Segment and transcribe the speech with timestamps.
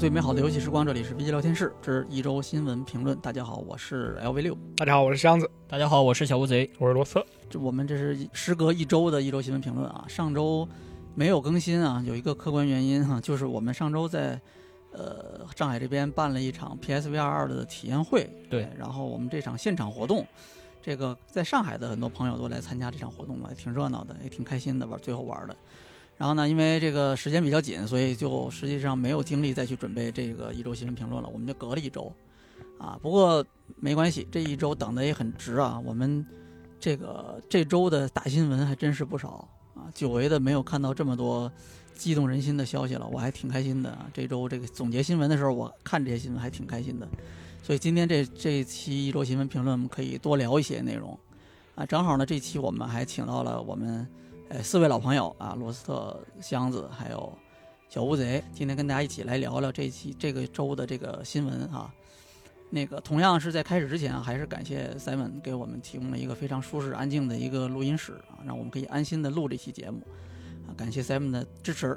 [0.00, 3.14] 最美好的游戏时光，这里是 VG 聊天室之一周新闻评论。
[3.20, 4.56] 大家好，我是 LV 六。
[4.74, 5.46] 大家好，我是箱子。
[5.68, 6.70] 大家好，我是小乌贼。
[6.78, 7.22] 我是罗瑟。
[7.50, 10.02] 这我们这是时隔一周的一周新闻评论啊。
[10.08, 10.66] 上周
[11.14, 14.40] 没有更新啊，有一个客观原因哈、就是我们上周在
[14.92, 20.26] 呃上海这边办了一场 PSVR 二的体验会，对哎然后我们这场现场活动，
[20.80, 25.54] 这个在上海的很多朋友都来参加这场活动了，挺热闹的，也挺开心的玩，最后玩的。
[26.20, 32.12] 然后呢，因为这个时间比较紧，所以就实际上没有精力再去准备这个一周新闻评论了，我们就隔了一周，
[32.78, 33.42] 啊，不过
[33.76, 35.80] 没关系，这一周等的也很值啊。
[35.82, 36.22] 我们
[36.78, 41.50] 这个这周的大新闻还真是不少啊，久违的没有看到这么多
[41.94, 44.06] 激动人心的消息了，我还挺开心的啊。
[44.12, 47.08] 这周这个总结新闻的时候，我看这些新闻还挺开心的，
[47.62, 51.18] 所以今天这这一期一周新闻评论，我们可以多聊一些内容
[51.76, 51.86] 啊。
[51.86, 54.06] 正好呢，这期我们还请到了我们。
[54.50, 57.32] 呃，四位老朋友啊，罗斯特、箱子还有
[57.88, 61.88] 小乌贼，今天跟大家一起来聊聊这期这个周的这个新闻啊。
[62.68, 70.02] 那个同样是在开始之前啊，还是感谢 Simon 给我们提供了一个非常舒适、安静的一个录音室啊，让我们可以安心的录这期节目
[70.66, 70.74] 啊。
[70.76, 71.96] 感谢 Simon 的支持。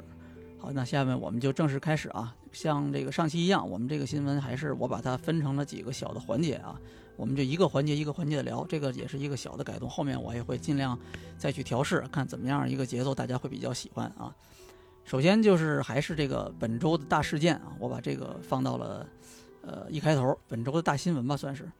[0.56, 2.36] 好，那下面我们就正式开始啊。
[2.52, 6.80] 像这个上期一样，我们这个新闻还是我把它分成了几个小的环节啊。
[7.16, 9.88] 我们就一个环节一个环节的聊，这个也是一个小的改动。
[9.88, 10.98] 后面我也会尽量
[11.38, 14.34] 再去调试，看怎么样一个节奏大家会比较喜欢啊。
[15.04, 19.06] 首先就是还是这个本周的大事件啊，我把这个放到了
[19.62, 21.70] 呃一开头，本周的大新闻吧，算是。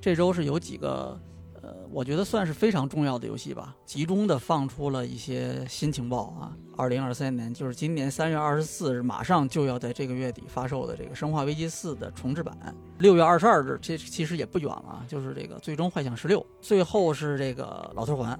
[0.00, 1.18] 这周是有几个
[1.64, 6.52] 呃，我觉得算是非常重要的游戏吧，集中的放出了一些新情报啊。
[6.76, 12.54] 二零二三年就是今年三月二十四日，马上就要在这个月底发售的这个《生化危机四》的重置版。
[12.98, 18.38] 六月二十二日，这其实也不远了啊，就是这个《最终幻想十六》，最后是这个老头环。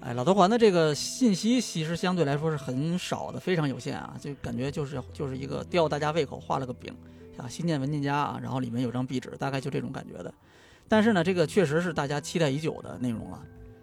[0.00, 6.94] 哎，老头环的这个信息其实相对来说是很少的，非常有限啊，就感觉就是就是一个吊大家胃口，画了个饼
[7.38, 10.34] 啊，新建文件夹啊，然后里面有张壁纸，大概就这种感觉的。
[10.88, 13.42] 但是呢，这个确实是大家期待已久的内容了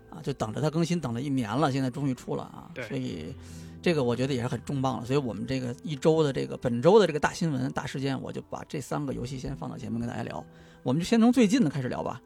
[0.09, 3.35] 啊，就等着它更新，等了一年了，现在终于出了啊，对所以
[3.81, 5.05] 这个我觉得也是很重磅了。
[5.05, 10.43] 所以我们这个一周的这个本周的这个大新闻、大事件，我就把这三个游戏先放到前面跟大家聊。
[10.81, 12.21] 我们就先从最近的开始聊吧，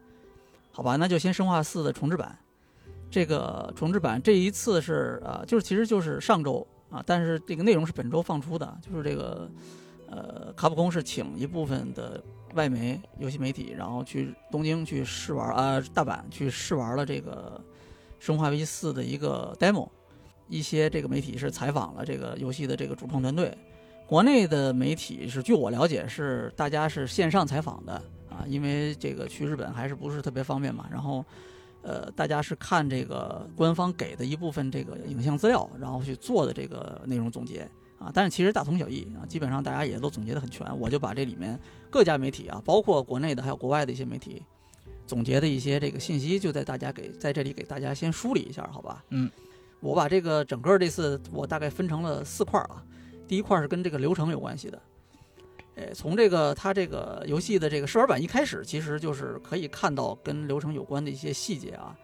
[0.71, 0.95] 好吧？
[0.95, 2.37] 那就先《生化四》的重置版。
[3.11, 9.49] 这个重置版这一次是呃，就是其实就是上周啊，但是这个内容是本周放出的，就是这个
[10.09, 12.23] 呃，卡普空是请一部分的
[12.53, 17.61] 外媒游戏媒体，然后去东京去试玩啊、呃，大阪去试玩了这个
[18.25, 19.87] 《生化危机四》的一个 demo。
[20.47, 23.55] 一些这个媒体是采访了这个游戏的这个主创团队，
[24.07, 27.93] 国内的媒体是据我了解是大家是线上采访的
[28.29, 31.23] 啊，因为这个去日本还是不是特别方便嘛，然后。
[31.81, 37.65] 呃，大家是看这个官方给的一部分这个影像资料，然后去做的这个内容总结
[37.99, 38.11] 啊。
[38.13, 40.65] 但是其实大同小异啊，基本上大家也都总结的很全。
[40.79, 44.41] 我就把这里面各家媒体啊，包括国内的还有国外的一些媒体
[45.05, 49.03] 总结的一些这个信息，就在大家给在这里给大家先梳理一下，好吧？
[49.09, 49.29] 嗯，
[49.79, 52.83] 我把这个整个这次我大概分成了四块啊。
[53.27, 54.81] 第一块是跟这个流程有关系的。
[55.75, 61.95] 呃，从这个它这个游戏的这个试玩版一开始，其实就是可以看到跟流程有关的一些细节啊。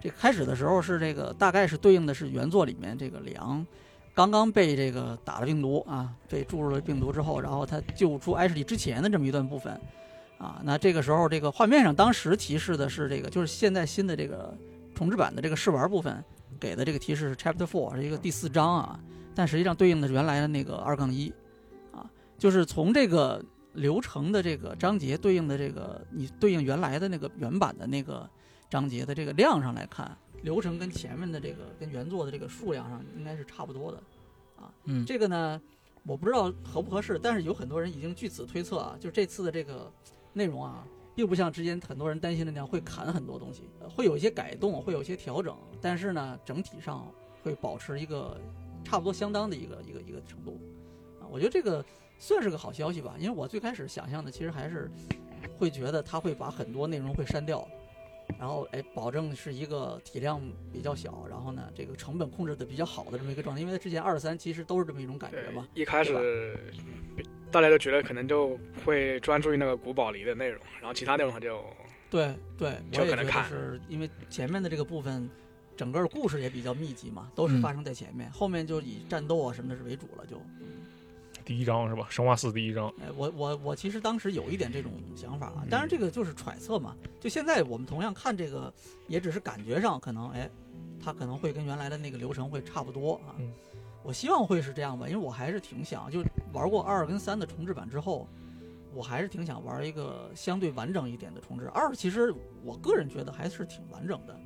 [0.00, 3.66] 这开始的时候是这个大概是对应的是原作里面这个里昂
[4.16, 9.78] 刚刚被这个打了病毒啊，被注入了病毒之后，然后他救出艾什莉之前的这么一段部分
[10.38, 10.58] 啊。
[10.64, 14.56] 那这个时候这个画面上当时提示的是这个，就是现在新的这个
[14.94, 16.24] 重置版的这个试玩部分
[16.58, 18.98] 给的这个提示是 Chapter Four 是一个第四章啊，
[19.34, 21.30] 但实际上对应的是原来的那个二杠一。
[21.92, 23.44] 啊就是从这个
[23.74, 28.26] 流程的这个章节对应的这个你对应原来的那个原版的那个
[28.70, 30.16] 章节的这个量上来看，
[30.46, 33.98] 流程跟前面的这个跟原作的这个数量上应该是差不多的，
[34.56, 35.60] 啊，嗯，这个呢
[36.04, 39.92] 我不知道合不合适，但是有很多人已经据此推测啊，就这次的这个
[40.32, 40.86] 内容啊，
[41.16, 47.12] 并不像之前很多人担心的那样会砍很多东西，会有一些改动，会有一些调整，但是呢整体上
[47.42, 48.40] 会保持一个
[48.84, 50.58] 差不多相当的一个一个一个程度，
[51.20, 51.84] 啊，我觉得这个。
[52.18, 54.90] 算是个好消息吧，因为我最开始想象的其实还是
[55.58, 57.68] 会觉得他会把很多内容会删掉，
[58.38, 60.40] 然后哎，保证是一个体量
[60.72, 63.62] 比较小，然后呢，这个成本控制的比较好的这么一个状态。
[63.62, 65.66] 因为之前二三其实都是这么一种感觉嘛。
[65.74, 66.58] 一开始
[67.50, 71.62] 大家都觉得可能就会专注于那个古堡里的内容，然后其他内容他就
[72.10, 75.28] 对对，就可能看，是因为前面的这个部分。
[75.76, 80.40] 整个故事也比较密集嘛，都是发生在前面，嗯、后面就以战斗啊什么的是为主了，就。
[81.46, 82.08] 第一章是吧？
[82.10, 82.92] 生化四第一章。
[83.00, 86.96] 哎，我我我其实当时有一点这种想法啊，当然这个就是揣测嘛。
[87.20, 88.70] 就现在我们同样看这个，
[89.06, 90.50] 也只是感觉上可能，哎，
[91.00, 93.38] 它可能会跟原来的那个流程会差不多啊。
[93.38, 93.52] 嗯、
[94.02, 96.20] 我希望会是这样吧，因为我还是挺想，就
[96.52, 98.26] 玩过二跟三的重置版之后，
[98.92, 101.70] 我还是挺想玩一个相对完整一点的重置。
[101.72, 102.34] 二其实
[102.64, 104.36] 我个人觉得还是挺完整的，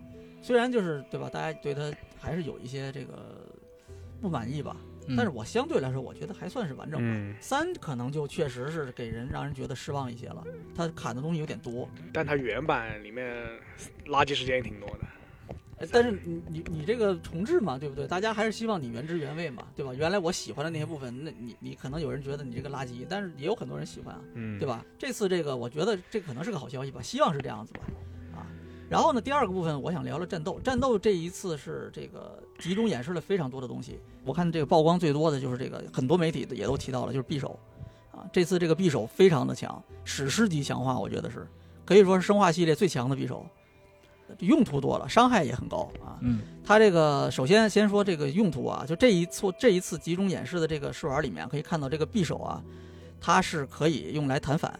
[0.43, 3.49] 虽然就是对吧，大家对它还是有一些这个
[4.21, 7.09] 不满意吧，嗯但是我相对来说，我觉得还算是完整的。
[7.09, 11.89] 嗯，三可能就确实是给人让人觉得失望一些了，它砍的东西有点多。
[12.13, 13.47] 但它原版里面
[14.07, 15.01] 垃圾时间也挺多的。
[15.79, 18.07] 呃但是你你你这个重置嘛，对不对？
[18.07, 19.95] 大家还是希望你原汁原味嘛，对吧？
[19.95, 24.69] 原来我喜欢的那些部分，那你你可能有人觉得你这个垃圾，但是也有很多人喜欢啊，嗯，对？
[24.69, 24.85] 吧？
[24.99, 27.97] 这次这个我觉得这可能是个好消息吧，希望是这样子吧，啊。
[28.91, 30.59] 然后呢，第二个部分我想聊聊战斗。
[30.65, 34.01] 战斗这一次是这个集中演示了非常多的东西。
[34.25, 37.57] 我看这个曝光最多的就是这个，很多媒体也都提到了，就是匕首，
[38.11, 41.47] 啊，这次这个匕首非常的强，史诗级强化，我觉得是
[41.85, 43.47] 可以说是生化系列最强的匕首。
[44.41, 46.19] 用途多了，伤害也很高啊。
[46.21, 52.63] 嗯它这个首先先说这个用途啊，就这一次这一次集中演示的这个试玩里面，可以看到这个匕首啊，
[53.21, 54.79] 它是可以用来弹反。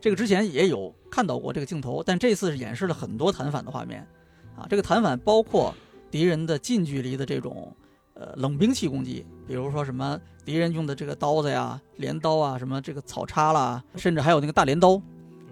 [0.00, 4.06] 这个之前也有看到过这个镜头，但这次是演示了很多弹反的画面
[4.54, 4.66] 啊。
[4.68, 5.74] 这个弹反包括
[6.10, 7.74] 敌人的近距离的这种
[8.12, 15.00] 呃冷兵器攻击，比如说什么敌人用的这个刀子呀、镰刀啊，什么这个草叉啦，甚至还有那个大镰刀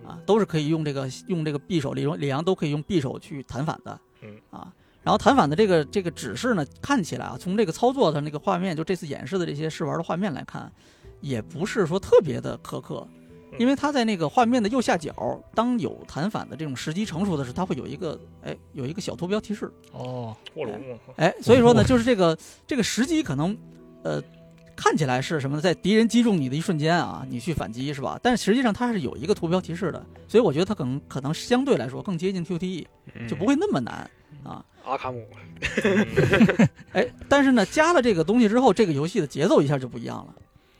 [0.06, 3.98] 啊，都是可以用这个用这个匕首，李荣李阳都可以用匕首去弹反的。
[4.20, 4.70] 嗯啊，
[5.02, 10.70] 然后弹反的这个这个指示呢，看起来啊，从这个操作的那个画面，就这次演示的这些试玩的画面来看，
[11.22, 13.08] 也不是说特别的苛刻，
[13.58, 20.80] 因为它在那个画面的右下角，当有弹反的这种时机成熟的时候，它会有一个哎有一个小图标提示，哦，卧龙，
[21.16, 22.36] 哎，所以说呢，就是这个
[22.66, 23.56] 这个时机可能
[24.02, 24.22] 呃。
[24.76, 25.62] 看起来是什么呢？
[25.62, 28.18] 在敌人击中你的一瞬间啊，你去反击是吧？
[28.20, 32.84] 但实际上它是有一个图标提示的，所以我觉得它可能可能相对来说更接近 QTE，
[33.14, 34.10] 嗯就不会那么难
[34.42, 34.64] 啊。
[34.84, 35.24] 阿卡姆，
[36.92, 40.34] 哎，但是呢，加了这个东西之后，这个游戏的节奏一下就不一样了，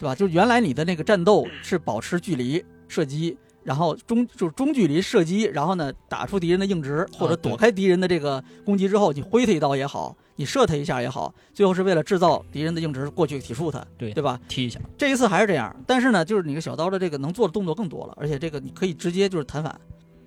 [0.05, 0.15] 对吧？
[0.15, 14.39] 就是原来你的那个战斗是保持距离射击，然后中就是中距离射击，然后呢打出敌人的硬直，或者躲开敌人的这个攻击之后，你挥他一刀也好，你射他一下也好，最后是为了制造敌人的硬直过去体术他，对对吧？
[14.47, 19.81] 踢一下，这一次还是这样，但是呢，就是你个小刀的这个能做的动作更多了，而且这个你可以直接就是弹反，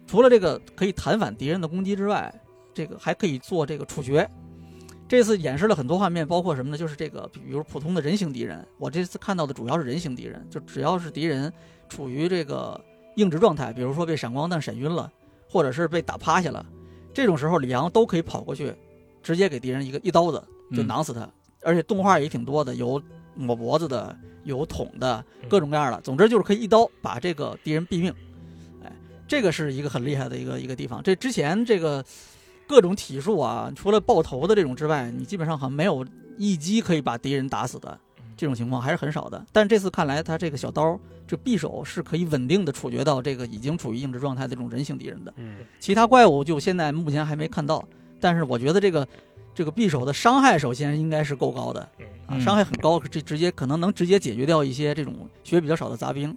[0.07, 2.33] 除了这个可以弹反敌人的攻击之外，
[2.73, 4.27] 这个还可以做这个处决。
[5.07, 6.77] 这次演示了很多画面，包括什么呢？
[6.77, 11.51] 就是这个，比如普通的人形敌人，我这次看到的主要是人形敌人，就只要是敌人
[11.87, 12.79] 处于这个
[13.15, 15.09] 硬直状态，比如说被闪光弹闪晕了，
[15.49, 16.65] 或者是被打趴下了，
[17.13, 18.75] 这种时候李阳都可以跑过去，
[19.23, 20.43] 直接给敌人一个一刀子
[20.75, 21.29] 就嗯囊死他。
[21.63, 23.01] 而且动画也挺多的，有
[23.33, 25.99] 抹脖子的，有捅的，各种各样的。
[26.01, 28.13] 总之就是可以一刀把这个敌人毙命。
[28.83, 28.91] 哎，
[29.27, 31.01] 这个是一个很厉害的一个一个地方。
[31.01, 32.03] 这之前这个
[32.67, 36.05] 各种体术啊，除了爆头的这种之外，你基本上好像没有
[36.37, 37.97] 一击可以把敌人打死的
[38.35, 39.43] 这种情况还是很少的。
[39.51, 45.33] 但是这次看来，他这个小刀这匕首是可以稳定的处决到这个已经处于硬直状态的这种人形敌人的。
[45.37, 47.83] 嗯，其他怪物就现在目前还没看到，
[48.19, 49.07] 但是我觉得这个
[49.55, 51.81] 这个匕首的伤害首先应该是够高的
[52.27, 56.35] 啊，嗯伤害很高，这直接可能能直接解决掉一些这种血比较少的杂兵。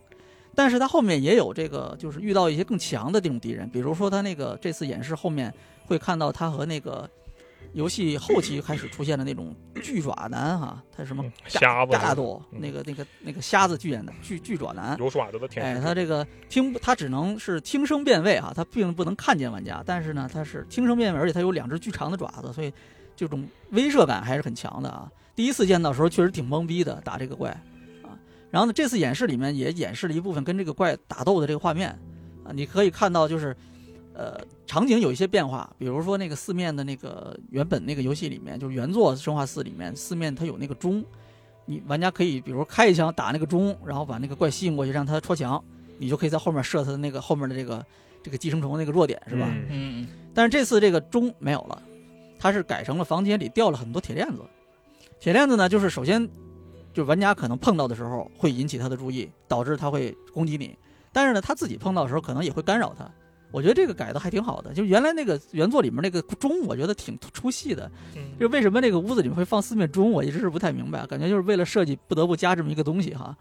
[0.53, 5.53] 但是他后面也有这个，就是遇到一些更强的这种敌人，比如说他那个这次演示后面
[5.91, 7.11] 会看到他和那个
[7.73, 22.73] 游戏后期开始出现的那种巨爪男哈，他什么瞎子加大多嗯那个那个那个瞎子巨眼的巨巨爪男，有爪子的天哎，他这个听他只能是听声辨位哈，他并不能看见玩家，但是呢，他是听声辨位，而且他有两只巨长的爪子，所以
[23.17, 25.11] 这种威慑感还是很强的啊。
[25.35, 27.51] 第一次见到的时候确实挺懵逼的，打这个怪
[28.05, 28.15] 啊。
[28.49, 31.91] 然后呢，这次演示里面也演示了一部分跟这个怪打斗的这个画面
[32.45, 33.57] 啊，你可以看到就是。
[34.21, 41.03] 呃，场景有一些变化，比如说那个四面的那个原本那个游戏里面，就是原作《生化四》里面，四面它有那个钟，
[41.65, 45.65] 你玩家可以比如说开一枪打那个钟，然后把那个怪吸引过去，让它戳墙，
[45.97, 47.83] 你就可以在后面射它的那个后面的这个
[48.23, 49.47] 这个寄生虫那个弱点，是吧？
[49.49, 51.83] 嗯嗯嗯但是这次这个钟没有了，
[52.39, 54.43] 它是改成了房间里掉了很多铁链子。
[55.19, 56.29] 铁链子呢，就是首先，
[56.93, 60.77] 就玩家可能碰到的时候会引起他的注意，导致他会攻击你。
[61.11, 63.11] 但是呢，他自己碰到的时候可能也会干扰他。
[63.53, 67.91] 我觉得这个改的还挺好的，就原来那个原作里面那个钟，我觉得挺出戏的。
[68.17, 73.37] 嗯就为什么那个屋子里面会放四面钟，我一直是不太明白，感觉就是为了设计不得不加这么一个东西哈。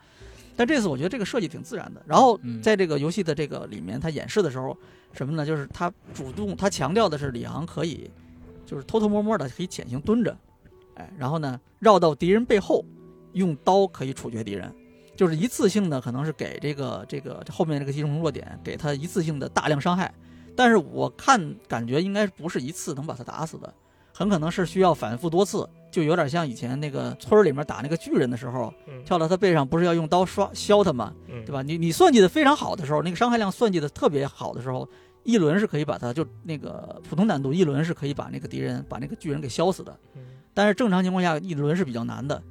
[0.57, 2.01] 但这次我觉得这个设计挺自然的。
[2.05, 4.77] 然后嗯在这个游戏的这个里面，他演示的时候，
[5.13, 5.45] 什么呢？
[5.45, 8.09] 就是他主动，他强调的是李昂可以，
[8.65, 10.37] 就是偷偷摸摸的可以潜行蹲着，
[10.95, 12.83] 哎，然后呢绕到敌人背后，
[13.31, 14.69] 用刀可以处决敌人。
[15.19, 20.09] 就是一次性的，可能是给这个这个后面这个集中弱点，给他一次性的大量伤害。
[20.55, 23.73] 但是我看感觉应该不是一次能把他打死的，
[24.13, 31.13] 很可能是需要反复多次就有点像以前那个村儿里面打那个巨人的时候，嗯跳到他背上，不是要用刀刷削他吗？
[31.27, 31.61] 嗯，对吧？
[31.61, 34.87] 你你算计的非常好的时候，那个伤害量算计的特别好的时候，
[35.23, 39.93] 一轮是可以把他就那个普通难度一轮是可以把那个敌人把那个巨人给削死的。
[40.15, 40.21] 嗯
[40.51, 42.41] 但是正常情况下一轮是比较难的，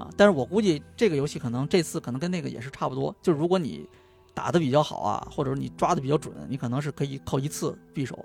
[0.00, 3.86] 啊，但是我估计这个游戏可能这次可能跟那个也是差不多，就是如果你
[4.32, 8.18] 打的比较好啊，或者说你抓的比较准，你可能是可以靠一次匕首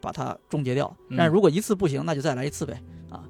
[0.00, 0.94] 把它终结掉。
[1.08, 2.80] 嗯但是如果一次不行，那就再来一次呗，
[3.10, 3.24] 啊。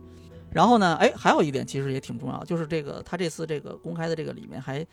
[0.52, 4.86] 然后呢，哎，还有一点其实也挺重要，就是这个他这次这个公开的这个里面还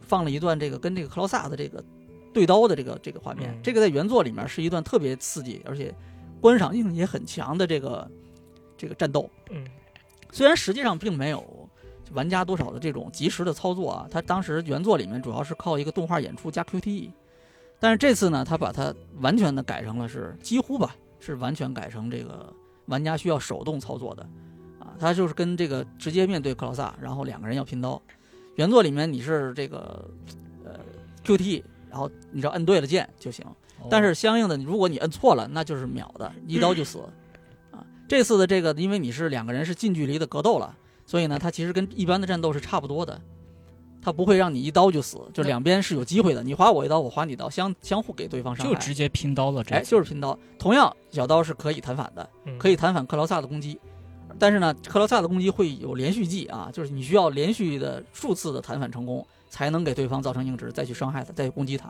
[0.00, 1.82] 放了一段这个跟这个克劳萨的这个
[2.32, 5.94] 对刀的这个这个画面，嗯这个在原作里面是一段特别刺激而且
[6.40, 8.10] 观赏性也很强的这个
[8.76, 9.30] 这个战斗。
[9.50, 9.64] 嗯
[10.32, 11.68] 虽然实际上并没有
[12.12, 17.10] 玩家多少的这种及时的操作啊，它当时原作里面主要是靠一个动画演出加 QTE，
[17.78, 22.52] 但是这次呢，它把它完全的改成了是几乎吧，是完全改成这个
[22.86, 24.22] 玩家需要手动操作的，
[24.78, 28.00] 啊，它就是跟这个直接面对克劳萨，然后两个人要拼刀。
[28.56, 30.10] 原作里面你是这个
[30.64, 30.80] 呃
[31.24, 33.46] QTE，然后你只要摁对了键就行，
[33.80, 36.98] 哦但是相应的，如果你摁错了，那就是秒的，一刀就死。
[37.70, 40.76] 啊，这次的这个，因为你是两个人是近距离的格斗了，
[41.10, 43.20] 所以呢，它其实跟一般的战斗是差不多的，
[44.00, 48.72] 它不会让你一刀就死，就两边是有机会的，你划我一刀，我划你一刀，相相互给对方伤害。
[48.72, 50.38] 就直接拼刀了，这哎，就是拼刀。
[50.56, 53.76] 同样，小刀是可以弹反的，嗯可以弹反克劳萨的攻击，
[54.38, 61.88] 但是呢，克劳萨的攻击会有连续技啊，就是你需要连续的数次的弹反成功，才能给对方造成硬直，再去伤害他，再去攻击他。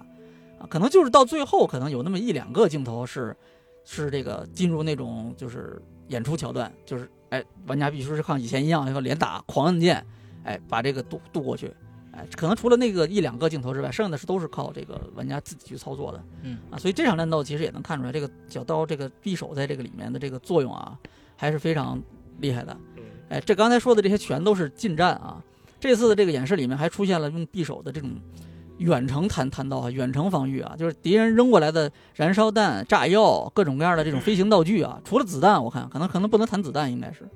[0.59, 3.37] 啊，可能就是到最后，可能有那么一两个镜头是
[3.85, 10.05] 是这个进入那种就是演出桥段，就是哎，玩家必须是像以前一样要连打狂按键，
[10.45, 11.73] 哎，把这个渡渡过去。
[12.13, 16.23] 哎，可能除了那个一两个镜头之外，剩下的是都是靠这个玩家自己去操作的。
[16.43, 20.99] 嗯啊，所以这场战斗其实也能看出来，这个小刀这个匕首在这个里面的这个作用啊，
[21.37, 22.03] 还是非常
[22.41, 22.77] 厉害的。
[22.97, 25.43] 嗯哎，这刚才说的这些全都是近战啊。
[25.79, 28.11] 这次的这个演示里面还出现了用匕首的这种
[28.81, 37.29] 远程弹弹道啊，远程防御啊，就是敌人扔过来的燃烧弹、炸药、各种各样的这种飞行道具啊，除了子弹，我看可能可能不能弹子弹，应该是，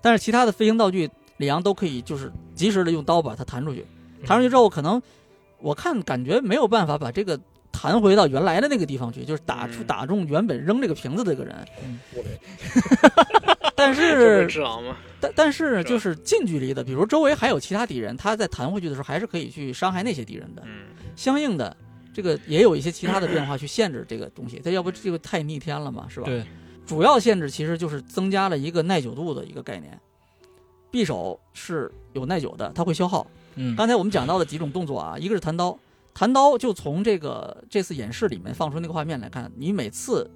[0.00, 3.84] 但是其他的飞行道具，李阳都可以就是及时的用刀把它弹出去。
[4.24, 5.02] 弹出去之后，可能
[5.60, 7.38] 我看感觉没有办法把这个
[7.78, 11.54] 弹回到原来的那个地方去，就是打出嗯打中原本扔这个瓶子的这个人。
[13.76, 14.48] 但是？
[15.20, 20.62] 但但是就是近距离的，比如周围还有其他敌人，他在弹回去的时候还是可以去伤害那些敌人的。
[20.66, 21.76] 嗯，相应的，
[22.12, 24.60] 这个也有一些其他的变化去限制这个东西。
[24.64, 26.26] 它要不这个太逆天了嘛，是吧？
[26.26, 26.44] 对，
[26.84, 29.96] 主要限制其实就是增加了一个耐久度的一个概念。
[30.90, 33.24] 匕首是有耐久的，它会消耗。
[33.54, 35.78] 嗯，刚才我们讲到的几种动作啊，一个是弹刀，
[36.18, 40.28] 弹刀就从这个这次演示里面放出那个画面来看，你每次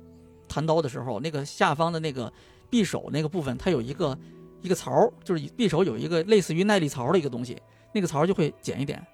[0.46, 2.32] 弹刀的时候，那个下方的那个
[2.70, 4.16] 匕首那个部分，它有一个
[4.60, 7.60] 一个槽，就是匕首有一个类似于耐力槽的一个东西，
[7.92, 9.04] 那个槽就会减一点，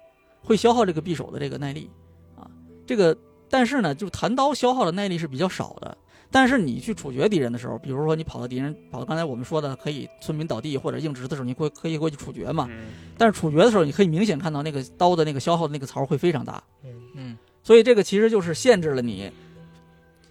[0.43, 1.89] 会消耗这个匕首的这个耐力
[2.37, 2.45] 啊。
[2.85, 3.17] 这个
[3.49, 5.97] 但是呢，就弹刀消耗的耐力是比较少的。
[6.31, 12.67] 但是你去处决敌人的时候，比如说你跑到敌人跑到刚才我们说的可以村民倒地或者硬直的时候，你会可以过去处决嘛？
[12.69, 12.89] 嗯。
[13.17, 16.91] 但是处决的时候，你可以明显看到那个刀的那个消耗的那个槽会非常大，嗯。
[17.15, 17.37] 嗯。
[17.63, 19.31] 所以这个其实就是限制了你，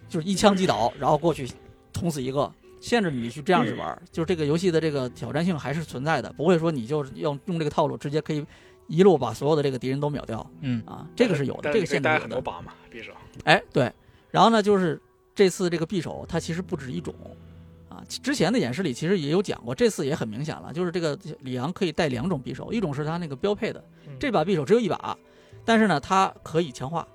[0.07, 1.49] 就是一枪击倒，然后过去
[1.91, 4.01] 捅死一个，限制你去这样去玩儿。
[4.11, 8.45] 就是这个游戏的这个挑战性还是存在的，不会说你就是要用这个套路直接可以
[8.87, 10.49] 一路把所有的这个敌人都秒掉。
[10.61, 10.81] 嗯。
[10.85, 12.21] 啊，这个是有的，这个限制有的。
[12.21, 13.11] 很多把嘛，匕首。
[13.43, 13.91] 哎，对，
[14.31, 14.99] 然后呢，就是
[15.39, 17.15] 这次这个匕首它其实不止一种。
[17.87, 25.17] 啊，之前的演示里其实也有讲过，这次也很明显了，就是这个李昂可以带两种匕首，一种是他那个标配的，嗯这把匕首只有一把，
[25.63, 27.07] 但是呢，它可以强化，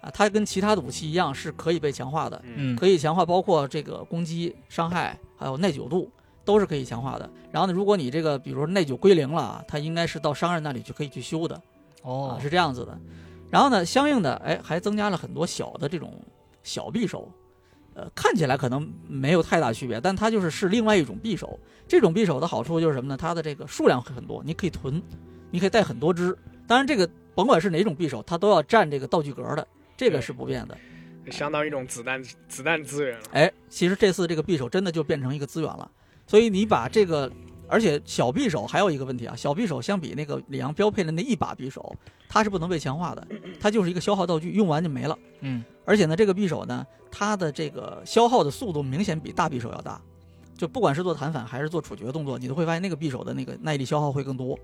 [0.00, 6.10] 啊，它跟其他的武器一样是可以被强化的，嗯可以强化包括这个攻击、伤害，还有耐久度，
[6.46, 7.30] 都是可以强化的。
[7.52, 11.62] 然后呢，如果你这个比如说耐久归零了，它应该是到商人那里去可以去修的，
[12.02, 12.98] 哦啊，，是这样子的。
[13.50, 16.20] 然后呢，相应的，哎，还增加了很多小的这种
[16.64, 17.30] 小匕首，
[17.96, 21.58] 呃，看起来可能没有太大区别，但它就是是另外一种匕首。
[21.88, 23.16] 这种匕首的好处就是什么呢？
[23.16, 25.02] 它的这个数量很多，你可以囤，
[25.50, 26.36] 你可以带很多支。
[26.66, 30.76] 当然，这个甭管是哪种匕首，它都要占这个道具格的，这个是不变的。
[31.30, 33.24] 相当于一种子弹子弹资源了。
[33.32, 35.90] 哎，其实这次这个匕首真的就变成一个资源了。
[36.26, 37.32] 所以你把这个，
[37.68, 41.94] 而且小匕首还有一个问题啊，小匕首相比那个里昂标配的那一把匕首，
[42.28, 43.26] 它是不能被强化的，
[43.60, 45.18] 它就是一个消耗道具，用完就没了。
[45.40, 50.00] 嗯而且呢，这个匕首呢，它的这个消耗的速度明显比大匕首要大，
[50.56, 54.58] 就不管是做弹反还是做处决动作，你都会发现那个匕首的那个耐力消耗会更多，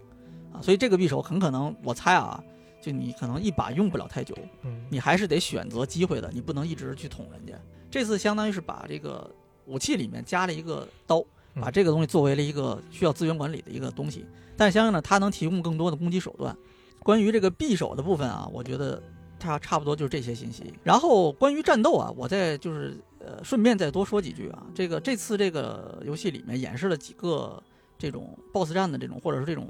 [0.52, 2.42] 啊，所以这个匕首很可能，我猜啊，
[2.80, 7.54] 就你可能一把用不了太久，嗯你还是得选择机会的，你不能一直去捅人家。
[7.90, 9.30] 这次相当于是把这个
[9.66, 11.22] 武器里面加了一个刀，
[11.54, 14.24] 把这个东西作为了一个需要资源管理的一个东西。
[14.56, 16.56] 但是相应的，它能提供更多的攻击手段。
[17.00, 19.02] 关于这个匕首的部分啊，我觉得
[19.38, 20.72] 它差不多就是这些信息。
[20.84, 24.64] 然后关于战斗啊，我再就是呃顺便再多说几句啊。
[24.74, 27.60] 这个这次这个游戏里面演示了几个
[27.98, 29.66] 这种 BOSS 战的这种或者是这种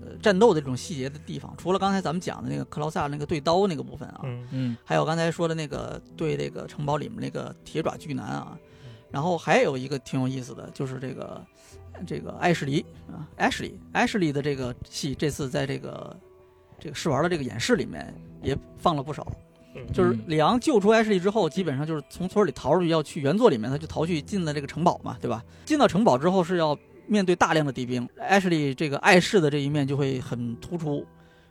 [0.00, 8.56] 呃战斗的这种细节的地方，除了刚才咱们讲的那个克劳萨那个对刀那个部分啊，嗯嗯还有刚才说的那个对这个城堡里面那个铁爪巨男啊，
[9.10, 11.44] 然后还有一个挺有意思的，就是这个
[12.06, 16.16] 这个艾什莉啊，艾什莉艾什莉的这个戏，这次在这个
[16.78, 19.26] 这个试玩的这个演示里面也放了不少。
[19.78, 25.44] 嗯就是嗯里昂救出艾什莉之后，基本上就是从村里逃出去，要去原作里面，他就逃去进了这个城堡嘛，对吧？
[25.66, 31.06] 进到城堡之后是要面对大量的敌兵，艾什莉这个碍事的这一面就会很突出，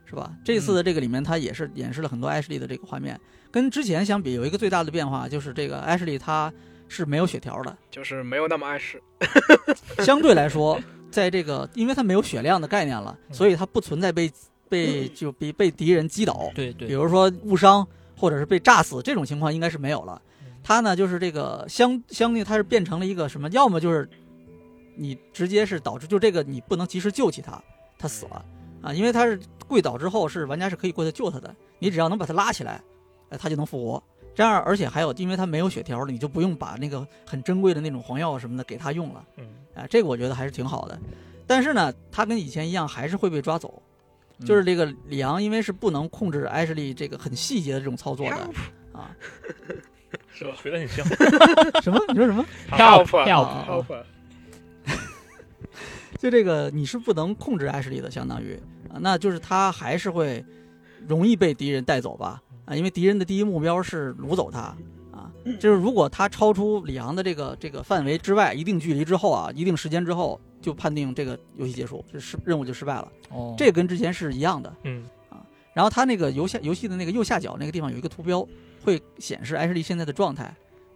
[0.05, 0.35] 是吧？
[0.43, 3.19] 这次的这个里面，他也是演示了很多艾什莉的这个画面，
[3.51, 6.51] 跟之前相比有一个最大的变化，就是这个艾什莉她
[6.87, 9.01] 是没有血条的，就是没有那么碍事。
[10.03, 10.79] 相对来说，
[11.11, 14.31] 在这个因为它没有血量的概念了，所以它不存在被
[14.69, 17.87] 被就被被敌人击倒，对对比如说误伤
[18.17, 20.21] 或者是被炸死这种情况应该是没有了。
[20.63, 23.49] 它呢就是这个相相对它是变成了一个什么？
[23.49, 24.09] 要么就是
[24.95, 27.61] 你直接是导致就这个你不能及时救起他，
[27.97, 28.43] 他死了
[28.81, 32.81] 啊，因为他是跪倒之后是玩家是可以过去救他的，你只要能把他拉起来，
[33.29, 34.03] 哎，他就能复活。
[34.35, 39.25] 这样，而且还有，因为他没有血条了，你就不用把那个很珍贵的那种黄药什么的给他用了。
[39.37, 40.99] 嗯啊，这个我觉得还是挺好的。
[41.47, 43.81] 但是呢，他跟以前一样，还是会被抓走。
[44.45, 48.35] 就是这个里昂，因为是不能控制艾什莉这个很细节的这种操作的
[48.91, 49.15] 啊。
[50.33, 51.05] 是吧学的很像。
[51.81, 51.97] 什么？
[52.09, 54.03] 你说什么？help Help help，啊
[56.19, 60.43] 就这个你是不能控制艾什莉的，相当于啊，那就是他还是会
[61.07, 62.43] 容易被敌人带走吧？
[62.65, 64.75] 啊，因为敌人的第一目标是掳走他
[65.11, 65.31] 啊。
[65.59, 73.07] 就是如果他超出里昂的这个这个范围之外一定距离之后啊，一定时间之后，就判定这个游戏结束，就失任务就失败了。
[73.29, 74.73] 哦，这跟之前是一样的。
[74.83, 75.03] 嗯
[75.73, 78.47] 然后他那个游下游戏的那个右下角那个地方有一个图标，
[78.81, 80.45] 会显示艾什莉现在的状态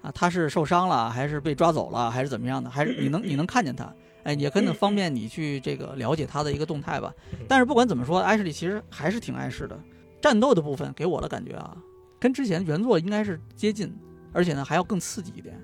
[0.01, 2.69] 啊，他是受伤了，还是被抓走了，还是怎么样的？
[2.69, 3.93] 还是你能你能看见他？
[4.23, 7.13] 哎，也可能方便你去这个了解他的一个动态吧。
[7.45, 9.77] 但是不管怎么说，艾什莉其实还是挺碍事的。
[10.21, 11.77] 战斗的部分给我的感觉啊，
[12.19, 13.93] 跟之前原作应该是接近，
[14.33, 15.55] 而且呢还要更刺激一点。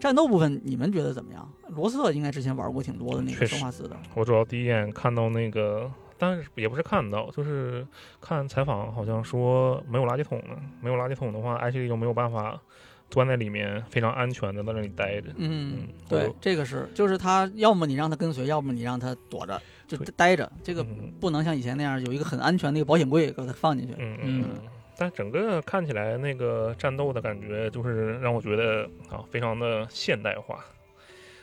[0.00, 1.48] 战斗部分你们觉得怎么样？
[1.68, 5.88] 罗斯特应该之前玩过挺多的那个生化四的，我主要第一眼看到那个，
[6.18, 7.86] 但是也不是看到，就是
[8.20, 10.56] 看采访，好像说没有垃圾桶呢。
[10.80, 12.60] 没有垃圾桶的话，艾希莉就没有办法
[13.10, 15.30] 钻在里面非常安全的在那里待着。
[15.36, 19.60] 嗯嗯，对，这个是，就是他要么你让他跟随，要么你让他躲着，
[19.98, 20.50] 就待着。
[20.62, 23.94] 这个嗯不能像以前那样有一个很安全的一个保险柜给它放进去。
[23.98, 24.50] 嗯嗯嗯。
[24.98, 30.64] 但整个看起来那个战斗的感觉，就是让我觉得啊，非常的现代化。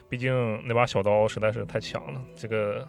[0.07, 2.87] 毕竟那把小刀实在是太强了，这个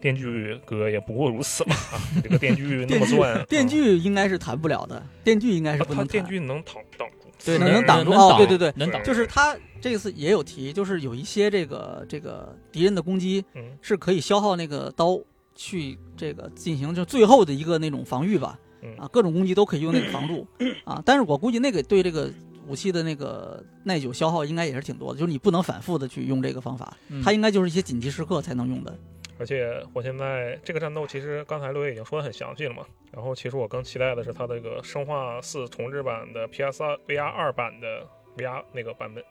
[0.00, 1.74] 电锯哥也不过如此嘛。
[1.74, 15.18] 啊，这个电锯那么钻，电啊锯应该是弹不了的，电锯应该是啊不能电锯能挡挡住，对是能挡住能挡哦对对对能挡就是他这次也有提，就是有一些这个这个敌人的攻击嗯是可以消耗那个刀
[15.54, 18.58] 去这个进行就最后的一个那种防御吧。
[18.80, 20.46] 嗯啊，各种攻击都可以用那个防住
[20.84, 21.02] 啊。
[21.04, 22.30] 但是我估计那个对这个
[22.68, 28.96] 武器的那个耐久消耗应该也是挺多的，就是你不能反复的去用这个方法，嗯它应该就是一些紧急时刻才能用的。
[29.38, 32.82] 而且我现在这个战斗，其实刚才六爷已经说的很详细了嘛。
[33.12, 39.24] 然后其实我更期待的是它这个《生化四》重置版的 PS 二 VR 二版的 VR 那个版本。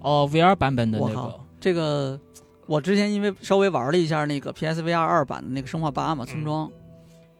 [0.00, 2.18] 哦 VR 版本的那个，这个
[2.66, 6.70] 我之前因为稍微玩了一下那个 PSVR 二版的那个《生化八》嘛，村庄，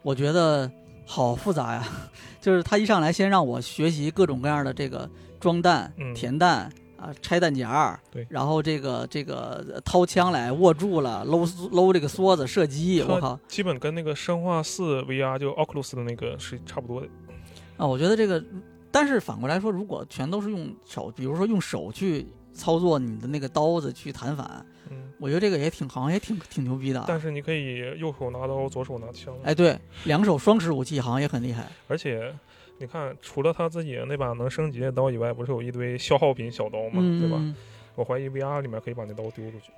[0.03, 0.71] 我觉得
[1.07, 1.87] 好复杂呀。
[2.41, 5.09] 就是他一上来先让我学习各种各样的这个
[5.41, 17.07] 装弹、嗯填弹啊、拆弹夹，对然后这个这个呃掏枪来握住了，搂搂这个梭子射击，我靠基本跟那个《生化四》VR 就 Oculus 的那个是差不多的。
[17.77, 17.87] 啊！
[17.87, 18.45] 我觉得这个，
[18.91, 27.05] 但是反过来说，如果全都是用手，比如说用手去操作你的那个刀子去弹反，嗯，我觉得这个也挺好像也挺挺牛逼的啊。
[27.07, 29.33] 但是你可以右手拿刀，左手拿枪。
[29.45, 31.69] 哎，对，两手双持武器好像也很厉害。
[31.87, 32.35] 而且
[32.79, 37.43] 你看，除了他自己那把能升级的刀以外，不是有一堆消耗品小刀吗，嗯，对吧？
[37.97, 39.73] 我怀疑 VR 里面可以把那刀丢出去。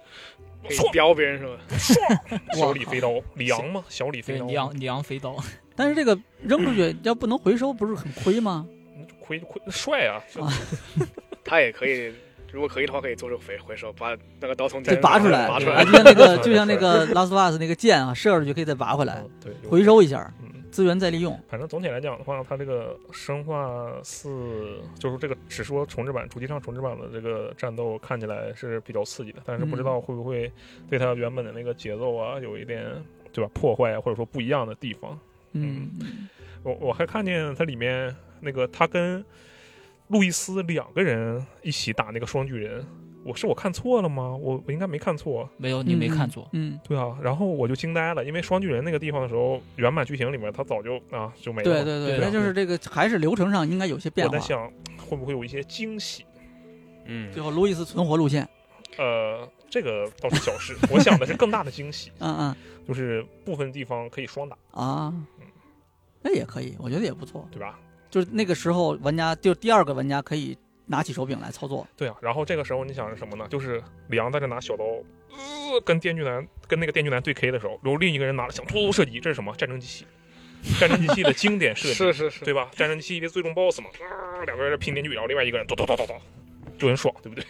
[0.69, 2.39] 可以标别人是吧？
[2.53, 3.83] 小李飞刀，李阳吗？
[3.89, 5.35] 小李飞刀，对里昂李昂飞刀，
[5.75, 8.67] 但是这个扔出去要不能回收，不是很亏吗？
[9.25, 10.23] 亏亏帅啊！
[10.41, 10.53] 啊
[11.43, 12.13] 他也可以，
[12.53, 15.91] 如果可以的话，可以做出回回收，把那个刀从再剑拔出来，啊，拔出来就。
[15.93, 20.31] 像那个 就像那个 Last of Us 那个剑啊，射出去可以再拔回来，嗯对，回收一下。
[20.43, 21.39] 嗯，资源再利用。
[21.49, 30.51] 反正总体来讲的话，它这个生化四就是这个只说重置版主机上重置版的这个战斗看起来是比较刺激的，但是不知道会不会
[30.89, 32.85] 对它原本的那个节奏啊有一点
[33.33, 35.19] 对吧破坏啊，或者说不一样的地方。
[35.53, 35.91] 嗯，
[36.63, 39.25] 我我还看见它里面那个他跟
[40.09, 42.85] 路易斯两个人一起打那个双巨人，
[43.25, 44.35] 我是我看错了吗？
[44.35, 45.49] 我我应该没看错。
[45.57, 46.49] 没有，你没看错。
[46.53, 51.65] 嗯，对啊，然后我就惊呆了，因为双巨人那个地方的时候，原版剧情里面他早就啊就没了。
[51.65, 54.45] 对对对那就是这个还是流程上应该有些变化我在。
[54.47, 56.25] 想会不会有一些惊喜？
[57.07, 58.49] 嗯最后路易斯存活路线，
[58.97, 62.57] 呃，这个倒是小事，我想的是更大的惊喜， 嗯嗯
[62.87, 65.27] 就是部分地方可以双打，啊，嗯
[66.23, 67.47] 那也可以，我觉得也不错。
[67.51, 67.79] 对吧？
[68.11, 70.57] 就是那个时候，玩家就第二个玩家可以
[70.91, 71.87] 拿起手柄来操作。
[71.97, 73.47] 对啊，然后这个时候你想是什么呢？
[73.49, 79.55] 就是李昂在这拿小刀，呃，跟电锯男跟那个电锯男对 K 的时候，然后另一个人拿了枪突突射击，这是什么？
[79.57, 80.05] 战争机器，
[80.81, 82.69] 战争机器的经典设计， 是是是，对吧？
[82.75, 86.21] 战争机器的最终 BOSS 嘛，啊，两个人拼电锯，然后另外一个人咚咚咚咚咚，
[86.77, 87.45] 就很爽，对不对？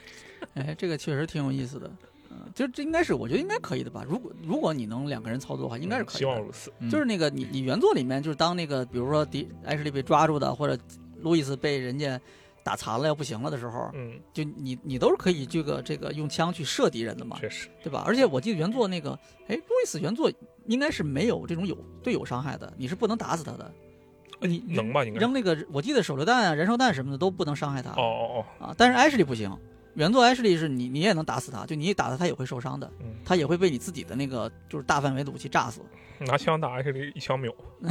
[0.55, 1.90] 哎，这个确实挺有意思的。
[2.31, 4.05] 嗯，就这应该是，我觉得应该可以的吧。
[4.09, 6.18] 如果如果你能两个人操作的话，应该是可以的。
[6.18, 6.72] 希望如此。
[6.79, 10.81] 嗯就是那个你你原作里面，就是当那个比如说迪艾什利被抓住的，或者
[11.22, 12.20] 路易斯被人家
[12.62, 18.04] 打残了要不行了的时候，嗯，就你你都是可以这个这个用枪去射敌人的嘛，确实，对吧？
[18.06, 19.18] 而且我记得原作那个，
[19.48, 20.30] 哎，路易斯原作
[20.66, 23.72] 应该是没有这种有队友伤害的，你是不能打死他的。
[24.42, 25.04] 你你能吧？
[25.04, 25.20] 应该。
[25.20, 28.74] 扔那个，我记得手榴弹啊、燃烧弹什么的都不能伤害他哦哦哦，啊。
[28.76, 29.54] 但是艾什利不行，
[29.94, 35.82] 原作艾什利是你你也能打死他，就你一打他他也会受伤的，嗯，他也会被你自己的那个就是大范围的武器炸死。
[36.20, 37.52] 拿枪打艾什利一枪秒。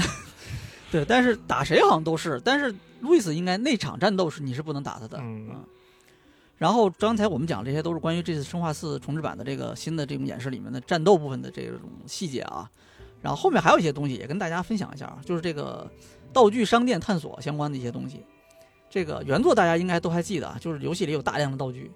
[0.92, 5.50] 对，但是打谁好像都是，但是路易斯应该那场战斗是你是不能打他的，嗯
[6.58, 12.70] 然后刚才我们讲这些都是关于这次《生化四》重置版的这个新的这种演示里面的战斗部分的这种细节啊，
[13.22, 15.90] 然后后面还有一些东西也跟大家分享一下啊，就是这个
[16.34, 18.26] 道具商店探索相关的一些东西。
[18.90, 21.90] 这个原作大家应该都还记得啊，就是游戏里有大量的道具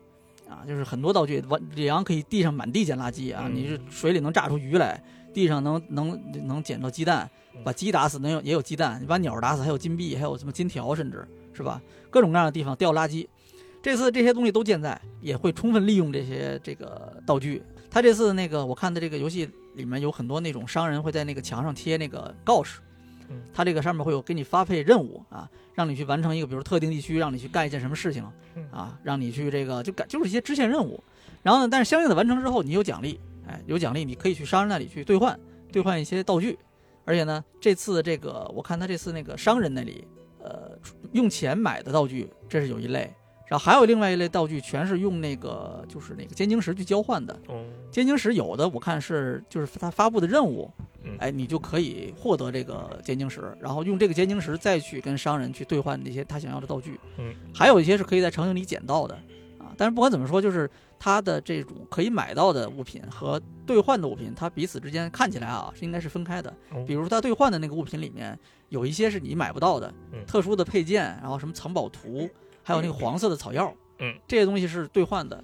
[0.48, 5.04] 啊，就是很多道具，完里昂可以地上满地捡垃圾啊，嗯你是水里能炸出鱼来，
[5.34, 7.30] 地上能能能捡到鸡蛋，
[7.64, 11.82] 把鸡打死能有也有鸡蛋，你把鸟打死还有金币，还有什么金条，甚至是吧？
[12.10, 13.28] 各种各样的地方掉垃圾。
[13.82, 17.62] 这次这些东西都健在，也会充分利用这些这个道具。
[17.92, 22.80] 他这次那个我看的这个游戏里面有很多那种商人会在那个墙上贴那个告示
[23.30, 28.24] 嗯，他这个上面会有给你发配任务啊，让你去完成一个比如特定地区，让你去干一件什么事情
[28.56, 31.04] 嗯啊，让你去这个就干就是一些支线任务。
[31.42, 35.40] 然后呢，但是相应的完成之后，你有奖励，哎，有奖励，你可以去商人那里去兑换，
[35.72, 36.58] 兑换一些道具。
[37.06, 40.08] 而且呢，这次这个我看他这次那个商人那里，
[40.40, 40.72] 呃，
[41.12, 43.14] 用钱买的道具，这是有一类。
[43.46, 47.38] 然后还有另外一类道具，全是用那个就是那个尖晶石去交换的。
[47.50, 50.72] 哦，尖晶石有的我看是就是他发布的任务
[51.04, 56.98] 嗯，哎，你就可以获得这个尖晶石，然后用这个尖晶石再去跟商人去兑换那些他想要的道具。
[57.18, 59.22] 嗯，还有一些是可以在场景里捡到的啊。
[59.78, 66.50] 但是不管怎么说，就是它的这种可以买到的物品和兑换的物品，它彼此之间看起来啊是应该是分开的。
[66.72, 68.38] 哦比如它兑换的那个物品里面
[68.70, 72.30] 有一些是你买不到的，嗯特殊的配件，然后什么藏宝图，
[72.64, 75.44] 还有那个黄色的草药，嗯，这些东西是兑换的。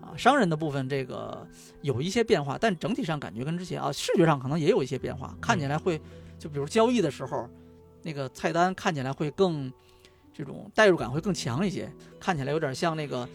[0.00, 1.46] 啊，商人的部分这个
[1.82, 6.00] 有一些变化，但整体上感觉跟之前啊，视觉上可能也有一些变化，看起来会，
[6.38, 7.48] 就比如交易的时候，
[8.02, 9.70] 那个菜单看起来会更
[10.32, 13.28] 这种代入感会更强一些，看起来有点像那个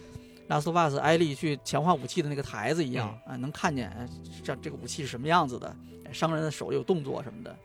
[0.48, 4.08] 拉斯瓦斯艾利去强化武器的那个台子一样啊，能看见哎
[4.42, 7.56] 这这个武器是什么样子的，哎商人的手有动作什么的，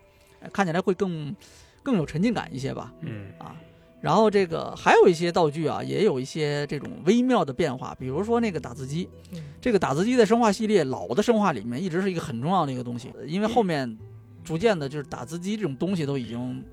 [0.41, 1.35] 哎看起来会更
[1.83, 2.93] 更有沉浸感一些吧。
[3.01, 3.55] 嗯啊。
[4.01, 13.97] 然后这个还有一些道具啊，也有一些这种微妙的变化，比如说那个打字机嗯，这个打字机在生化系列老的生化里面一直是一个很重要的一个东西，因为后面
[14.41, 16.63] 逐渐的就是打字机这种东西都已经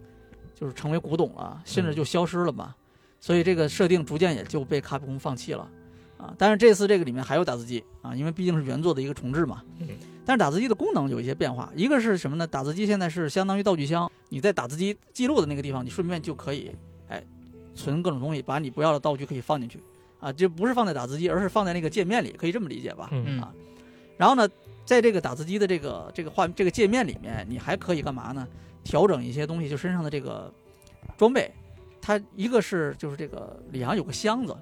[0.55, 2.73] 就是成为古董了，甚至就消失了嘛，
[3.19, 5.69] 所以这个设定逐渐也就被卡普空放弃了
[6.19, 6.35] 啊。
[6.39, 9.89] 但是这次这个里面还有打字机啊，因为毕竟是原作的一个重置嘛，嗯
[10.25, 12.45] 但是打字机的功能有一些变化，一个是什么呢？
[12.45, 16.73] 打字机现在是相当于道具箱，你在打字机记录的那个地方，你顺便就可以，
[17.07, 17.23] 哎，
[17.77, 19.81] 存各种东西，把你不要的道具可以放进去，
[20.19, 23.09] 啊，就不是放在打字机，而是放在那个界面里，可以这么理解吧？
[23.13, 23.55] 嗯嗯啊，
[24.17, 24.49] 然后呢，
[24.85, 28.49] 在这个打字机的这个这个画这个界面里面，你还可以干嘛呢？
[28.83, 30.53] 调整一些东西，就身上的这个
[31.17, 31.49] 装备，
[32.03, 34.57] 它一个是就是这个里昂有个箱子。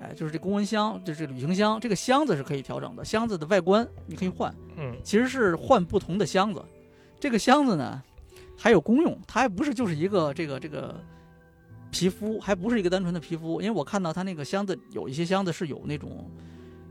[0.00, 3.04] 哎，就是这公文箱，就是旅行箱，这个箱子是可以调整的。
[3.04, 6.64] 箱子的外观你可以换，嗯其实是换不同的箱子。
[7.18, 8.02] 这个箱子呢，
[8.56, 10.98] 还有功用，它还不是就是一个这个这个
[11.90, 13.60] 皮肤，还不是一个单纯的皮肤。
[13.60, 16.30] 因为我看到它那个箱子有一些箱子是有那种，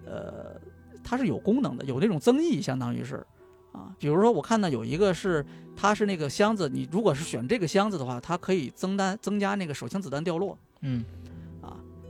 [0.06, 0.60] 呃，
[1.04, 3.26] 它是有功能的，有那种增益，相当于是
[3.72, 3.96] 啊。
[3.98, 5.44] 比如说我看到有一个是
[5.76, 11.29] 它是那个箱子，你如果是选这个箱子的话，它可以增单增加那个手枪子弹掉落嗯，啊，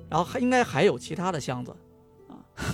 [0.10, 1.76] 然后还应该还有其他的箱子
[2.28, 2.36] 啊。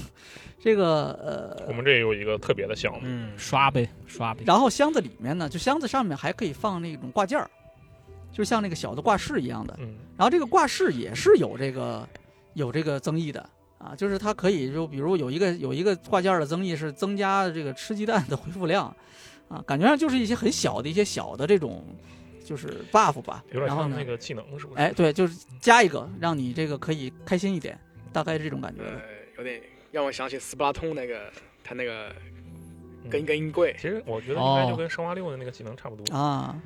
[0.60, 4.43] 这个呃，我们这也有一个特别的箱子，嗯，刷呗，刷呗。
[4.48, 7.48] 然后箱子里面呢，就箱子上面还可以放那种挂件儿，
[8.32, 9.76] 就像那个小的挂饰一样的。
[9.78, 12.08] 嗯，然后这个挂饰也是有这个
[12.56, 18.86] 有这个增益的啊，就是它可以就比如有一个有一个挂件儿的增益是增加这个吃鸡蛋的回复量
[19.48, 21.86] 啊，感觉上就是一些很小的一些小的这种
[22.45, 23.43] 就是 buff 吧。
[23.51, 24.79] 有点然后那，个技能，是不是？
[24.79, 27.77] 哎，对，就是加一个让你这个可以开心一点，
[28.13, 28.91] 大概是这种感觉的。
[28.91, 28.99] 呃，
[29.39, 31.31] 有点让我想起斯巴达通那个
[31.63, 32.15] 他那个
[33.03, 36.15] 嗯跟一个音柜，其实我觉得应该就哦跟生化六的那个技能差不多。
[36.15, 36.62] 啊嗯。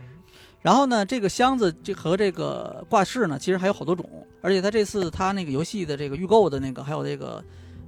[0.61, 7.41] 然后呢，这个箱子这和这个挂饰呢，其实还有好多种，而且他这次他那个游戏的这个预购的那个，还有这个，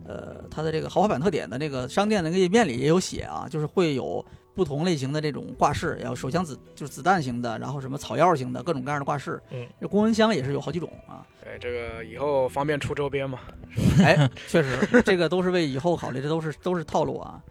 [0.07, 4.25] 呃，它的这个豪华版特点的那个商店的那个页面里也有写啊，就是会有
[4.55, 13.39] 不同类型的这种挂饰，然后手枪子就是子弹型的，然后什么草药型的各种各样的挂饰，嗯，这公文箱也是有好几种啊，哎，这个以后方便出周边嘛？
[14.03, 17.41] 哎，确实，这个都是为以后考虑，这都是都是套路啊。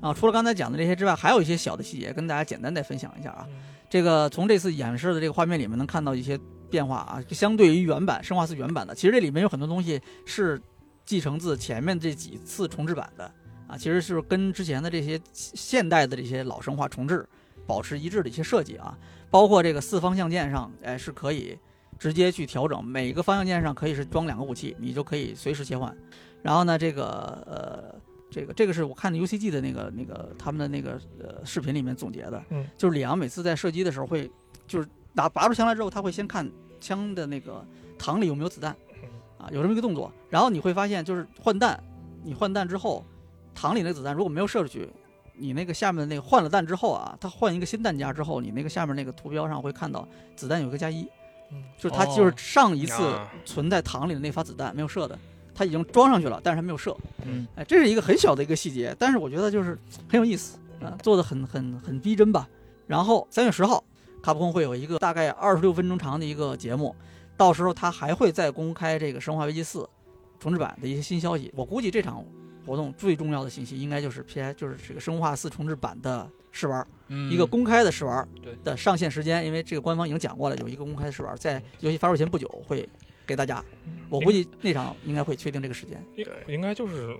[0.00, 3.46] 啊，除了刚才讲的这些之外，还有一些小的细节跟大家简单再分享一下啊。
[3.88, 6.38] 这个从这次演示的这个画面里面能看到一些
[6.68, 10.60] 变化啊，相对于原版《生化四》原版的，其实这里面有很多东西是
[11.06, 13.30] 继承自前面这几次重置版的
[13.74, 17.28] 啊，其实是跟之前的这些现代的这些老生化重置
[17.66, 18.96] 保持一致的一些设计啊，
[19.30, 21.58] 包括这个四方向键上，哎是可以
[21.98, 25.96] 直接去调整，每个方向键上可以是装两个武器，你就可以随时切换。
[26.42, 27.04] 然后呢，这个
[27.46, 28.00] 呃。
[28.30, 34.28] 这个这个是我看的 UCG 的那个那个他们的那个呃视频里面总结的，嗯，就是李阳每次在射击的时候会，
[34.66, 37.64] 就是拿拔出枪来之后，他会先看枪的那个
[37.96, 38.74] 膛里有没有子弹，
[39.38, 41.80] 啊，有这么一个动作，然后你会发现就是换弹，
[42.24, 43.04] 你换弹之后，
[43.54, 44.88] 膛里那个子弹如果没有射出去，
[45.36, 51.08] 你那个下面那个换了弹之后啊，它换一个新弹夹之后，你那个下面那个图标上会看到子弹有个加一，
[51.50, 55.18] 嗯就是它就是上一次啊存在膛里的那发子弹没有射的，
[55.54, 56.96] 它已经装上去了，但是还没有射。
[57.24, 62.48] 嗯，哎，这是一个很小的一个细节，但是我觉得就是 很有意思啊，做的很很很逼真吧。
[62.86, 63.82] 然后三月十号，
[64.22, 66.94] 卡普空会有一个大概二十六分钟长的一个节目，
[67.36, 69.80] 到时候他还会再公开这个《生化危机四》
[70.38, 71.50] 重置版的一些新消息。
[71.56, 72.22] 我估计这场
[72.66, 74.54] 活动最重要的信息应该就是 P.I.
[74.54, 82.88] 就是这个《生化四》重置版的试玩，嗯一个公开的试玩对的上线时间，因为这个官方已经讲过了，有一个公开的试玩，在游戏发售前不久会
[83.26, 83.62] 给大家。
[84.08, 86.02] 我估计那场应该会确定这个时间。
[86.16, 87.16] 应应该就是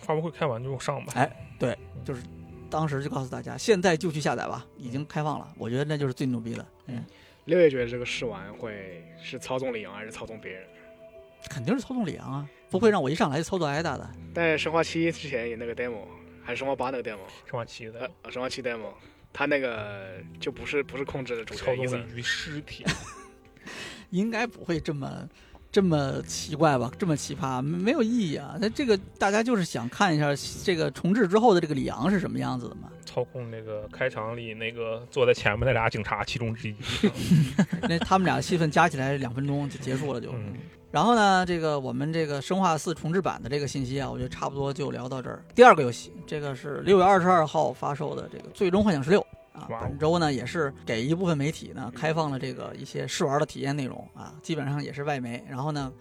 [0.00, 1.12] 发布会开完就上吧。
[1.16, 2.22] 哎对，就是
[2.68, 5.48] 当时就告诉大家，现在就去下载吧，已经开放了。
[5.56, 7.04] 我觉得那就是最牛逼的，嗯，
[7.44, 10.66] 六月觉得这个试玩会是操纵李阳还是操纵别人？
[11.48, 14.10] 肯定是操纵李昂啊，不会让我一上来就操作挨打的。
[14.34, 16.06] 在生化七之前有那个 demo，
[16.42, 18.92] 还是生化八那个 demo，生化七的呃，生化七 demo，
[19.32, 22.84] 他那个就不是不是控制的主操角伊森，纵了一具尸体，
[24.10, 25.28] 应该不会这么
[25.74, 26.88] 这么奇怪吧？
[26.96, 28.54] 这么奇葩，没没有意义啊！
[28.60, 30.32] 那这个大家就是想看一下
[30.62, 32.88] 这个重置之后的这个李昂是什么样子的嘛？
[33.04, 36.74] 操控那个开场里那个坐在前面那俩警察其中之一。
[37.82, 40.30] 那他们俩戏份加起来两分钟就结束了就。
[40.30, 40.54] 嗯
[40.92, 45.42] 然后呢，这个我们这个《生化四》重置版的这个信息啊，我觉得差不多就聊到这儿。
[45.52, 49.20] 第二个游戏，这个是六月二十二号发售的这个《最终幻想十六》
[49.54, 55.42] 啊，本周呢也是给一部分媒体呢开放了这个一些试玩的体验内容啊，基本上也是外媒。
[55.48, 55.92] 然后呢，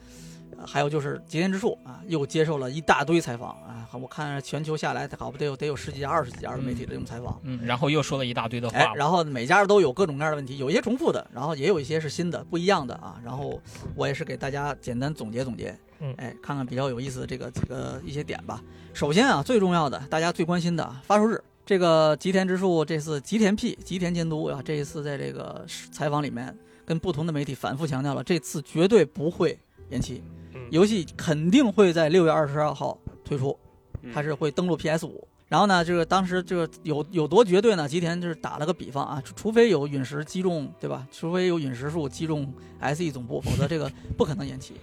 [0.58, 7.40] 呃还有就是吉田之树啊，又接受了一大堆采访啊，我看全球下来，好不得有得有十几家、二十几家的媒体的这种采访。
[7.44, 13.22] 嗯，然后又说了一大堆的哎，话，然后每家都有各种各样的问题，有一些重复的，然后也有一些是新的、不一样的啊。
[13.24, 13.62] 然后
[13.96, 18.60] 我也是给大家简单总结总结，嗯哎，看看比较有意思的这个几个一些点吧。
[18.94, 29.58] 首先啊，最重要的，大家最关心的啊发售日，这个吉田之树这次吉田 P 吉田监督啊，这一次在这个采访里面跟不同的媒体反复强调了，这次绝对不会
[29.90, 30.22] 延期，
[30.54, 33.58] 嗯游戏肯定会在六月二十二号推出。
[34.02, 35.26] 嗯它是会登陆 PS 五。
[35.48, 37.88] 然后呢，这个当时这个有有多绝对呢？
[37.88, 41.08] 吉田就是打了个比方啊，除除非有陨石击中，对吧？
[41.12, 44.74] 除非有陨石术击中 SE 总部，否则 这个不可能延期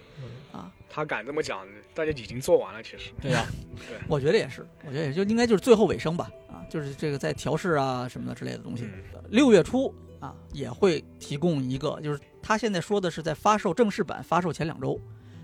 [0.51, 0.71] 啊。
[0.89, 3.11] 他敢这么讲，大家已经做完了，其实。
[3.21, 3.45] 对呀、
[4.07, 8.85] 我觉得也是，我觉得也就应该就是最后尾声吧，啊，就是这个在调试啊什么的之类的东西。
[8.85, 14.99] 嗯六月初啊也会提供一个，就是他现在说的是在发售正式版发售前两周，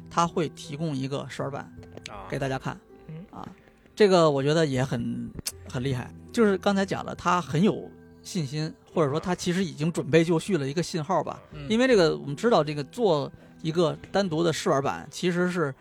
[0.10, 1.74] 他会提供一个试玩版。
[2.10, 3.48] 啊，给大家看嗯，啊，
[3.94, 5.30] 这个我觉得也很
[5.70, 6.10] 很厉害。
[6.32, 7.90] 就是刚才讲了，他很有
[8.24, 11.42] 信心，或者说他其实已经准备就绪了一个信号吧。
[11.54, 15.74] 嗯因为这个我们知道，这个做一个单独的试玩版其实是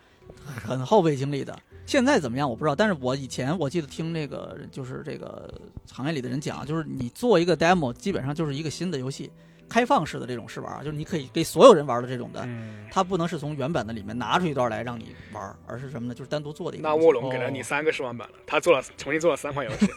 [0.45, 1.57] 很耗费精力的。
[1.87, 5.49] 现在怎么样我不知道，但是我以前我记得听那个就是这个
[5.91, 9.31] 行业里的人讲，就是你做一个 demo，基本上就是一个新的游戏，
[9.69, 16.15] 开放式的这种试玩，就是你可以给所有人玩的这种的，嗯，它不能是从原版的里面拿出一段来让你玩，而是什么呢？
[16.15, 16.95] 就是单独做的一个那。
[16.95, 19.87] 卧龙给了你三个试玩版了，他做了重新做了三款游戏。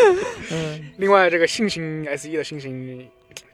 [0.52, 3.08] 嗯另外，这个信心 S E 的信心，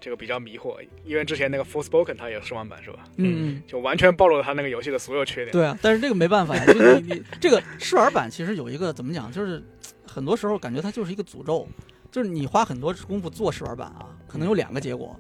[0.06, 3.00] 这个比较迷惑，因为之前那个 Forspoken 它也有试玩版是吧？
[3.16, 5.50] 嗯嗯，就完全暴露了他那个游戏的所有缺点。
[5.50, 9.60] 对啊，但是这个没办法呀， 就你你这个试玩版其实有一个怎么讲，就是
[10.06, 11.66] 很多时候感觉它就是一个诅咒，
[12.12, 15.18] 就是你花很多功夫做试玩版啊，可能有两个结果，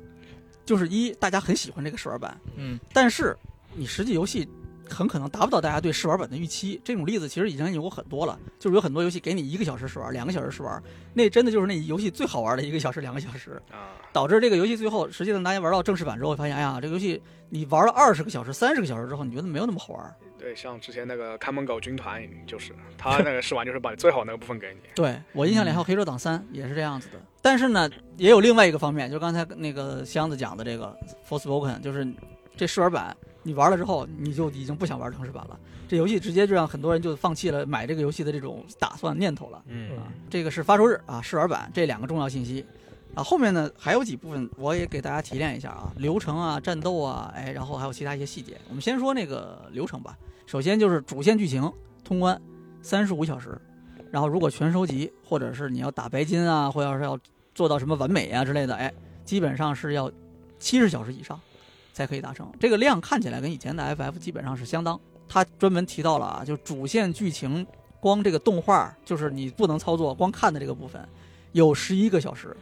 [0.64, 3.36] 就是一大家很喜欢这个试玩版，嗯，但是
[3.74, 4.46] 你实际游戏
[4.88, 6.80] 很可能达不到大家对试玩版的预期。
[6.84, 10.82] 这种例子其实已经有过很多了，就是有很多游戏给你一个小时试玩，两个小时试玩，
[11.14, 20.14] 那真的就是那游戏最好玩的一个小时、两个小时，啊，导致这个游戏最后实际上大家玩到正式版之后，会发现，哎呀，这个游戏你玩了二十个小时、三十个小时之后，你觉得没有那么好玩。
[20.38, 24.80] 对，像之前那个看门狗军团就是他那个试玩就是把最好那个部分给你。
[24.94, 30.96] 对我印象里还有《黑手党三》也是这样子的，但是呢，也有另外一个方面，就刚才那个箱子讲的这个
[31.28, 32.06] 《Forspoken》，就是
[32.56, 33.16] 这试玩版
[33.46, 35.56] 你玩了之后，你就已经不想玩城市版了，
[35.86, 39.62] 这游戏直接就让很多人就放弃了买这个游戏的这种打算念头了。
[39.68, 42.66] 嗯啊，这个是发售日啊，试玩版这两个重要信息。
[43.14, 48.58] 啊，后面呢还有几部分我也给大家提炼一下啊，流程啊、战斗啊，哎，然后还有其他一些细节。
[48.68, 50.18] 我们先说那个流程吧。
[50.44, 51.72] 首先就是主线剧情
[52.04, 52.38] 通关
[52.82, 53.58] 三十五小时，
[54.10, 57.18] 然后如果全收集，或者是你要打白金啊，或者是要
[57.54, 58.92] 做到什么完美啊之类的，哎，
[59.24, 60.12] 基本上是要
[60.58, 61.40] 七十小时以上
[61.96, 62.46] 才可以达成。
[62.60, 65.00] 这个量看起来跟以前的 FF 基本上是相当。
[65.26, 67.66] 他专门提到了啊，就主线剧情
[67.98, 71.02] 光这个动画，就是你不能操作，光看的这个部分
[71.52, 72.54] 有十一个小时，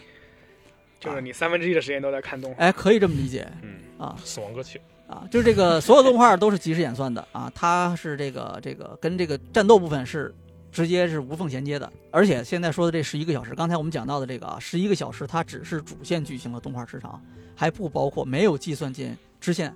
[1.01, 2.63] 就是你三分之一的时间都在看动画。
[2.63, 10.33] 哎，可以这么理解嗯，啊死亡歌曲，啊，就是这个所有动画都是即时演算的啊，它是这个这个跟这个战斗部分是
[10.75, 17.23] 直接是无缝衔接的，而且现在说的这十一个小时，刚才我们讲到的这个啊，十一个小时它只是主线剧情的动画时长，
[17.55, 19.73] 还不包括没有计算进支线，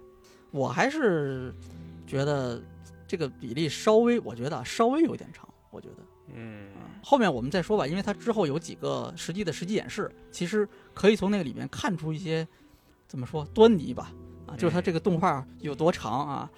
[0.51, 1.55] 我还是
[2.05, 2.61] 觉得
[3.07, 5.99] 这个比例稍微，我觉得啊稍微有点长，我觉得。
[6.35, 6.67] 嗯，
[7.01, 12.45] 后面我们再说吧，因为它之后有几个实际的实际演示，其实可以从那个里面看出一些
[13.07, 14.13] 怎么说端倪吧。
[14.49, 16.51] 啊，就是它这个动画有多长啊。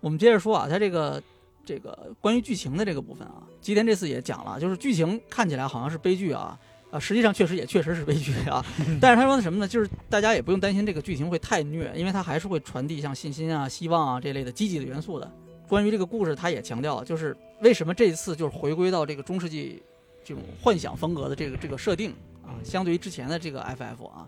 [0.00, 1.20] 我们接着说啊，它这个
[1.68, 6.58] 这个关于剧情的这个部分啊，吉田这次也讲了，就是剧情看起来好像是悲剧啊。
[6.90, 8.64] 啊，实际上确实也确实是悲剧啊，
[8.98, 9.68] 但是他说的什么呢？
[9.68, 15.30] 就是大家也不用担心这个剧情会太虐，因为它还是会传递像信心啊、希望啊这类的积极的元素的。
[15.68, 19.82] 关于这个故事，他也强调，就是为什么这一次就是回归到这个中世纪
[20.24, 22.10] 这种幻想风格的这个这个设定
[22.42, 24.26] 啊，相对于之前的这个 FF 啊，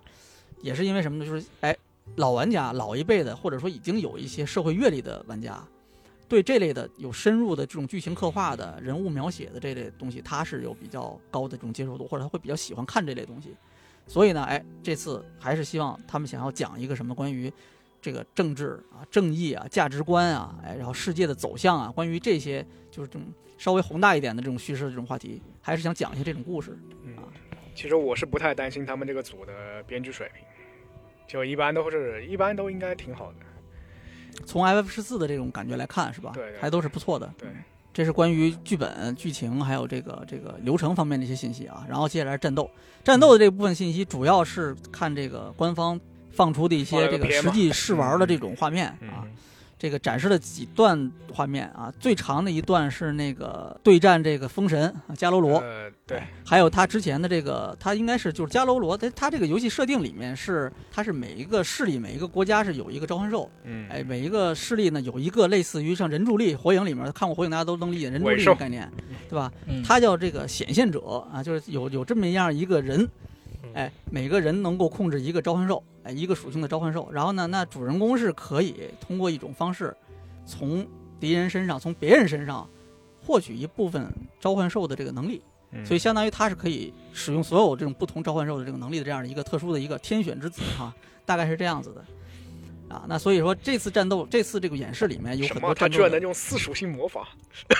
[0.60, 1.24] 也是因为什么呢？
[1.24, 1.74] 就是哎，
[2.16, 5.58] 老玩家、老一辈的，或者说已经有一些社会阅历的玩家，
[6.30, 13.56] 对这类的有深入的这种剧情刻画的人物描写的这类东西，他是有比较高的这种接受度，或者他会比较喜欢看这类东西。
[14.06, 17.52] 所以呢，哎，这次还是希望他们想要讲一个什么关于
[18.00, 23.22] 这个政治啊、正义啊、价值观啊，哎，然后世界的走向啊，关于这些就是这种
[23.58, 26.78] 稍微宏大一点的这种叙事的这种话题，还是想讲一些这种故事。
[27.02, 27.16] 嗯，
[27.74, 30.44] 其实我是不太担心他们这个组的编剧水平，
[31.26, 33.38] 就一般都是一般都应该挺好的。
[34.44, 36.32] 从 FF 十四的这种感觉来看，是吧？
[36.34, 37.32] 对对还都是不错的。
[37.38, 37.48] 对，
[37.92, 41.84] 这是关于剧本、剧情还有这个这个流程方面的一些信息啊。
[41.88, 42.70] 然后接下来战斗，
[43.02, 46.00] 战斗的这部分信息主要是看这个官方
[46.30, 49.24] 放出的一些这个实际试玩的这种画面啊。
[49.24, 49.30] 嗯，
[49.80, 68.86] 这个展示了几段画面啊，最长的一段是那个对战这个风神啊伽罗罗，呃，对，还有他之前的这个，他应该是就是伽罗罗，他他这个游戏设定里面是，他是每一个势力每一个国家是有一个召唤兽，嗯，哎，每一个势力呢有一个类似于像人柱力，火影里面看过火影大家都能理解人柱力的概念，
[69.30, 69.50] 对吧？
[69.66, 73.08] 嗯，它叫这个显现者啊，就是有有这么样一个人，
[73.74, 77.08] 哎，每个人能够控制一个召唤兽，哎，一个属性的召唤兽。
[77.12, 79.96] 然后呢，那主人公是可以通过一种方式，
[80.44, 80.86] 从
[81.18, 82.68] 敌人身上、从别人身上
[83.22, 84.06] 获取一部分
[84.40, 85.42] 召唤兽的这个能力，
[85.72, 90.94] 嗯所以相当于他是可以使用所有这种不同召唤兽的这个能力的这样的一个特殊的一个天选之子哈，
[91.24, 92.04] 大概是这样子的。
[92.90, 95.46] 啊，那所以说这次战斗，这次这个演示里面有？
[95.48, 97.28] 很多战斗的他居然能用四属性魔法？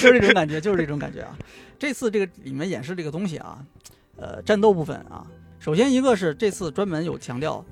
[0.00, 1.38] 就是这种感觉，就是这种感觉啊。
[1.78, 3.64] 这次这个里面演示这个东西啊，
[4.16, 5.26] 呃，战斗部分啊，
[5.60, 7.64] 首先一个是这次专门有强调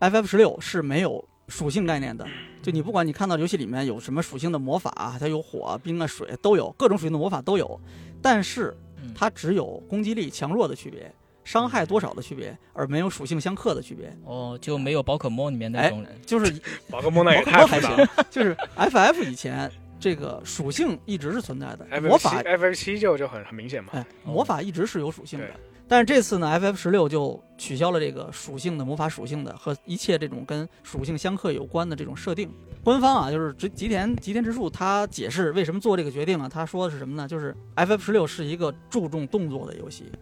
[0.00, 2.26] ，FF 十六是没有属性概念的，
[2.62, 7.80] 就你不管你看到游戏里面有什么属性的魔法，它有火、冰啊、水都有，各种属性的魔法都有，
[8.22, 11.10] 但是嗯它只有攻击力强弱的区别，
[11.46, 14.14] 伤害多少的区别，而没有属性相克的区别。
[14.24, 16.52] 哦，就没有宝可梦里面那哎种就是
[16.90, 19.70] 宝可梦那也还行复杂了。，就是 FF 以前
[20.00, 23.90] 这个属性一直是存在的，魔法七 F F 七就就很很明显嘛。
[23.94, 25.54] 哎魔法一直是有属性的对。
[25.88, 32.50] 但是这次呢，FF 十六就取消了这个属性的魔法属性的和一切这种跟属性相克有关的这种设定。
[32.82, 37.28] 官方啊，就是吉吉田吉田直树他解释为什么做这个决定啊，他说的是什么呢？
[37.28, 40.18] 就是 FF 十六是一个注重动作的游戏啊，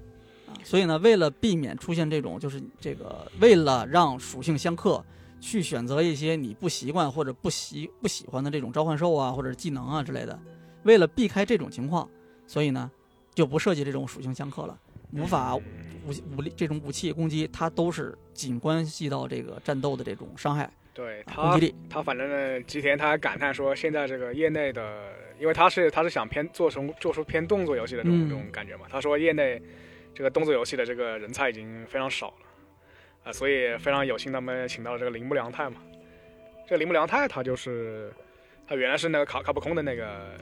[0.65, 5.05] 所以呢，为了避免出现这种就是这个为了让属性相克，
[5.41, 10.37] 去选择一些你不习惯或者不习不喜欢的这种召唤兽啊或者技能啊之类的，
[10.83, 12.09] 为了避开这种情况，
[12.47, 12.91] 所以呢
[13.35, 14.77] 就不设计这种属性相克了。
[15.11, 15.63] 魔法、武
[16.37, 21.57] 武力这种武器攻击，它都是仅关系到这个战斗的这种伤害、对他。
[21.89, 28.87] 他反正呢，吉田他还感叹说，现在这个业内的，因为他是他是想偏做成做出偏动作游戏的这种、嗯这种感觉嘛。
[28.91, 29.63] 他说业内
[30.15, 32.35] 这个动作游戏的这个人才已经非常少了
[33.25, 35.77] 啊、所以非常有幸他们请到了这个铃木良太嘛。
[36.67, 38.13] 这个铃木良太他就是
[38.69, 40.37] 他原来是那个卡卡普空的那个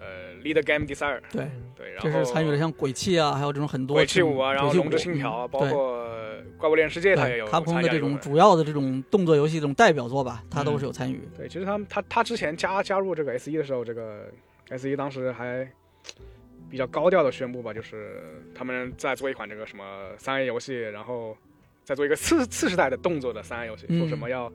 [0.00, 6.08] 呃 Lead Game Designer，对，对，然这后是参与了像鬼泣啊，还有这种很多鬼泣五啊，然后龙之信条啊，包括
[6.58, 11.20] 怪物猎人世界他也有卡普空的这种主要的这种动作游戏这种代表作吧，他都是有参与。
[11.36, 14.28] 对，其实他们他他之前加加入这个 S 一的时候，这个
[14.68, 15.70] S 一当时还
[16.70, 18.22] 比较高调的宣布吧，就是
[18.54, 19.84] 他们在做一款这个什么
[20.18, 21.36] 三 A 游戏，然后
[21.84, 24.52] 再做一个次次世代的动作的三 A 游戏，嗯说什么要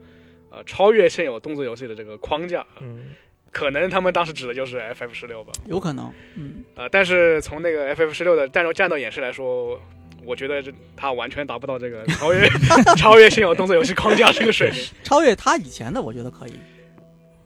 [0.50, 3.10] 呃超越现有动作游戏的这个框架，嗯，
[3.52, 9.80] 可能他们当时指的就是 FF 十六吧，有可能，嗯，呃，但是从那个 FF 十六的战斗战斗演示来说。
[10.24, 12.48] 我觉得这他完全达不到这个超越
[12.98, 14.82] 超越现有动作游戏框架这个水平。
[15.04, 16.54] 超越他以前的，我觉得可以。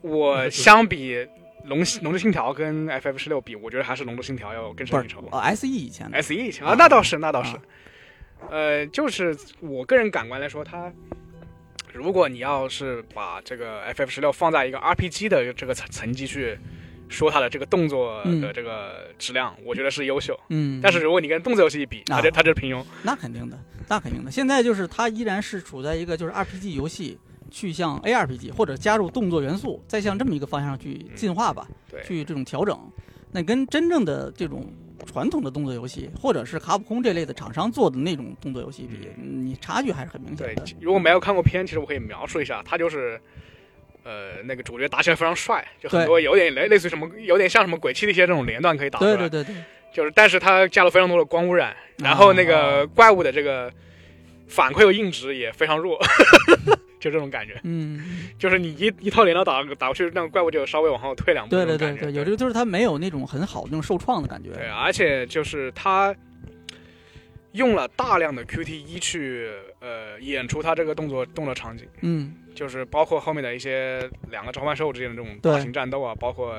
[0.01, 1.27] 我相比
[1.65, 5.21] 龙龙之信条跟 FF 十六比，我觉得还是龙之信条要更胜一筹。
[5.31, 7.61] 哦 S E 以前的，S E 以前啊，那倒是，那倒是啊。
[8.49, 10.91] 呃，就是我个人感官来说，它
[11.93, 16.57] 如果你要是把这个 FF 十六放在一个 RPG 的这个层层级去
[17.07, 20.39] 说它的这个动作的这个质量，我觉得是优秀。
[20.49, 22.83] 嗯，但是如果你跟动作游戏一比，它就啊它就是平庸。
[23.03, 24.31] 那肯定的，那肯定的。
[24.31, 27.19] 现在就是它依然是处在一个就是 RPG 游戏
[27.51, 32.79] 去向 ARPG 或者加入动作元素，再向这么一个方向去进化吧，对，去这种调整。
[33.31, 34.73] 那跟真正的这种
[35.05, 43.19] 传统的动作游戏，或者是卡普空这类的厂商做的那种动作游戏比，你差距还是很明显的。，对如果没有看过片，其实我可以描述一下，他就是，
[44.03, 49.15] 呃，那个主角打起来非常帅，就很多有点类类似于什么，有点像什么鬼泣的一些这种连段可以打出来。
[49.15, 53.71] 对对对对，就是，但是它加了非常多的光污染，然后那啊个怪物的这个
[54.47, 55.97] 反馈和硬直也非常弱，
[57.01, 57.59] 就这种感觉。
[57.63, 57.99] 嗯，
[58.39, 61.53] 就是你一一套连刀打打过去，那个怪物就稍微往后退两步。
[61.53, 64.51] 对对对对，有这个就是他没有那种很好的那种受创的感觉。
[64.51, 66.15] 对，而且就是他
[67.53, 69.49] 用了大量的 QTE 一去
[69.81, 71.85] 呃演出他这个动作动作场景。
[72.01, 76.53] 嗯就是包括后面的一些两个召唤兽之间的这种大型战斗啊，包括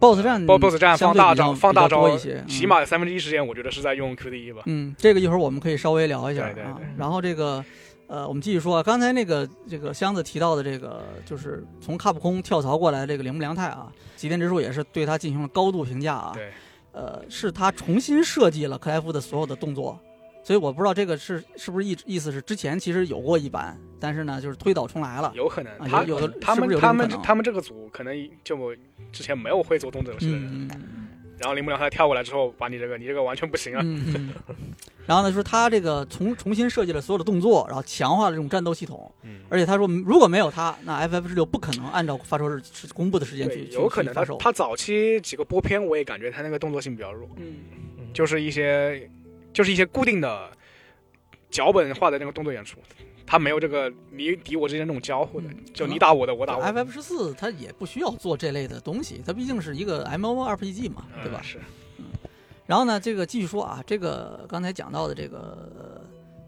[0.00, 4.62] ，BOSS 战 BOSS 战相放大招放大招一些，起嗯码三分之一时间我觉得是在用 QTE 吧。
[4.64, 6.80] 嗯，这个一会儿我们可以稍微聊一下啊。
[6.96, 7.62] 然后这个，
[8.08, 16.32] 呃，我们继续说啊，刚才那个这个箱子提到的这个，就是从卡普空跳槽过来的这个铃木良太啊，吉田直树也是对他进行了高度评价啊。
[16.34, 16.50] 对，
[16.92, 20.00] 呃，是他重新设计了克莱夫的所有的动作，
[20.42, 25.30] 所以我不知道这个是是不是意意思是之前其实有过一版，但是呢，就是推倒重来了。
[25.34, 28.74] 有可能啊他有有的他们他们他们这个组可能就
[29.12, 31.07] 之前没有会做动作游戏的人，嗯嗯
[31.38, 33.80] 然后铃木良太跳过来之后，把你这个你这个完全不行啊。
[33.84, 34.34] 嗯嗯。
[35.06, 44.36] 然后呢，说他这个重重新设计了所有的动作，然后强化了这种战斗系统，嗯，而且他说，如果没有他，那 FF 十六不可能按照发售日是公布的时间去有可能发售。
[44.36, 47.54] 他早期几个播片我也感觉他那个动作性比较弱，嗯
[48.12, 49.08] 就是一些
[49.54, 50.50] 就是一些固定的
[51.50, 52.78] 脚本化的那个动作演出，
[53.30, 56.72] 他没有这个你敌我之间那种交互的，嗯就你打我的，我打我的。
[56.72, 61.44] FF 十四它也不需要做这类的东西，它毕竟是一个 MMORPG 嘛，对吧嗯？
[61.44, 61.60] 是，
[62.64, 66.00] 然后呢，这个继续说啊，这个刚才讲到的这个、呃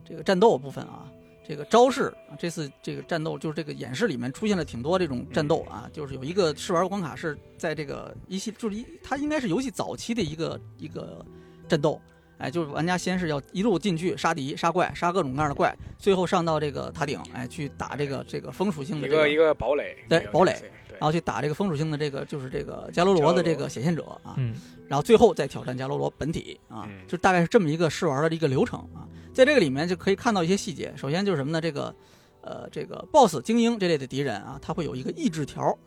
[0.09, 1.07] 这个战斗部分啊，
[1.47, 11.24] 这个招式，啊这次这个战斗就是这个演示里面出现了挺多这种战斗啊，就是有一个试玩关卡是在这个一系就是一它应该是游戏早期的一个一个
[11.68, 12.01] 战斗。
[12.41, 20.53] 哎，就是玩家先是要一路进去杀敌、杀怪、杀各种各样的怪，最后上到这个塔顶，哎，去打这个这个风属性的这一个一个堡垒，对堡垒
[20.93, 24.55] 然后去打这个风属性的这个就是这个伽罗罗的这个显现者啊，嗯
[24.88, 29.07] 然后最后再挑战伽罗罗本体啊，嗯就大概是这么一个试玩的一个流程啊。
[29.32, 31.61] 在这个里面就可以看到一些细节，首先就是什么呢？
[31.61, 31.95] 这个
[32.43, 35.78] 呃，这个 BOSS 精英这类的敌人啊，他会有一个意志条，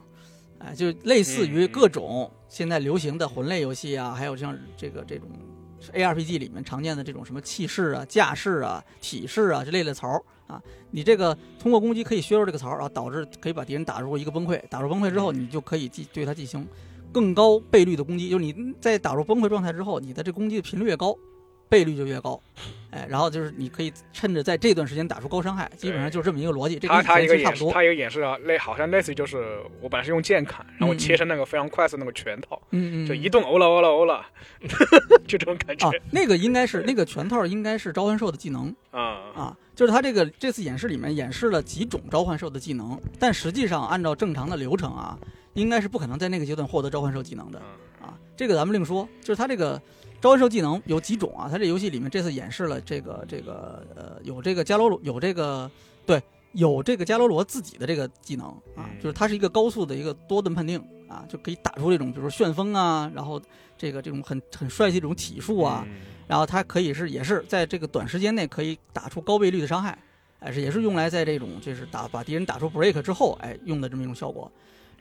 [0.59, 5.27] 哎，就类似于各种现在流行的魂类游戏啊，还有像这个这种
[5.91, 10.61] ARPG 里面常见的这种什么气势啊、架势啊、体势啊之类的槽啊，
[10.91, 16.67] 你这个通过攻击可以削弱这个槽啊，导致可以把敌人打入一个崩溃，打入崩溃之后，你就可以进对他进行
[17.11, 21.15] 更高倍率的攻击，就是你在打入崩溃状态之后，你的这攻击的频率越高，
[21.73, 22.39] 倍率就越高，
[22.91, 34.23] 哎，然后就是你可以趁着在这段时间打出高伤害，基本上就是这么一个逻辑，这个他一个演示，他一个演示啊，类好像类似于就是我本来是用剑砍，然后切成那个非常快速那个拳套，嗯嗯，就一顿欧了欧了欧了，
[35.25, 38.71] 就这种感觉啊，那个应该是那个拳套应该是召唤兽的技能。
[38.91, 39.01] 啊
[39.33, 45.17] 啊，就是他这个这次演示里面演示了几种召唤兽的技能，但实际上按照正常的流程啊，
[45.53, 48.13] 应该是不可能在那个阶段获得召唤兽技能的嗯啊。
[48.37, 49.81] 这个咱们另说，就是他这个
[50.23, 51.49] 召唤兽技能有几种啊？
[51.51, 55.69] 它这游戏里面这次演示了这个这个呃有这个伽罗罗有这个
[56.05, 63.41] 对有这个伽罗罗自己的这个技能啊，嗯就是它是一个高速的一个多盾判定啊，就可以打出这种比如说旋风啊，然后
[63.77, 65.95] 这个这种很很帅气这种体术啊，嗯
[66.25, 69.99] 然后它可以是也是在这个短时间内可以打出高倍率的伤害，
[70.39, 74.49] 哎，是也是用来在这种就是打把敌人打出 break 之后，哎用的这么一种效果。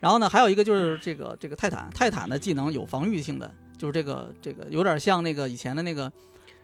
[0.01, 6.09] 然后呢，还有一个就是这个这个泰坦，泰坦的技能有防御性的，就是这个这个有点像那个以前的那个，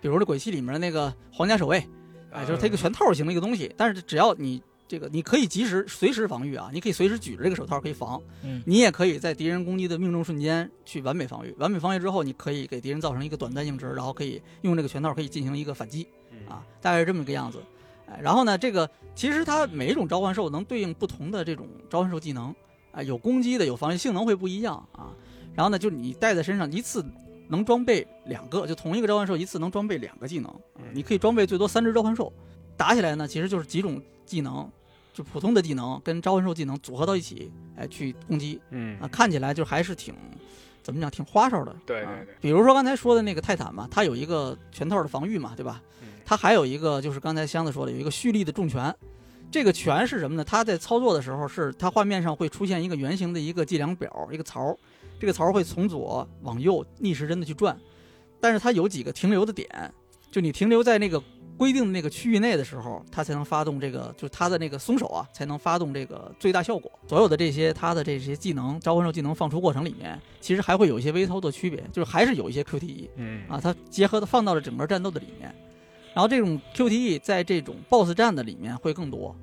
[0.01, 1.83] 比如说《鬼泣》里面的那个皇家守卫，
[2.31, 16.07] 哎，就是它一个拳套型的一个东西，但是只要你这个你可以及时随时防御啊，你可以随时举着这个手套可以防，嗯你也可以在敌人攻击的命中瞬间去完美防御，完美防御之后，你可以给敌人造成一个短暂硬直，然后可以用这个拳套可以进行一个反击
[16.47, 17.59] 啊，大概是这么个样子。
[18.07, 22.55] 哎，然后呢，这个其实它每一种召唤兽能对应不同的这种召唤兽技能，
[22.91, 25.13] 啊，有攻击的，有防御，性能会不一样啊。
[25.59, 27.03] 然后呢，就是你带在身上一次
[27.49, 32.31] 能装备两个，就同一个召唤兽一次能装备两个技能，啊你可以装备最多三只召唤兽。
[32.77, 34.71] 打起来呢，其实就是几种技能，
[35.11, 40.15] 就普通的技能跟召唤兽技能组合到一起，哎，去攻击嗯啊，看起来就还是挺
[40.81, 41.71] 怎么讲，挺花哨的。
[41.71, 42.07] 啊对
[42.39, 45.81] 比如说刚才说的那个泰坦嘛，它有一个全套的防御嘛，对吧？
[46.01, 48.95] 嗯它还有一个就是刚才箱子说的，有一个蓄力的重拳。
[49.51, 50.43] 这个拳是什么呢？
[50.45, 54.77] 它在操作的时候是它画面上会出现一个圆形的一个计量表，一个槽儿，
[55.19, 57.77] 这个槽会从左往右逆时针的去转，
[58.39, 59.67] 但是它有几个停留的点，
[60.31, 61.21] 就你停留在那个
[61.57, 66.89] 规定的那个区域内的时候，它才能发动这个，就是它的那个松手啊，才能发动这个最大效果。
[67.05, 73.09] 所有的这些它的这些技能召唤兽技能放出过程里面，其实还会有一些微操作区别，就是还是有一些 QTE。
[73.17, 75.53] 嗯啊，它结合的放到了整个战斗的里面，
[76.13, 79.35] 然后这种 QTE 在这种 BOSS 战的里面会更多，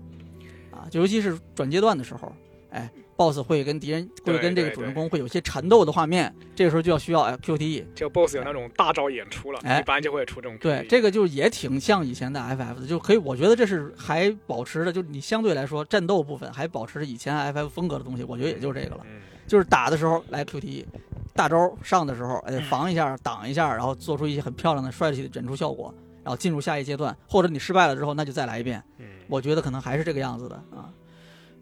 [0.71, 2.33] 啊，就尤其是转阶段的时候，
[2.71, 19.01] 哎，BOSS 会跟敌人会对跟这个主人公会有些缠斗的画面，这个时候就要需要哎 QTE，这个 BOSS 有那种大招演出了，哎一般就会出这种对，这个就也挺像以前的 FF 的，就可以，我觉得这是还保持着，就是你相对来说战斗部分还保持着以前 FF 风格的东西，我觉得也就这个了。
[19.05, 20.85] 嗯就是打的时候来 QTE，
[21.33, 25.95] 大招上的时候，哎，防一下、挡一下，然后做出一些很漂亮的帅气的忍出效果，
[26.25, 28.83] 然后进入下一阶段，或者你失败了之后，那就再来一遍。
[28.99, 30.91] 嗯我觉得可能还是这个样子的啊。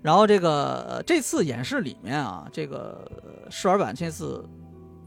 [0.05, 3.11] 然后这个、这次演示里面啊，这个
[3.51, 4.47] 试玩版这次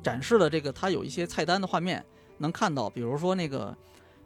[0.02, 2.04] 展示了这个它有一些菜单的画面，
[2.40, 3.78] 能看到，比如说那个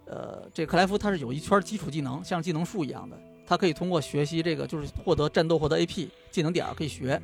[0.06, 7.22] 呃，这克莱夫他是有一圈基础技能，像技能树一样的，他可以通过学习这个就是获得战斗获得 AP 技能点可以学。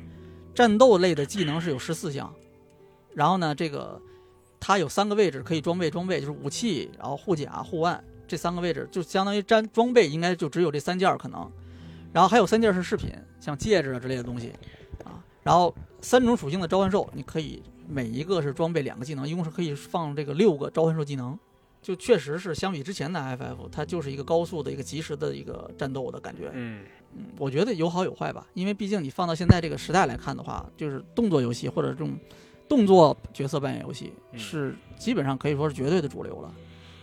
[0.54, 2.30] 战斗类的技能是有十四项，
[3.14, 3.98] 然后呢，这个
[4.60, 11.50] 它有三个位置可以装备装备，就是武器，然后护甲、护腕这三个位置，就相当于装装备应该就只有这三件可能，
[12.12, 14.52] 然后还有三件是饰品，像戒指啊之类的东西
[15.04, 21.38] 啊，然后三种属性的召唤兽，你可以每一个是装备两个技能，一共是可以放这个六个召唤兽技能。
[21.80, 26.50] 就确实是相比之前的 FF，它就是一个高速的一个及时的一个战斗的感觉。
[26.52, 26.82] 嗯
[27.16, 32.18] 嗯，我觉得有好有坏吧，因为毕竟你放到现在这个时代来看的话，就是动作游戏或者这种
[32.68, 36.52] 动作角色扮演游戏嗯是基本上可以说是绝对的主流了。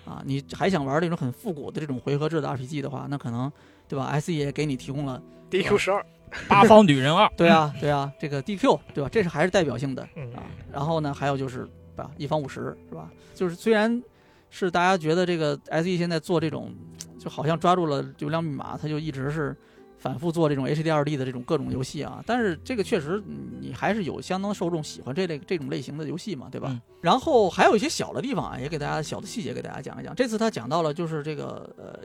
[0.06, 3.52] 啊，你还想玩那种很复古的这种回合制的 RPG 的话，那可能
[3.88, 5.22] 对吧？SE 也给你提供了
[5.52, 6.06] ，，DQ 十二，
[6.48, 9.10] 八方女人二，对啊，对啊，这个 DQ 对吧？
[9.12, 10.44] 这是还是代表性的嗯啊。
[10.72, 13.10] 然后呢，还有就是吧，一方五十是吧？
[13.34, 14.02] 就是虽然
[14.50, 16.74] 是大家觉得这个 SE 现在做这种，
[17.20, 19.56] 就好像抓住了流量密码，它就一直是
[19.98, 22.24] 反复做这种 HDRD 的这种各种游戏啊。
[22.26, 26.70] 但是这个确实嗯你还是有相当受众喜欢这类这种类型的游戏嘛，对吧？
[26.72, 30.16] 嗯然后还有一些小的地方啊，也给大家小的细节给大家讲一讲。
[30.16, 32.00] 这次他讲到了就是这个呃，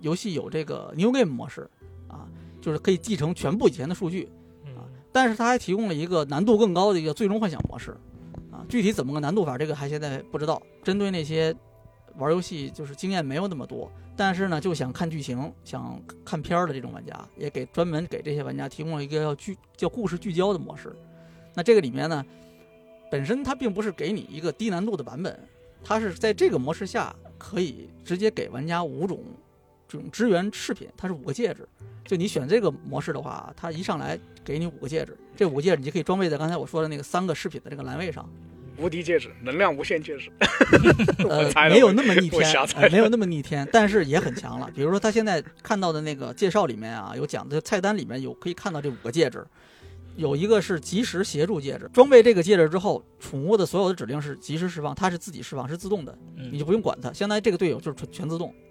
[0.00, 1.68] 游戏有这个 New Game 模式
[2.08, 2.28] 啊，
[2.60, 4.28] 就是可以继承全部以前的数据。
[4.74, 7.96] 啊但是它还提供了一个难度更高的一个最终幻想模式，
[8.52, 10.60] 啊，具体怎么个难度法，这个还现在不知道。
[10.82, 11.56] 针对那些
[12.16, 20.94] 玩游戏就是经验没有那么多，但是呢就想看剧情、想看片儿的这种玩家，也给专门给这些玩家提供了一个叫聚叫故事聚焦的模式。
[21.54, 22.22] 那这个里面呢，
[23.10, 25.40] 本身它并不是给你一个低难度的版本，
[25.82, 29.18] 它是在这个模式下可以直接给玩家五种
[29.88, 31.66] 这种支援饰品，它是五个戒指。
[32.04, 38.28] 就你选这个模式的话，它一上来给你五个戒指，这五个戒指你就可以装备在刚才我说的那个三个饰品的这个栏位上。
[38.78, 40.30] 无敌戒指，能量无限戒指。
[41.26, 44.70] 呃猜，的没有那么逆天没有那么逆天，但是也很强了。
[44.74, 49.46] 比如说他现在看到的那个介绍里面啊，有讲的菜单里面有可以看到这五个戒指，
[50.16, 58.65] 有一个是及时协助戒指，装备这个戒指之后，宠物的所有的指令是及时释放，它是自己释放，是自动的，你嗯就不用管它，相当于这个队友就是全全自动啊。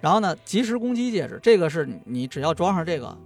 [0.00, 3.16] 然后呢，及时攻击戒指，这个是你你只要装上这个，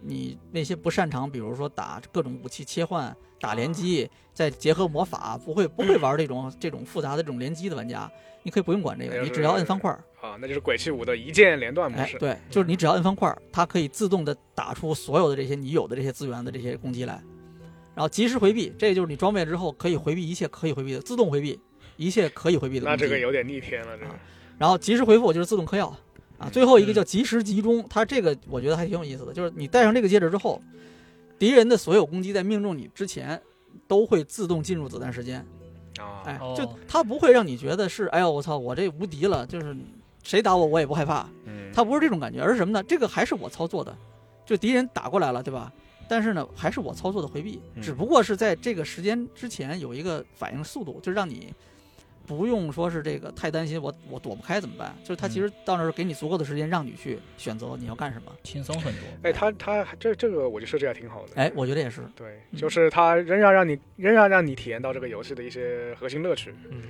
[0.00, 8.10] 你那些不擅长，比如说打各种武器切换、打联机，再结合魔法，不会不会玩这种这种复杂的这种联机的玩家，
[8.42, 12.16] 你可以不用管这个，就是你只要摁方块儿，啊，那就是鬼泣五的一键连段模式，。
[12.16, 17.14] 哎对，就是你只要摁方块儿，它可以自动的打出所有的这些你有的这些资源的这些攻击来，
[17.94, 21.58] 然后及时回避，这就是你装备之后可以回避一切可以回避的，自动回避
[21.96, 22.86] 一切可以回避的。
[22.86, 24.18] 那这个有点逆天了，这个啊
[24.58, 25.94] 然后及时回复就是自动嗑药
[26.38, 30.60] 啊，最后一个叫及时集中，它这个我觉得还挺有意思的，就是你戴上这个戒指之后，
[31.38, 33.40] 敌人的所有攻击在命中你之前
[33.86, 35.44] 都会自动进入子弹时间，
[35.98, 39.76] 啊，就它不会让你觉得是哎呦我操我这无敌了，就是
[40.22, 42.82] 谁打我我也不害怕，嗯，它不是这种感觉，而是什么呢？
[42.82, 43.96] 这个还是我操作的，
[44.44, 45.72] 就敌人打过来了，对吧？
[46.08, 47.82] 但是呢，还是我操作的回避，嗯。
[47.82, 51.54] 只不过是在这个时间之前有一个反应速度，就是让你
[52.36, 54.94] 不用说是这个太担心我我躲不开怎么办？
[55.02, 58.32] 就是他其实到那儿给你足够的时间让你去选择你要干什么。
[58.42, 59.02] 轻松很多。
[59.22, 61.32] 哎，他他这这个我觉得设置还挺好的。
[61.36, 66.54] 哎，我觉得也是，对，嗯就是他仍然让你仍然让你体验到这个游戏的一些核心乐趣。
[66.70, 66.82] 嗯，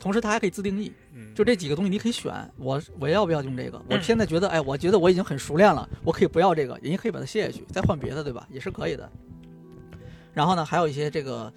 [0.00, 3.80] 同时它还可以自定义，嗯，就这几个东西你可以选，我我要不要用这个？
[3.88, 8.46] 我现在觉得，哎，我觉得我已经很熟练了，我可以不要这个，人家可以把它卸下去，再换别的，对吧？
[8.50, 9.10] 也是可以的。
[10.32, 11.52] 然后呢，还有一些这个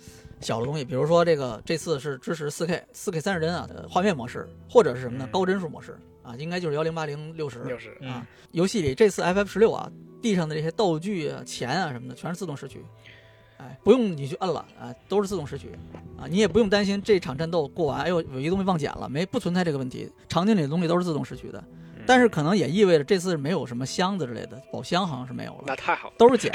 [0.45, 5.25] 小的东西，比如说这个这次是支持 4K、4K 三十帧啊的画面模式，或者是什么呢？
[5.27, 8.27] 嗯高帧数模式啊，应该就是幺零八零六十就是嗯啊。
[8.51, 9.91] 游戏里这次 FF 十六啊，
[10.21, 12.85] 地上的这些道具啊、钱啊什么的，全是自动拾取，
[13.57, 15.71] 哎，不用你去摁了啊，都是自动拾取
[16.17, 21.63] 啊，你也不用担心这场战斗过完，哎呦有一东西忘捡了，没不存在这个问题，场景里的东西都是自动拾取的，
[21.94, 26.51] 嗯但是可能也意味着这次没有什么箱子之类的，宝箱好像是没有了，那太好了，都是捡。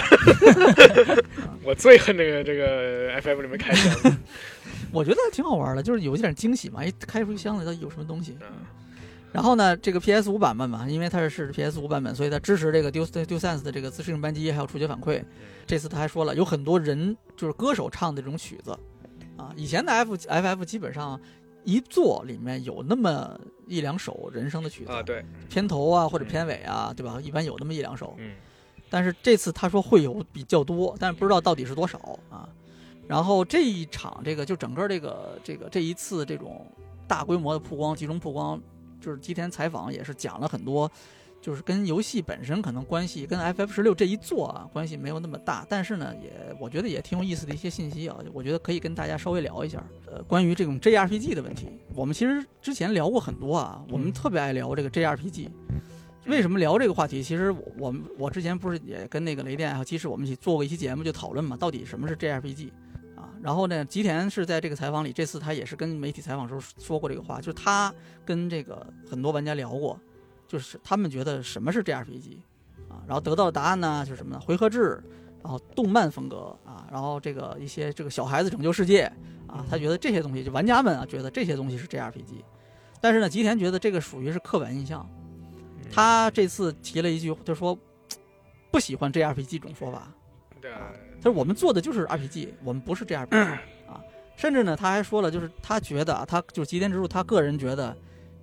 [1.65, 4.17] 我最恨这个这个 FF 里面开箱。
[4.93, 8.37] 我觉得挺好玩的，就是有一点惊喜嘛，一开出一箱子到底有什么东西。
[8.41, 8.47] 嗯
[9.33, 15.23] 然后呢，这个 PS 五版本嘛，因为它是 PS 五版本，所以它支持这个 Due Due Sense 的这个自适应扳机，还有触觉反馈。
[15.69, 18.73] 这次他还说了，有很多人就是歌手唱的这种曲子，
[19.37, 21.21] 啊，以前的 F FF 基本上
[21.65, 27.21] 一作里面有那么一两首人声的曲子，啊，对，片头啊或者片尾啊，对吧？
[27.23, 28.15] 一般有那么一两首。
[28.19, 28.33] 嗯
[28.93, 32.49] 但是这次他说会有比较多，但是不知道到底是多少啊。
[33.07, 36.67] 然后这一场这个就整个这个这个这一次这种
[37.07, 38.61] 大规模的曝光、集中曝光，
[39.01, 40.91] 就是吉田采访也是讲了很多，
[41.41, 46.31] 就是跟游戏本身可能关系跟 FF 十六这一座啊关系没有那么大，但是呢也
[46.61, 49.83] 我觉得也挺有意思的一些信息啊，我觉得可以跟大家稍微聊一下。
[50.07, 55.49] 呃，关于这种 JRPG 的问题，我们其实之前聊过很多啊，我们特别爱聊这个 JRPG。
[56.27, 57.23] 为什么聊这个话题？
[57.23, 62.69] 其实我我们我之前不是也跟那个雷电还有鸡翅我们一起做过一期节目，就讨论嘛，到底什么是 JRPG
[63.17, 63.33] 啊？
[63.43, 67.93] 然后呢，吉田是在这个采访里，这次他也是跟媒体采访时候说过这个话，就是他
[68.25, 69.99] 跟这个很多玩家聊过，
[70.51, 72.39] 就是他们觉得什么是 JRPG
[72.89, 72.99] 啊？
[73.07, 74.41] 然后得到的答案呢，就是什么呢？
[74.41, 75.01] 回合制，
[75.45, 79.05] 然后动漫风格啊，然后这个一些这个小孩子拯救世界
[79.47, 82.43] 啊，他觉得这些东西，就玩家们啊觉得这些东西是 JRPG，
[83.01, 85.09] 但是呢，吉田觉得这个属于是刻板印象。
[85.93, 87.79] 他这次提了一句，就说
[88.71, 90.13] 不喜欢 JRPG 这种说法。
[90.61, 94.03] 对啊，他说我们做的就是 RPG，我们不是 JRPG 啊。
[94.37, 97.97] 甚至呢，他还说了，就是他觉得啊，他就是吉田之助，他个人觉得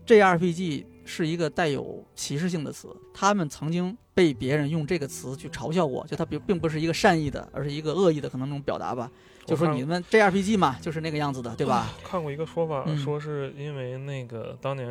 [0.05, 2.87] JRPG 是一个带有歧视性的词。
[3.13, 9.09] 他们曾经被别人用这个词去嘲笑过，就它并并不是一个善意的，而是一个恶意的可能那种表达吧。
[9.47, 11.93] 就说你们 JRPG 嘛，就是那个样子的，对吧？
[12.03, 14.87] 看过一个说法，嗯说是因为那个当年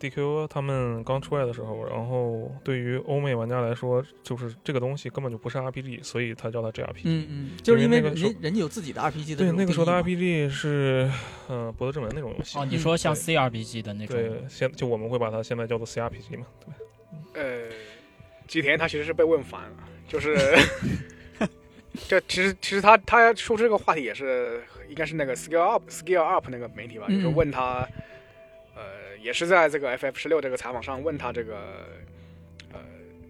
[0.00, 7.02] DQ 他们刚出来的时候，然后对于欧美玩家来说，就是这个东西根本就不是 RPG，所以他叫它 JRPG。
[7.04, 11.08] 嗯嗯，就是因为人人家有自己的 RPG 的对，那个时候的 RPG 是，
[11.48, 12.58] 呃，博德之门那种游戏。
[12.58, 16.46] 哦，你说像 CRPG 的那种，对，现就我们会把它现在叫做 CRPG 嘛，
[17.32, 17.42] 对。
[17.42, 17.68] 呃，
[18.48, 19.76] 吉田他其实是被问烦了，
[20.08, 20.34] 就是
[22.08, 27.88] 这其实其实他他说这个话题也是应该是那个 Scale Up Scale Up 那个媒体吧，嗯就是问他，
[28.74, 31.56] 呃，也是在这个 FF 十六这个采访上问他这个，
[32.72, 32.78] 呃，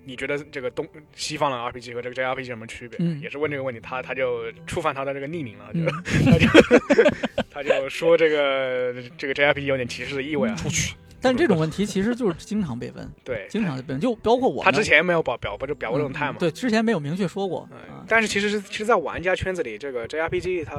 [0.04, 2.98] 你觉得这个东西方的 RPG 和这个 JRPG 有什么区别？
[3.00, 5.86] 嗯也是问这个问题，他他就触犯他的这个匿名了，就、嗯
[6.30, 7.10] 他就
[7.50, 10.54] 他就说这个这个 JRPG 有点歧视的意味啊。
[10.56, 10.94] 出去，
[11.26, 16.36] 但这种问题 其实就是经常被问，对，经常被问，就包括我他之前没有表表不就表过这种态嘛。
[16.38, 20.78] 嗯对，之前没有明确说过嗯啊，但是其实是其实，在玩家圈子里，这个 JRPG 它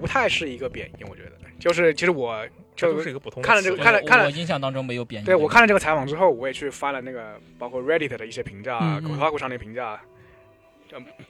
[0.00, 5.24] 不太是一个贬义，我觉得，就是其实我这就就是一个普通的看了这个看了看了我我印象当中没有贬义。
[5.26, 10.00] 对我看了这个采访之后，我也去翻了那个包括 Reddit 的一些评价、嗯嗯口花库上的评价。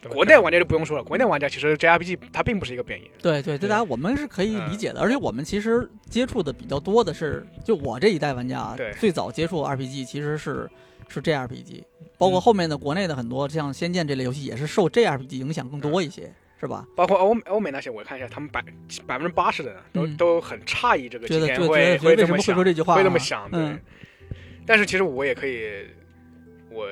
[0.08, 10.68] 国内玩家就不用说了，国内玩家其实 JRPG 它并不是一个贬义，对对，大家我们是可以理解的，而且我们其实接触的比较多的是，就我这一代玩家啊对，最早接触 RPG 其实是
[11.08, 11.82] 是 JRPG，
[12.18, 16.86] 包括嗯后面的国内的很多像《仙剑》这类游戏也是受 JRPG 影响更多一些，是吧？
[16.96, 18.62] 包括欧欧美那些，我看一下，他们百
[19.06, 22.96] 百分之八十的人都、嗯都很诧异这个觉得就觉吉田会得为什么会会这么想，说这句话啊？
[22.96, 23.60] 会这么想，对。
[23.60, 23.80] 嗯
[24.64, 25.84] 但是其实我也可以，
[26.70, 26.86] 我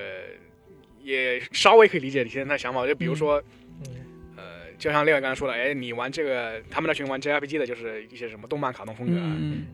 [1.02, 3.42] 也稍微可以理解吉田的想法，就比如说。
[3.86, 3.96] 嗯
[4.36, 4.42] 呃，
[4.78, 9.20] 就像另外刚才说的，哎，你玩这个，他们那群玩 JRPG 的，就是一些什么动漫、卡通风格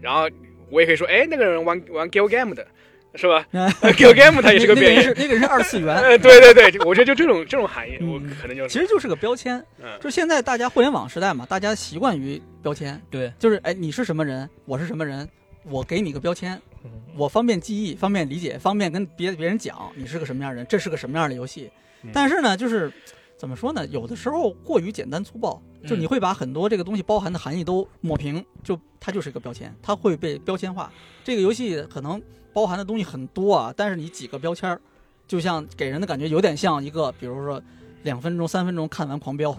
[0.00, 0.28] 然后
[0.70, 2.66] 我也可以说，哎，那个人玩玩 Gal Game 的，
[3.14, 5.16] 是吧嗯？Gal Game 它也是个贬义那个人。
[5.16, 9.62] 是那个人是二次元， 呃，对对对，我觉得就这种这种含义，嗯我可能就是，其实就是个标签。
[9.80, 15.28] 嗯，就现在大家互联网时代嘛，大家习惯于标签，对，就是哎，你是什么人，我是什么人，
[15.64, 16.75] 我给你个标签，嗯
[17.16, 21.70] 我方便记忆，方便理解，方便跟别别人讲你是个什么样的人，这是个什么样的游戏
[22.02, 22.10] 嗯。
[22.12, 22.92] 但是呢，就是
[23.36, 23.86] 怎么说呢？
[23.86, 30.92] 有的时候过于简单粗暴，就嗯你会把很多这个东西包含的含义都抹平，就它就是一个标签，它会被标签化。
[31.24, 32.20] 这个游戏可能
[32.52, 34.80] 包含的东西很多啊，但是你几个标签儿，
[35.26, 37.62] 就像给人的感觉有点像一个，比如说
[38.02, 39.52] 两分钟、三分钟看完《狂飙》。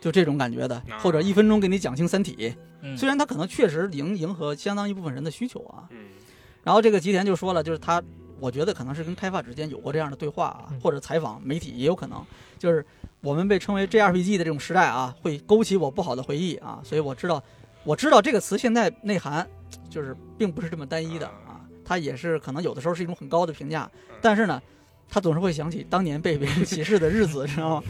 [0.00, 2.36] 就这种感觉的，啊或者一分钟给你讲清《三体》，
[2.82, 6.08] 嗯虽然它可能确实迎迎合相当一部分人的需求啊，嗯
[6.64, 8.02] 然后这个吉田就说了，就是他，
[8.40, 12.24] 我觉得可能是跟开发之间有过这样的对话啊嗯，或者采访媒体也有可能，
[12.58, 12.84] 就是
[13.20, 17.42] 我们被称为 JRPG 的这种时代啊，会勾起我不好的回忆啊，所以我知道，
[17.84, 19.46] 我知道这个词现在内涵
[19.90, 23.90] 就是并不是这么单一的啊，它也是可能有的时候是一种很高的评价，
[24.22, 24.60] 但是呢，
[25.08, 27.82] 他总是会想起当年被别人歧视的日子， 知道吗？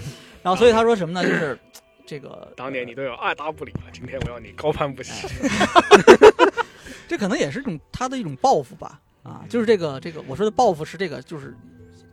[0.42, 1.26] 然后所以他说什么呢？
[1.26, 1.58] 就是
[2.04, 5.28] 这个当年你都有爱答不理了，今天我要你高攀不起。
[7.08, 11.54] 这可能也是一种他的一种报复吧，啊，就是这个这个我说的报复是这个就是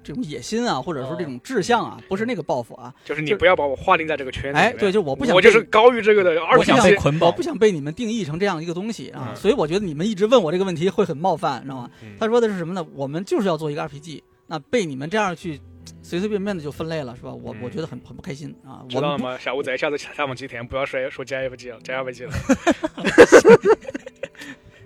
[0.03, 4.65] 这种野心啊，或者说这种志向啊，不是那个报复啊，就是你不要把我划定在这个圈子里。
[4.65, 6.89] 哎，对，就我不想我就是高于这个的二我想品系。
[6.89, 7.41] 我被捆绑不。
[7.41, 11.91] 想被你们定义成这样一个东西啊，嗯所以我觉得你们一直问我这个问题会很冒犯，知道吗？
[12.01, 12.83] 嗯他说的是什么呢？
[12.95, 15.59] 我们就是要做一个 RPG，那被你们这样去
[16.01, 17.31] 随随便便的就分类了，是吧？
[17.31, 18.81] 我嗯我觉得很很不开心啊。
[18.89, 19.37] 知道了吗？
[19.37, 22.33] 小乌贼，下次采访吉田不要说说 JRPG 了，JRPG 了。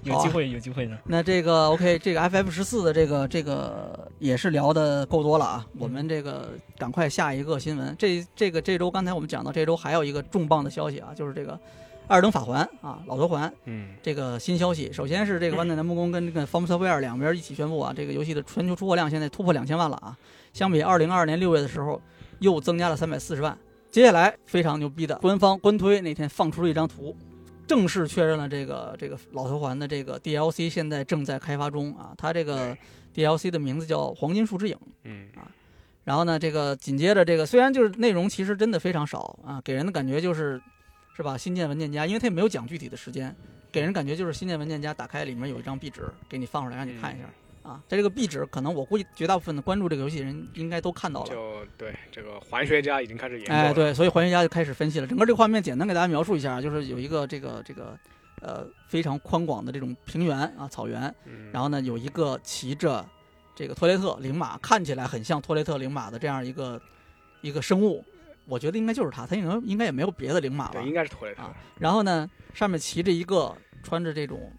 [0.06, 0.98] 有机会，有机会的。
[1.06, 7.96] 那这个 OK，这个 FF 十四的这个这个也是聊的够多了啊，我们这个赶快下一个新闻。
[7.98, 11.54] 这这个这周刚才我们讲到，这周还有一个重磅的消息啊，就是这个
[12.08, 14.92] 《二等法环》啊，老头环嗯这个新消息。
[14.94, 20.18] 首先是这个万代南梦宫跟这个 From Software 两边一起宣布啊，这个游戏的全球出货量现在突破两千万了啊，
[20.54, 22.02] 相比二零二二年六月的时候
[22.40, 23.58] 又增加了三百四十万。
[23.92, 27.16] 接下来非常牛逼的，官方官推那天放出了一张图，
[27.68, 32.78] 正式确认了这个这个老头环的这个 DLC 现在正在开发中啊，它这个
[33.14, 34.76] DLC 的名字叫《黄金树之影》。
[35.04, 35.28] 嗯
[36.04, 40.62] 然后呢，这个紧接着这个虽然就是内容其实真的非常少啊，给人的感觉就是，
[41.18, 41.36] 是吧？
[41.36, 43.36] 新建文件夹，因为它也没有讲具体的时间，
[43.72, 47.28] 给人感觉就是新建文件夹打开里面有一张壁纸给你放出来让你看一下。
[47.66, 51.30] 啊，在这个壁纸，可能我估计绝大部分的关注这个游戏的人应该都看到了。
[51.30, 53.60] 就对这个环学家已经开始研究了。
[53.60, 57.98] 哎，对，所以环学家就开始分析了整个这个画面，简单给大家描述一下，就是有一个这个这个
[58.42, 63.04] 呃非常宽广的这种平原啊草原，嗯，然后呢有一个骑着
[63.56, 66.80] 这个托雷特灵马，看起来很像托雷特灵马的这样一个
[67.42, 68.06] 一个生物，
[68.46, 70.86] 我觉得应该就是他，他应该应该也没有别的灵马吧对，。
[70.86, 71.56] 应该是托雷特啊。
[71.80, 74.52] 然后呢，上面骑着一个穿着这种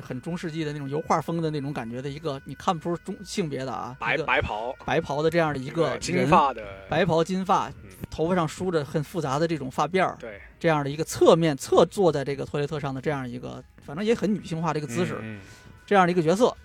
[0.00, 7.74] 很中世纪的那种油画风的那种感觉的一个，你看不出中性别的啊，白白袍，白袍的这样的一个金发的，白袍金发，嗯
[8.10, 15.40] 头发上梳着很复杂的这种发辫儿，对这样的一个侧面侧坐在这个托雷特上的这样一个，反正也很女性化的一个姿势，嗯。
[15.86, 16.56] 这样的一个角色，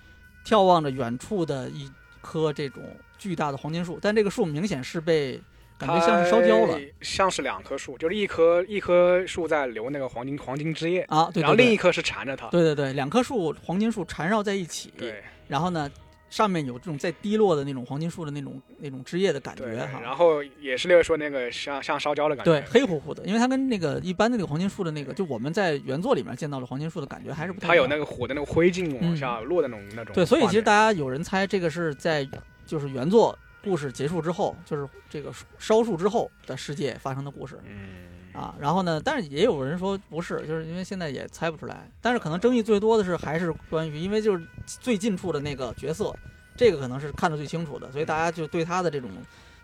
[0.45, 1.91] 眺望着远处的一
[2.21, 2.81] 棵这种
[3.17, 5.41] 巨大的黄金树，但这个树明显是被
[5.79, 12.47] 感觉像是烧焦了像是两棵树，就是一棵一棵树在流那个黄金黄金枝叶，啊，对对对，然后另一棵是缠着它。
[12.49, 15.89] 对对对，两棵树黄金树缠绕在一起，对然后呢，
[16.29, 19.99] 上面有这种在滴落的那种黄金树的那种那种枝叶的感，觉哈。
[20.01, 22.51] 然后也是那个说那个像像烧焦的感觉。
[22.51, 27.69] 对，黑乎乎的，因为它跟那个一般的那个黄金树的那个，就我们在原作里面见到的黄金树的感觉还是不太。
[27.69, 30.13] 它有那个火的那个灰烬往下落的那种、那种。
[30.13, 32.27] 对，所以其实大家有人猜这个是在
[32.65, 38.55] 就是原作故事结束之后，就是这个烧树之后的世界发生的故事嗯啊。
[38.59, 41.89] 然后呢，但是也有人说不是，就是因为现在也猜不出来。
[42.01, 46.15] 但是可能争议最多的是还是关于，因为就是最近处的那个角色，
[46.55, 49.09] 这个可能是看得最清楚的，所以大家就对他的这种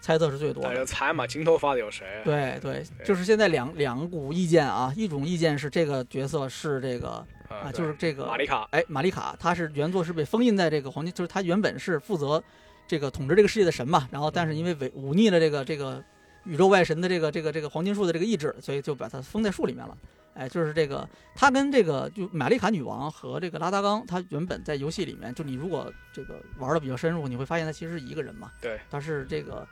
[0.01, 0.85] 猜测是最多大家就的。
[0.85, 2.21] 猜嘛，金头发的有谁？
[2.23, 12.43] 对对，对就是现在两两股意见啊，一种意见是这个角色是这个啊啊，就是这个玛丽卡，哎，玛丽卡，她是原作是被封印在这个黄金，就是她原本是负责
[12.87, 16.03] 这个统治这个世界的神嘛，然后但是因为违忤逆了这个这个
[16.43, 19.97] 宇宙外神的这个这个这个黄金树的这个意志，所以就把它封在树里面了。
[20.35, 28.51] 哎，就是这个，他跟这个就玛丽卡女王和这个拉达冈，他原本在游戏里面，就你如果这个玩的比较深入，你会发现他其实是一个人嘛。
[28.59, 29.65] 对，他是这个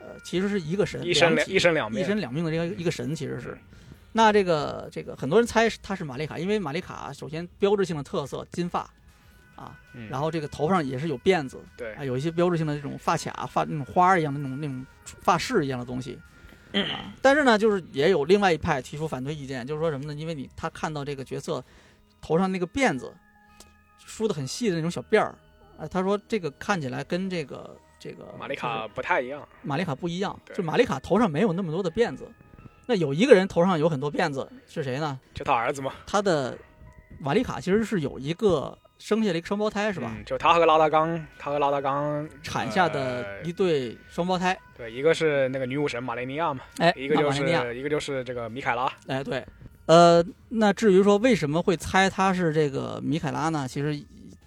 [0.00, 3.56] 呃，其实是一个神，一身两体一身两面，一身两命的这个一个神，其实是。
[4.10, 8.90] 那这个这个很多人猜是她是玛丽卡，因为玛丽卡首先标志性的特色金发，
[9.58, 16.18] 啊，嗯然后这个头上也是有辫子，对啊，有一些标志性的这种发卡、发那种花儿一样的那种那种发饰一样的东西。
[16.72, 20.14] 嗯啊，但是呢，就是也有另外一派提出反对意见，就是说什么呢？
[20.14, 21.64] 因为你他看到这个角色
[22.20, 23.12] 头上那个辫子
[24.04, 25.34] 梳的很细的那种小辫儿，
[25.78, 32.30] 啊，他说这个看起来跟这个这个玛丽卡不太一样，玛丽卡不一样，就玛丽卡头上没有那么多的辫子，
[32.86, 35.18] 那有一个人头上有很多辫子是谁呢？
[35.32, 36.56] 就他儿子嘛，他的
[37.18, 40.12] 玛丽卡其实是有一个生下了一个双胞胎是吧？
[40.16, 47.42] 嗯就他和拉达冈，他和拉达冈产下的呃一对双胞胎，对，一个是那个女武神玛雷尼亚嘛，哎，一个就是
[47.74, 49.44] 一个就是这个米凯拉，哎，对，
[49.86, 53.66] 呃，那至于说为什么会猜他是这个米凯拉呢？
[53.68, 53.98] 其实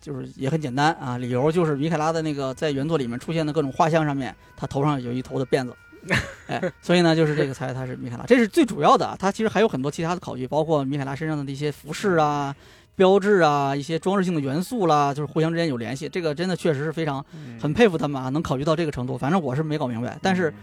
[0.01, 5.73] 就是也很简单啊，理由就是米凯拉的那个在原作里面出现的各种画像上面，他头上有一头的辫子，
[6.47, 9.15] 哎，所以呢，就是这个猜他是米凯拉，这是最主要的啊。
[9.17, 12.53] 他其实还有很多其他的考据，包括米凯拉身上的那些服饰啊。
[12.95, 17.25] 标志啊，一些装饰性的元素啦，就是互相之间有联系，这个真的确实是非常
[17.59, 19.17] 很佩服他们啊，能考虑到这个程度。
[19.17, 20.53] 反正我是没搞明白，但是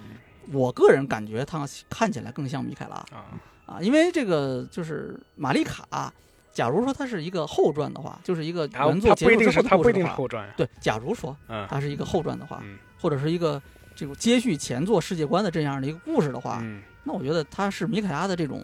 [0.52, 2.96] 我个人感觉他看起来更像米凯拉。
[3.12, 3.24] 啊，
[3.66, 6.12] 啊，因为这个就是玛丽卡，
[6.52, 11.66] 假如说它是一个后传的话，就是一个原作结束之后的故事的话，定后传，对，假如说嗯。
[11.68, 12.78] 它是一个后传的话，嗯。
[13.00, 13.62] 或者是一个
[13.94, 16.82] 这种接续前作世界观的这样的一个故事的话，嗯。
[17.04, 18.62] 那我觉得它是米凯拉的这种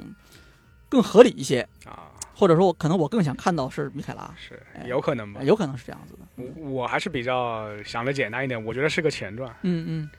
[0.88, 5.44] 更合理一些，啊，或者说我可能我更想看到是米凯拉，是哎有可能吧哎。
[5.44, 6.20] 有可能是这样子的。
[6.36, 10.10] 我我还是比较想的简单一点，我觉得是个前传，嗯嗯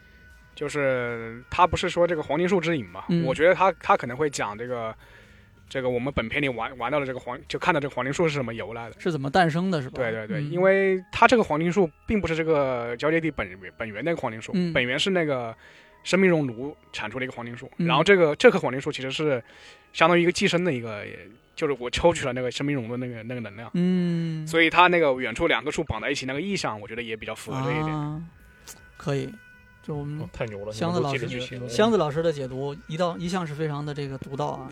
[0.55, 4.95] 就是他不是说这个黄金树之影嘛，嗯我觉得他他可能会讲这个
[5.67, 8.95] 这个我们本片里玩玩到的这个黄，就看到这个黄金树是什么由来的。
[8.97, 9.97] 是怎么诞生的，是吧？
[9.97, 13.45] 对对对，嗯因为它这个黄金树并不是这个交界地本
[13.75, 15.53] 本源那个黄金树，嗯本源是那个
[16.03, 19.43] 生命熔炉产出的一个黄金树，嗯然后这个这棵黄金树其实是
[19.91, 21.19] 相当于一个寄生的一个，也
[21.55, 27.87] 就是我抽取了那个生命熔的那个那个能量，嗯，所以它那个远处两个树绑在一起那个意象，我觉得也比较符合这一点。
[27.87, 28.21] 啊，
[28.97, 29.33] 可以，
[29.81, 30.73] 就我们哦太牛了！
[30.73, 31.27] 箱子老师
[31.69, 34.69] 箱子老师的解读一道一向是非常的这个独到啊。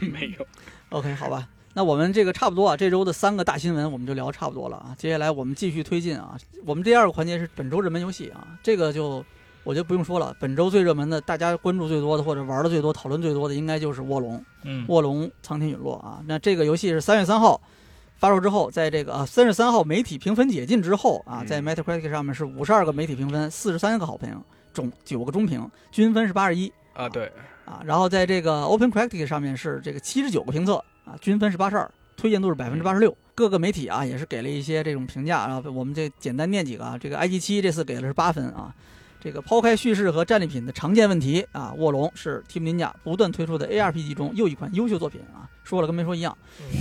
[0.00, 0.46] 没有
[0.90, 4.94] ，OK，好吧，那我们这个差不多啊，这周的三个大新闻我们就聊差不多了啊。
[4.96, 9.24] 接下来我们继续推进啊，我们第二个环节是本周热门游戏啊，这个就
[9.64, 14.44] 我觉得不用说了，本周最热门的，大家关注最多的或者玩的最多、讨论最多的，应该就是卧龙。
[14.62, 16.22] 嗯，卧龙苍天陨落啊。
[16.26, 17.60] 那这个游戏是三月三号
[18.16, 24.38] 发售之后，在这个啊三月三号媒体评分解禁之后啊，嗯在 Metacritic 上面是五十二个媒体评分，四十三个好评，
[24.72, 27.32] 总九个中评，均分是八十一啊，对，
[27.64, 27.80] 啊。
[27.84, 33.16] 然后在这个 OpenCritic 上面是这个七十九个评测啊，均分是八十二，推荐度是百分之八十六。
[33.34, 36.96] 各个媒体啊也是给了一些这种评价，然后我们这简单念几个啊。
[36.96, 38.72] 这个 IG 七这次给的是八分啊。
[39.24, 45.48] 这个抛开叙事和战利品的常见问题啊，卧龙是 Team Ninja 不断推出的 ARPG 中又一款优秀作品啊。
[45.62, 46.36] 说了跟没说一样。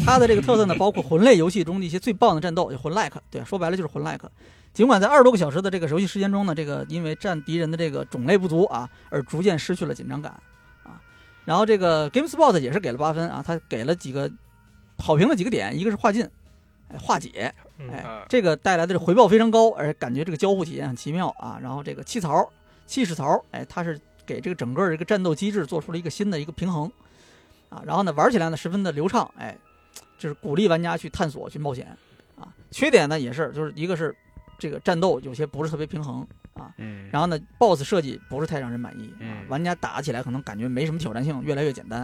[0.06, 4.30] 它的这个特色呢，包括魂类游戏中的一些最棒的战斗，就魂 like，对，说白了就是魂 like。
[4.74, 10.34] 尽管在二十多个小时的这个游戏时间中呢，这个因为战敌人的这个种类不足啊，而逐渐失去了紧张感
[10.84, 11.00] 啊。
[11.46, 14.30] 然后这个 GameSpot 也是给了八分啊，他给了几个
[14.98, 16.30] 好评的几个点，一个是画进，哎，
[16.98, 21.60] 化解，嗯哎啊，这个带来的这回报非常高，而且感觉这个交互体验很奇妙啊。
[21.62, 22.48] 然后这个气槽、
[22.86, 26.92] 气势槽，哎，它是给这个整个这个战斗机制做出了一个新的一个平衡
[27.70, 27.82] 啊。
[27.86, 29.58] 然后呢，玩起来呢十分的流畅，哎，
[30.18, 31.88] 就是鼓励玩家去探索、去冒险
[32.38, 32.48] 啊。
[32.72, 34.16] 缺点呢也是，就是一个是
[34.58, 42.02] 这个战斗有些不是特别平衡啊，嗯，然后呢，BOSS 设计不是太让人满意啊嗯，玩家打起来可能感觉没什么挑战性，越来越简单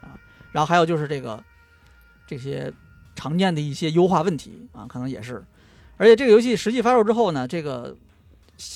[0.00, 0.18] 啊。
[0.50, 1.42] 然后还有就是这个
[2.26, 2.72] 这些
[3.14, 5.44] 常见的一些优化问题啊，可能也是。
[5.96, 7.96] 而且这个游戏实际发售之后呢，这个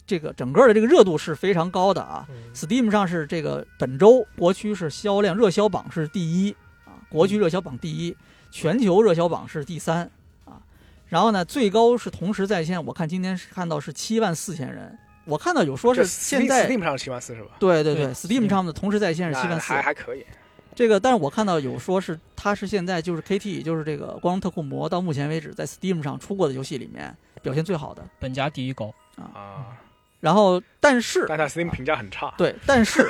[0.06, 2.26] 这个整个的这个热度是非常高的啊。
[2.28, 8.16] 嗯 Steam 上是这个本周国区是销量热销榜是第一啊，国区热销榜第一，
[8.50, 10.10] 全球热销榜是第三
[10.44, 10.60] 啊。
[11.06, 17.50] 然后呢，最高是同时在线，我看今天是看到是七万四千人我看到有说是现在 Steam 上七万四是吧？
[17.58, 20.24] 对对对，Steam Steam 上的同时在线是七那万四还，还可以。
[20.76, 28.04] 这个，但是我看到有说是它是现在就是 KT，就是这个《光荣特库摩》到目前为止在 Steam 上出过的游戏里面表现最好的。
[28.20, 29.72] 本家第一高，啊，
[30.20, 32.34] 然后，但是但它 Steam 评价很差。
[32.36, 33.08] 对，但是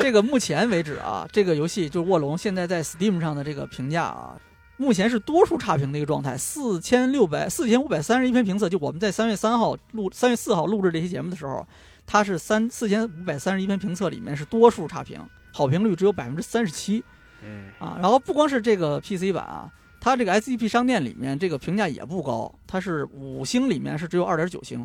[0.00, 4.40] 这个目前为止啊，这个游戏就是卧龙现在在 Steam 上的这个评价啊，
[4.78, 8.66] 目前是多数差评的一个状态，四千六百四千五百三十一篇评测。
[8.66, 11.66] 就我们在三月三号录三月四号录制这期节目的时候，
[12.06, 15.20] 它是三四千五百三十一篇评测里面是多数差评，
[15.52, 17.02] 好评率只有百分之三十七
[17.42, 17.98] 嗯，啊。
[18.00, 19.70] 然后不光是这个 PC 版啊。
[20.00, 24.80] 它这个 SEP 商店里面这个评价也不高，它是五星里面是只有二点九星，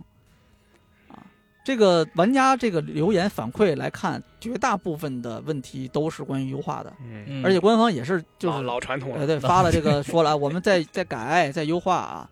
[1.08, 1.22] 啊，
[1.64, 9.20] 这个玩家这个留言反馈来看，绝大部分的问题都是关于优化的，嗯，嗯，而且官方也是就是老老传统了。
[9.20, 12.28] 呃对发了这个说了啊，我们在在改在优化啊，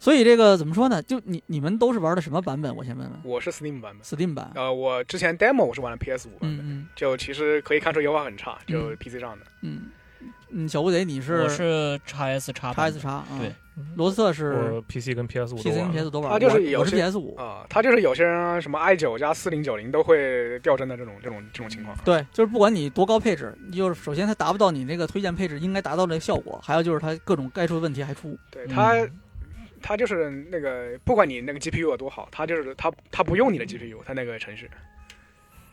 [0.00, 1.00] 所以这个怎么说呢？
[1.02, 2.74] 就你你们都是玩的什么版本？
[2.74, 3.20] 我先问问。
[3.22, 4.02] 我是 Steam 版本。
[4.02, 9.46] ，Steam 版，呃，我之前 demo 我是玩的 PS 五版本，嗯就其实可以看出优化很差，就 PC 上的。
[9.60, 9.82] 嗯。
[9.82, 9.90] 嗯
[10.52, 11.42] 嗯，小乌贼你是？
[11.42, 13.54] 我是 x S 叉叉 S 叉啊，对，
[13.94, 14.52] 罗斯特是？
[14.52, 21.96] 我 PC 跟 PS 五都 PC 跟 PS 都玩，他就是我我是有些 PS 五，啊，他就是有些人什么 i 九加四零九零都会掉帧的这种这种这种情况。
[22.04, 28.36] 对，就是不管你多高配置，就是首先它达不到你那个推荐配置应该达到的效果，还有就是它各种该出的问题还出。
[28.50, 29.10] 对它，嗯
[29.82, 34.70] 它就是那个，不管你那个 GPU 有多好，它就是它它不用你的 GPU，它那个程序。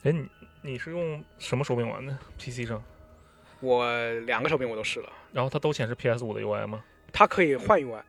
[0.03, 0.27] 哎，你
[0.61, 2.83] 你是用什么手柄玩的？PC 上，
[3.59, 3.91] 我
[4.21, 6.83] 两个手柄我都试了，然后它都显示 PS 五的 UI 吗？
[7.11, 8.01] 它可以换 UI，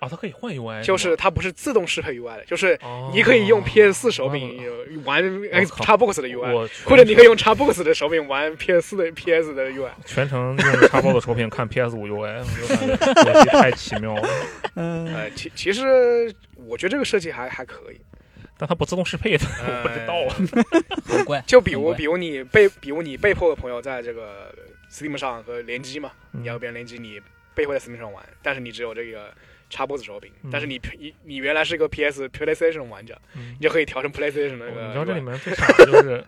[0.00, 4.62] 啊，它可以换 UI，就是它不是自动适配 UI 的，就是哦你可以用 PS 四手柄
[5.04, 9.88] 玩 Xbox 的 UI，或者你可以用 Xbox 的手柄玩 PS 四的 PS 的 UI。
[10.04, 14.28] 全程用 Xbox 手柄看 PS 五 UI，我感觉太奇妙了。
[14.76, 18.00] 嗯，呃，其其实我觉得这个设计还还可以。
[18.56, 20.30] 但它不自动适配的，呃我不知道啊。
[21.08, 21.42] 很怪。
[21.46, 24.54] 就比如，比如你被，比如你被迫的朋友在这个
[24.92, 27.20] Steam 上和联机嘛，嗯你要跟别人联机，你
[27.52, 29.32] 被迫在 Steam 上玩，但是你只有这个
[29.70, 34.86] Xbox 手柄，嗯但是你你你原来是个 PS PlayStation 玩家，嗯你就可以调成 PlayStation 的那个。
[34.86, 36.24] 你知道这里面最傻的就是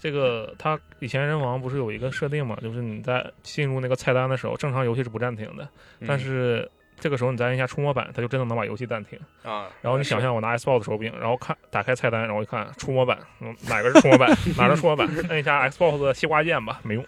[0.00, 5.68] 这个，它以前人王不是有一个设定嘛，就是你在进入那个菜单的时候，正常游戏是不暂停的，
[6.00, 6.68] 嗯但是
[6.98, 9.18] 这个时候你再按一下触摸板，它就真的能把游戏暂停。
[9.42, 14.28] 啊，然后你想象我拿 Xbox 手柄，然后看打开菜单，然后一看触摸板，嗯，哪个是触摸板？
[14.56, 15.06] 哪个是触摸板？
[15.28, 17.04] 摁一下 Xbox 的西瓜键吧，没用。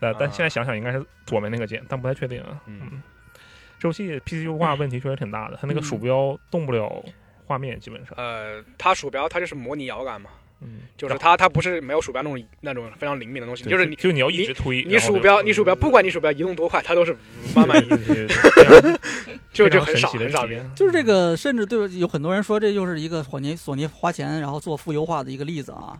[0.00, 2.60] 呃，但啊现在想想应该是左边那个键，但不太确定啊。
[2.66, 3.02] 嗯嗯，
[3.82, 7.04] 这游戏 PC 优化问题确实挺大的，它那个嗯鼠标动不了
[7.44, 8.14] 画面，基本上。
[8.16, 10.30] 呃，它鼠标它就是模拟摇杆嘛，
[10.62, 17.16] 嗯，就是它它不是没有鼠标那种那种非常灵敏的东西，就是你就你要一直推，你鼠标你鼠标不管你鼠标移动多快，它都是
[17.54, 17.88] 慢慢移，
[19.52, 20.46] 就就很少很少。
[20.74, 25.98] 就是这个，甚至对有很多人说这就是一个索尼索尼花钱然后做负优化的一个例子啊。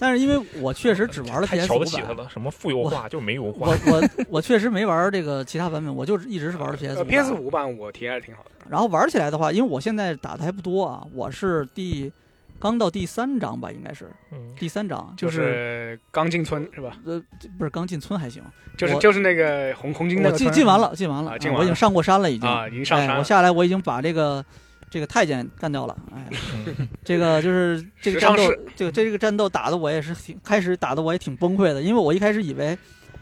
[0.00, 3.92] 但是因为我确实只玩了太 PS 瞧五版，得起它了，什么负优化就没优化我。
[3.92, 7.04] 我我确实没玩这个其他版本，我就是一直是玩的 PS 呃五。
[7.04, 8.50] PS 五版我体验还是挺好的。
[8.70, 12.12] 然后玩起来的话，因为我现在打的还不多啊，我是第
[12.58, 14.10] 刚到第三章吧，应该是。
[14.32, 16.98] 嗯，第三章，就是是刚进村是吧？
[17.04, 17.22] 呃
[17.56, 18.42] 不是刚进村还行，
[18.76, 21.60] 就是就是那个红红军那我进进完了，进完了，啊进完了。
[21.60, 22.48] 我已经上过山了，已经。
[22.48, 24.44] 啊，已经上山我下来我已经把这个
[24.90, 26.26] 这个太监干掉了，哎，
[26.66, 26.88] 嗯。
[27.04, 28.42] 这个就是这个战斗
[28.74, 32.76] 这个这个战斗打的我也是挺 开始打的我也挺崩溃的，因为我一开始以为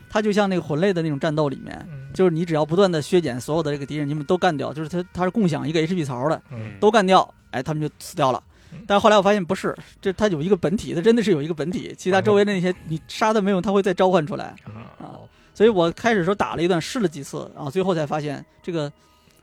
[0.08, 2.06] 它就像那个魂类的那种战斗里面，嗯。
[2.14, 6.72] 就是你只要不断的削减所有的这个敌人，你们都干掉，就是它它是共享一个 HP 槽的，嗯。
[6.80, 8.42] 都干掉，哎，他们就死掉了。
[8.48, 8.52] 嗯。
[8.86, 14.54] 但是后来我发现不是，这它有一个本体，它真的是有一个本体，其他周围的那些你杀的没用，它会再召唤出来。
[14.98, 15.18] 啊，
[15.54, 18.92] 所以我开始的时候打了一段，试了几次，然后最后才发现这个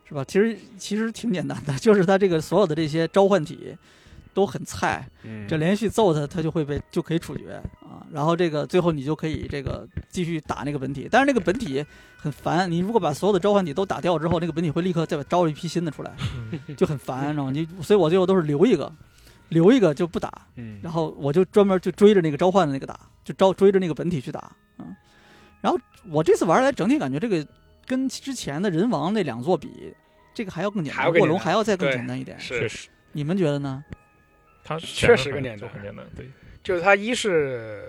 [0.07, 0.23] 是吧？
[0.25, 3.75] 其实其实挺简单的， 就是它这个所有的这些召唤体
[4.33, 8.05] 都很菜，嗯这连续揍它，它就会被就可以处决啊。
[8.11, 11.83] 然后这个最后你就可以这个继续打那个本体，但是那个本体
[12.17, 16.11] 很烦，你如果把所有的召唤体都打掉之后，那个本体会立刻再招一批新的出来，
[16.51, 17.51] 嗯就很烦，知道吗？
[17.51, 18.91] 你所以我最后都是留一个。
[19.53, 24.95] 留一个就不打，嗯然后我就专门就追着那个召唤的那个打，就招追着那个本体去打，嗯。
[25.61, 25.79] 然后
[26.09, 27.47] 我这次玩下来，整体感觉这个
[27.85, 29.93] 跟之前的人王那两座比，
[30.33, 32.37] 这个还要更简单，卧龙还要再更简单一点。
[32.39, 33.83] 是确实，你们觉得呢？
[34.65, 36.05] 它确实更简单很简单。
[36.15, 36.29] 对，
[36.63, 37.83] 就是它一是，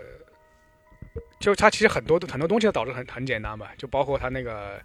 [1.40, 4.80] 就是它其实很多很多东西导致很很简单吧，就包括它那个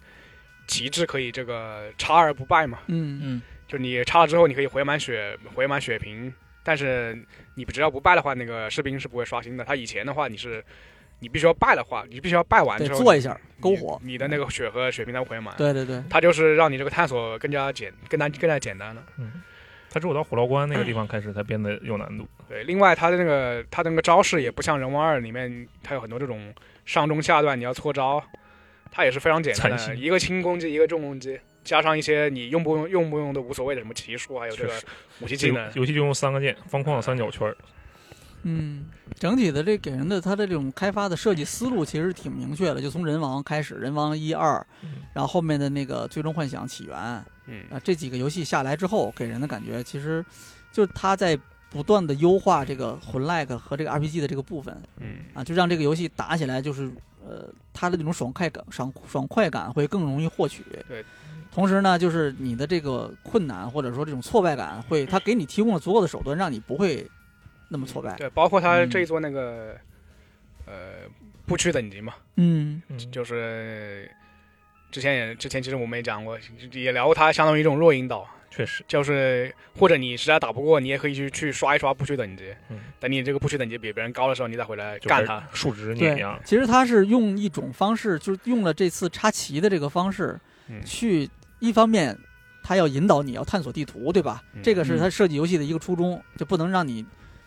[0.66, 6.32] 旗帜可以这个插而不败嘛，嗯嗯，就你插了之后你可以回满血回满血瓶，
[6.62, 7.22] 但是
[7.54, 9.64] 你只要不败的话，那个士兵是不会刷新的。
[9.64, 10.64] 他以前的话你是。
[11.22, 14.00] 你必须要败的话，你必须要败完之后做一下篝火。
[14.02, 15.54] 你的那个血和血瓶才会回满。
[15.54, 19.04] 对对对，他就是让你这个探索更加简、更加更加简单了。
[19.18, 19.42] 嗯，
[19.90, 22.26] 他只有到虎牢关那个地方开始才变得有难度。
[22.48, 26.54] 对，另外他的那个他的那个招式也不像人王二里面，他有很多这种
[26.86, 28.24] 上中下段你要搓招，
[28.90, 34.72] 他也是非常简单的，一个轻攻击，一个重攻击，加上一些你用不用用不用的无所谓的什么骑术，还有这个，
[35.20, 35.70] 武器技能。
[35.74, 37.56] 游戏就用三个键，方框三角圈儿。
[38.42, 38.86] 嗯，
[39.18, 50.24] 整体的这给人的它的这种开发的设计思路其实挺明确的，就从人王开始，人王一二，嗯然后后面的那个最终幻想起源啊嗯，这几个游戏下来之后，给人的感觉其实
[50.72, 51.38] 就是它在
[51.68, 56.90] 不断的优化这个魂 like 和这个 RPG 的这个部分嗯，啊，就让这个游戏打起来就是
[57.22, 60.64] 呃它的那种爽快感爽爽快感会更容易获取。
[60.88, 61.04] 对。
[61.52, 67.06] 同时呢，就是你的这个困难或者说这种挫败感会，他给你提供了足够的手段，让你不会
[67.68, 68.14] 那么挫败。
[68.16, 68.90] 对，包括它嗯。
[68.90, 69.76] 这一座那个、
[70.66, 71.08] 呃
[71.46, 72.80] 不屈等级嘛，嗯。
[72.88, 74.08] 嗯，就是
[74.92, 76.38] 之前也之前其实我们也讲过，
[76.72, 85.42] 也聊过他相当于一种弱引导，确实，就是或者你实在打不过，你也可以去去刷一刷不屈等级，嗯，等你这个不屈等级比别人高的时候，你再回来就干他。
[85.52, 86.38] 数值对碾压。
[86.44, 90.38] 其实他是用一种方式，就是用了这次插旗的这个方式，
[90.68, 90.80] 嗯。
[90.84, 91.28] 去
[91.60, 92.18] 一方面，
[92.62, 94.42] 它要引导你要探索地图，对吧？
[94.54, 97.04] 嗯这个是它设计游戏的一个初衷，就不能让你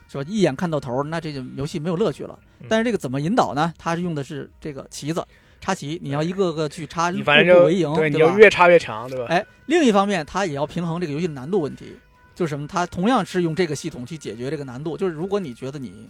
[0.07, 2.67] 是吧一眼看到头，那这就游戏没有乐趣了嗯。
[2.69, 3.73] 但是这个怎么引导呢？
[3.77, 5.25] 它是用的是这个旗子
[5.59, 8.15] 插旗，你要一个个去插，你反正就步步为营，对，吧？
[8.15, 9.25] 你要越插越强，对吧？
[9.29, 11.95] 哎，另一方面，它也要平衡这个游戏的难度问题，
[12.35, 12.67] 就是什么？
[12.67, 14.97] 它同样是用这个系统去解决这个难度。
[14.97, 16.09] 就是如果你觉得你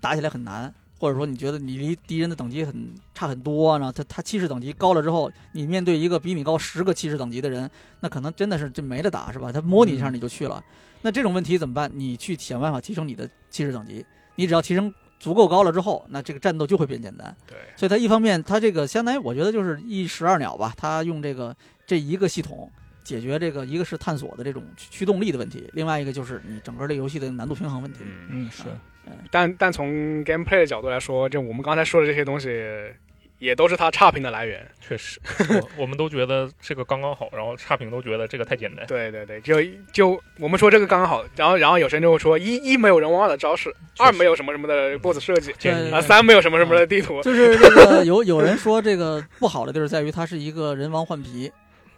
[0.00, 7.70] 打起来很难，或者说你觉得你离敌人的等级很差很多，然后他他气势等级高了之后，你面对一个比你高十个气势等级的人，
[8.00, 9.52] 那可能真的是就没得打，是吧？
[9.52, 10.62] 他摸你一下你就去了。
[11.02, 11.90] 那这种问题怎么办？
[11.94, 17.34] 你去想办法提升你的气势等级，你只要提升足够高了之后，那这个战斗就会变简单。
[17.46, 21.54] 对，所以它一方面，它这个相当于我觉得就是一石二鸟吧，它用这个
[21.86, 22.70] 这一个系统
[23.04, 28.00] 解决这个一个是探索的这种驱驱动力的问题，另外一个就是你整个这游戏的难度平衡问题。
[28.02, 28.64] 嗯，嗯，是，
[29.30, 32.48] 但但从 gameplay 的角度来说，就我们刚才说的这些东西，
[33.38, 34.66] 也都是它差评的来源。
[34.80, 38.86] 确实，我我们都觉得这个刚刚好，然后差评都觉得这个太简单。
[38.86, 39.56] 对对对，就
[39.92, 45.52] 就我们说这个刚刚好，然后然后有些人就会说，一一没有人王二的招式，二没有什么什么的 BOSS 设计，
[45.92, 47.20] 啊，三没有什么什么的地图。
[47.22, 51.50] 就是这个有有人说这个不好的地儿在于它是一个人王换皮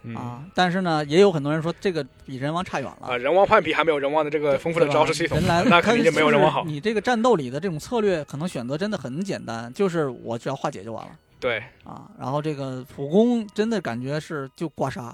[0.03, 3.17] 嗯啊，但是呢，也有很多人说这个比人王差远了啊，。
[3.17, 12.09] 人王换皮还没有人王的这个丰富的招式系统人来， 那肯定就没有人王好你这个战斗里的这种策略，可能选择真的很简单，就是我只要化解就完了对，啊。
[12.17, 15.11] 然后这个普攻真的感觉是就刮痧，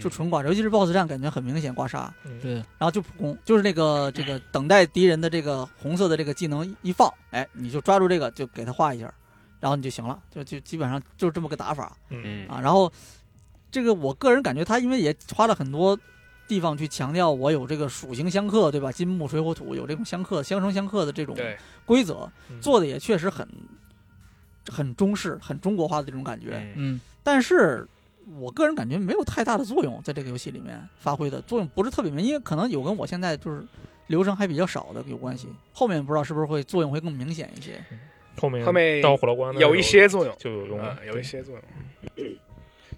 [0.00, 2.08] 就嗯纯刮痧，尤其是 BOSS 战，感觉很明显刮痧。
[2.24, 9.12] 嗯对，然后就普攻，就是那个这个等待敌人的这个红色的这个技能一放，哎，你就抓住这个就给他画一下，
[9.58, 12.60] 然后你就行了，就就基本上就是这么个打法嗯，嗯啊。
[12.60, 12.90] 然后
[13.70, 15.98] 这个我个人感觉他因为也花了很多
[16.48, 18.90] 地方去强调我有这个属性相克，对吧？
[18.90, 21.36] 金木水火土有这种相克、相生相克的这种，
[21.86, 23.46] 规则，嗯做的也确实很
[24.68, 26.50] 很中式、很中国化的这种感觉。
[26.54, 27.86] 嗯嗯，但是
[28.38, 33.64] 我个人感觉没有太大的作用，在这个游戏里面发挥的作用不是特别明，因为可能有跟我现在就是
[34.08, 35.48] 流程还比较少的有关系。
[35.72, 37.82] 后面不知道是不是会作用会更明显一些。
[38.40, 41.62] 后面后面到虎牢关有一些作用，就有用有一些作用。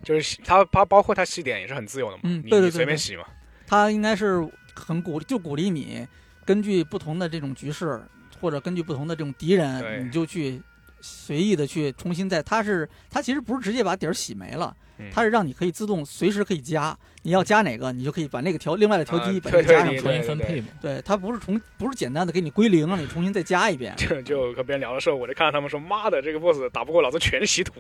[0.03, 3.25] 就是它包包括它洗点也是很自由的嘛，嗯对对对对随便洗嘛。
[3.67, 6.07] 它应该是很鼓就鼓励你
[6.45, 8.03] 根据不同的这种局势，
[8.41, 10.61] 或者根据不同的这种敌人，你就去
[11.01, 12.43] 随意的去重新再。
[12.43, 23.95] 它是它其实不是直接把底儿洗没了，嗯它是让你可以自动随时可以加，你要加哪个，你就可以把那个调另外的调机啊把这个加上重新分配嘛，对，它不是重不是简单的给你归零，让你重新再加一遍。
[23.97, 27.73] 就就和别人聊的时候，我就看到他们说：“妈的，这个 boss 打不过，老子全是稀土，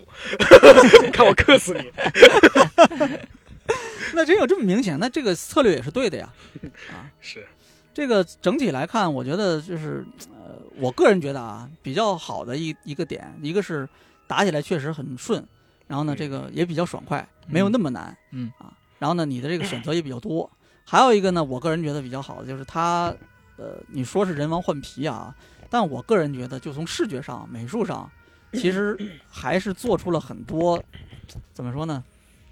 [1.13, 1.91] 看我克死你。
[4.15, 6.29] 那真有这么明显，那这个策略也是对的呀。
[6.91, 7.47] 啊，”是，
[7.95, 13.89] 这个整体来看，我觉得就是呃，我个人觉得啊，比较好的一一个点，一个是
[14.27, 15.45] 打起来确实很顺，
[15.93, 18.17] 然后呢，嗯这个也比较爽快，没有那么难。
[18.31, 20.51] 嗯啊，然后呢，你的这个选择也比较多。
[20.87, 23.15] 还有一个呢，我个人觉得比较好的就是它，
[23.59, 25.37] 呃，你说是人王换皮啊，
[25.69, 28.11] 但我个人觉得，就从视觉上、美术上，
[28.55, 28.99] 其实
[29.29, 30.83] 还是做出了很多，
[31.53, 32.03] 怎么说呢？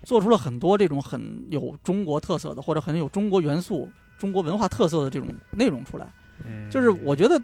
[0.05, 6.07] 做出了很多这种很有中国特色的，或者很有中国元素、中国文化特色的这种内容出来。
[6.45, 7.41] 嗯就是我觉得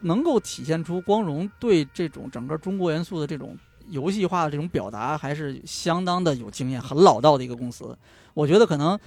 [0.00, 3.56] 能够体现出光荣对这种整个中国元素的这种
[3.92, 7.96] 游戏化的这种表达，还是相当的有经验、很老道的一个公司。
[8.34, 8.98] 我觉得可能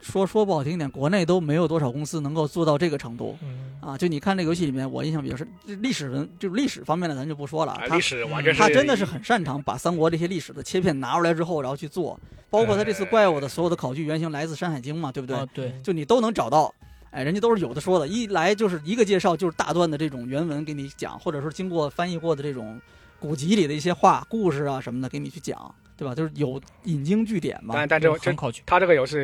[0.00, 3.98] 说说不好听一点，国内都没有多少公司能够做到这个程度嗯，啊！
[3.98, 7.72] 就你看这个游戏里面，我印象比较深，这历史文就是历史方面的，咱就不说了。
[7.72, 12.18] 啊，它历史完全是他真的是很擅长把三国这些历史的切片拿出来之后，然后去做。
[12.50, 15.36] 包括他这次怪物的所有的考据原型来自《山海经》嘛，对不对？
[15.36, 16.74] 啊，对，就你都能找到
[17.10, 22.80] 哎，人家都是有的说的，一来就是一个介绍就是大段的这种原文给你讲，或者说经过翻译过的这种
[23.20, 26.14] 古籍里的一些话、故事啊什么的给你去讲，对吧？
[26.14, 27.74] 就是有引经据典嘛。
[27.76, 28.62] 但但这这很考据。
[28.64, 29.16] 他这个游戏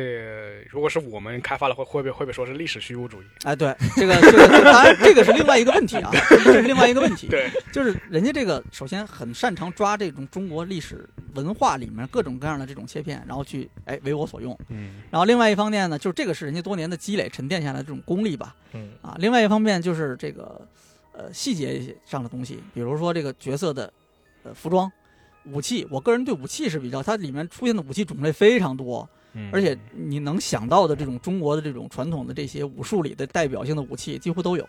[0.69, 3.25] 如果是我们开发的，会会不会会不会说是历史虚无主义？
[3.43, 6.11] 哎，对，这个这个当然这个是另外一个问题啊，
[6.45, 7.27] 这是另外一个问题。
[7.27, 14.57] 对， 就是人家这个首先很擅长抓这种中国历史文化里面各种各样的这种切片，然后去哎为我所用。
[14.69, 18.55] 嗯然后另外一方面呢，就是这个是人家多年的积累沉淀下来的这种功力吧。
[18.73, 20.61] 嗯啊，另外一方面就是这个
[21.17, 23.91] 呃细节上的东西，比如说这个角色的
[24.43, 24.89] 呃服装、
[25.45, 25.85] 武器。
[25.89, 34.63] 我个人对武器是比较，它里面出现的武器种类非常多，嗯而且你能想到的这种中国的这种传统的这些武术里的代表性的武器几乎都有，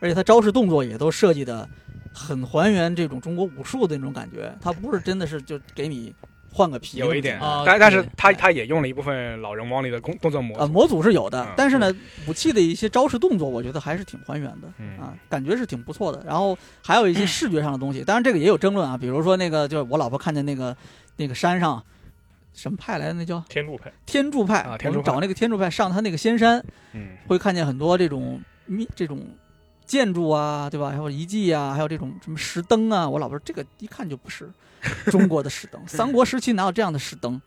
[0.00, 1.68] 而且它招式动作也都设计的
[2.14, 6.14] 很还原这种中国武术的那种感觉，它不是真的是就给你
[6.52, 11.90] 换个皮有一点，啊但但是他他也用了一部分老人王里的工动作模啊，模组是有的嗯，但是呢，
[12.28, 14.68] 武器的一些招式动作，我觉得还是挺还原的。
[14.78, 16.22] 嗯啊，感觉是挺不错的。
[16.26, 20.76] 然后还有一些视觉上的东西，当然这个也有争论啊，比如说那个就是我老婆看见那个
[21.16, 21.82] 那个山上
[22.52, 26.62] 什么派来的，那叫天柱派，天柱派，啊天柱派我们找那个天柱派上他那个仙山，
[26.92, 29.26] 嗯会看见很多这种密这种
[29.86, 30.90] 建筑啊，对吧？
[30.90, 33.08] 还有遗迹啊，还有这种什么石灯啊。
[33.08, 34.50] 我老婆说这个一看就不是
[35.10, 37.40] 中国的石灯， 三国时期哪有这样的石灯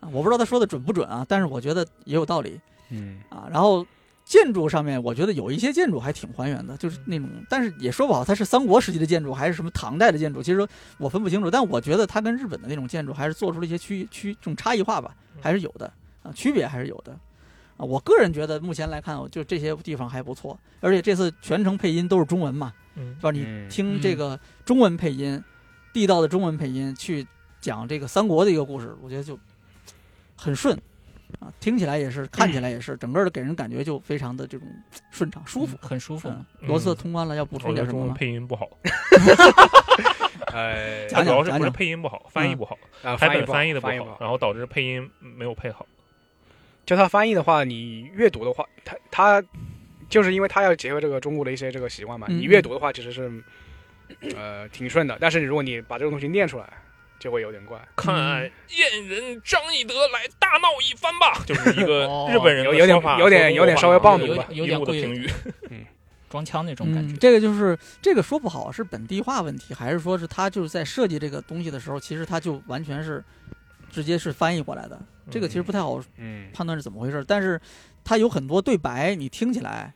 [0.00, 0.08] 啊？
[0.12, 2.60] 我不知道他说的准不准啊，但是我觉得也有道理。
[2.90, 3.86] 嗯啊，然后
[4.24, 10.66] 建筑上面，我觉得有一些建筑还挺还原的，就是那种，但是也说不好它是三国时期的建筑还是什么唐代的建筑，其实
[10.98, 11.50] 我分不清楚。
[11.50, 15.90] 但我觉得它跟日本的那种建筑还是做出了一些区区这种差异化吧，还是有的
[16.22, 17.12] 啊，区别还是有的
[17.78, 17.84] 啊。
[17.84, 23.30] 我个人觉得目前来看，就这些地方还不错，而且这次全程配音都是中文嘛，嗯是吧？
[23.30, 25.42] 你嗯听这个中文配音，
[25.92, 27.26] 地道的中文配音去
[27.60, 29.38] 讲这个三国的一个故事，我觉得就
[30.36, 30.76] 很顺
[31.40, 34.66] 啊，听起来也是，看起来也是，整个的给人感觉就非常的这种
[35.10, 35.78] 顺畅舒服。
[35.80, 36.28] 很舒服。
[36.28, 38.14] 嗯，罗斯通关了，要补充点什么吗？
[38.18, 38.68] 配音不好，
[41.08, 45.86] 主要是配音不好，翻译不好，啊台翻译不好本翻译的不好，然后导致配音没有配好。
[46.84, 49.42] 就他翻译的话，你阅读的话，他他
[50.08, 53.30] 就是因为他要结合这个中国的一些这个习惯嘛，嗯你阅读的话其实是
[54.36, 56.68] 呃挺顺的，但是如果你把这个东西念出来，
[57.18, 65.30] 就会有点怪，看燕人张翼德来大闹一番吧， 就是一个哦日本人的有有点有点有点稍微暴怒吧有点过于路的评语。
[66.28, 67.18] 装腔那种感觉嗯，。
[67.18, 73.22] 这个就是这个说不好是本地化问题，还是说是他就是在设计这个东西的时候，其实他就完全是
[73.90, 74.98] 直接是翻译过来的。
[75.30, 77.60] 这个其实不太好嗯判断是怎么回事，但是
[78.02, 79.92] 他有很多对白，你听起来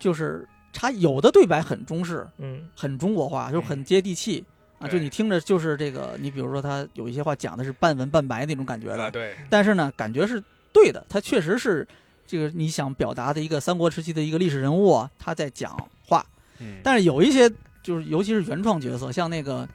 [0.00, 2.68] 就是它有的对白很中式，嗯。
[2.76, 4.44] 很中国化，就很接地气
[4.78, 10.42] 啊，就你听着就是这个，你比如说他有一些话讲的是半文半白那种感觉的，啊对，但是呢，感觉是
[10.72, 11.86] 对的，他确实是
[12.26, 15.74] 这个你想表达的一个三国时期的一个历史人物啊，他在讲
[16.06, 16.26] 话，
[16.58, 16.80] 嗯。
[16.82, 17.50] 但是有一些
[17.82, 19.66] 就是尤其是原创角色，像那个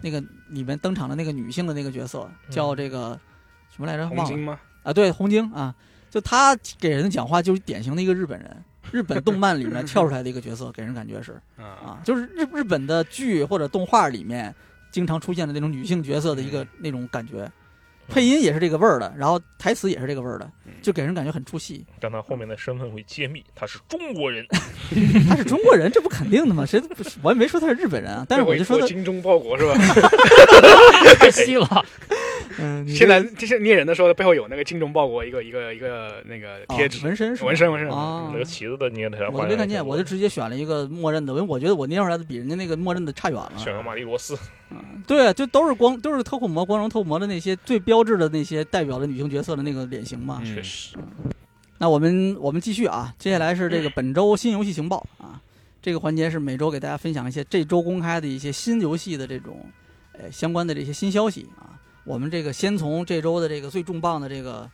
[0.00, 3.18] 那个里面登场的那个女性的那个角色叫这个
[3.70, 4.04] 什么来着？
[4.04, 4.24] 忘了。
[4.24, 4.58] 红金吗？
[4.82, 5.74] 啊，对，红晶啊，
[6.10, 11.64] 就他给人讲话就是典型的一个日本人，日本动漫里面跳出来的一个角色，给人感觉是 啊。
[11.64, 14.54] 啊，就是日日本的剧或者动画里面
[14.90, 16.68] 经常出现的那种女性角色的一个嗯。
[16.78, 17.50] 那种感觉，
[18.08, 21.84] 配音也是这个味儿的，然后台词也是这个味儿的嗯，就给人感觉很出戏。
[22.00, 24.46] 但他后面的身份会揭秘，他是中国人。
[25.28, 26.64] 他是中国人，这不肯定的吗？
[26.64, 29.74] 谁都不是，我也没说他是日本人啊，但是我就说他， 精忠报国是吧？
[31.18, 31.84] 太细了，
[32.58, 43.52] 嗯，现在这些捏人的时候背后有那个精忠报国一个一个一个那个贴纸哦纹身是吧纹身纹身啊那个旗子都捏的，我都没看见，我就直接选了一个默认的，因为我觉得我捏出来的比人家那个默认的差远了。
[43.56, 44.38] 选个玛丽罗斯。
[45.06, 50.40] 对，就都是光都是特库摩、光荣特库摩的那些最标志的那些代表的女性角色的那个脸型嘛。
[50.42, 50.54] 嗯。
[50.54, 50.96] 确实，
[51.78, 55.40] 那我们我们继续啊，接下来是这个本周新游戏情报啊，
[55.82, 59.64] 这个环节是每周给大家分享一些这周公开的一些新游戏的这种
[60.12, 61.78] 呃相关的这些新消息啊。
[62.04, 64.70] 我们这个先从这周的这个最重磅的这个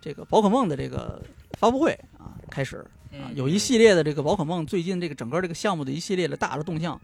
[0.00, 1.20] 这个宝可梦的这个
[1.58, 7.00] 发布会啊开始啊，有一系列的这个宝可梦最近这个整个这个项目的一系列的大的动向，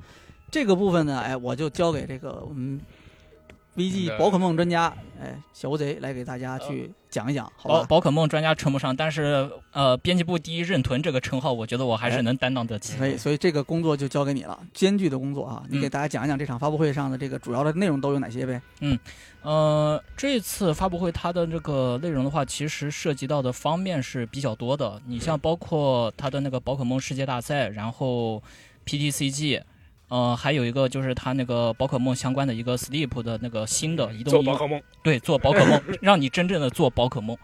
[0.50, 2.80] 这个部分呢，哎，我就交给这个我们
[3.76, 7.80] VG 宝可梦专家哎小乌贼来给大家去讲一讲，好吧？
[7.80, 12.96] 宝宝可梦专家称不上，但是呃，编辑部第一任屯这个称号，我觉得我还是能担当得起。
[12.96, 15.62] 所以，所以这个工作就交给你了，艰巨的工作啊！
[15.68, 18.60] 你嗯给大家讲一讲这场发布会上的这个主要的内容都有哪些呗？
[18.80, 18.98] 嗯
[19.42, 25.00] 呃，这次发布会它的这个内容的话，其实涉及到的方面是比较多的。
[25.06, 28.42] 你像包括它的那个宝可梦世界大赛，然后
[28.86, 29.62] PTCG，
[30.10, 37.38] 呃，还有一个就是它那个宝可梦相关的一个 Sleep 的那个新的移动宝可梦，对，做宝可梦，让你真正的做宝可梦。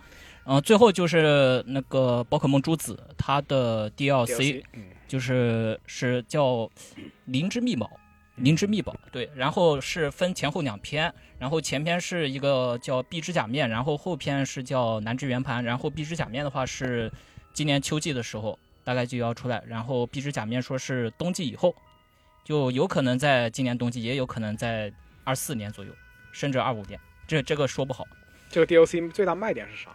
[0.48, 4.62] 嗯、最后就是那个宝可梦朱子，它的 DLC
[5.08, 6.68] 就是是叫
[7.24, 7.90] 灵之秘宝，
[8.36, 17.10] 灵之秘宝对，然后是分前后两篇，然后前篇是一个叫碧之假面，然后后篇是叫南之圆盘，然后碧之假面的话是
[17.52, 21.74] 今年秋季的时候大概就要出来，然后碧之假面说是冬季以后，
[22.46, 24.92] 就有可能在今年冬季，也有可能在
[25.24, 25.90] 二四年左右，
[26.30, 28.06] 甚至二五年，这这个说不好。
[28.48, 29.90] 这个 DLC 最大卖点是啥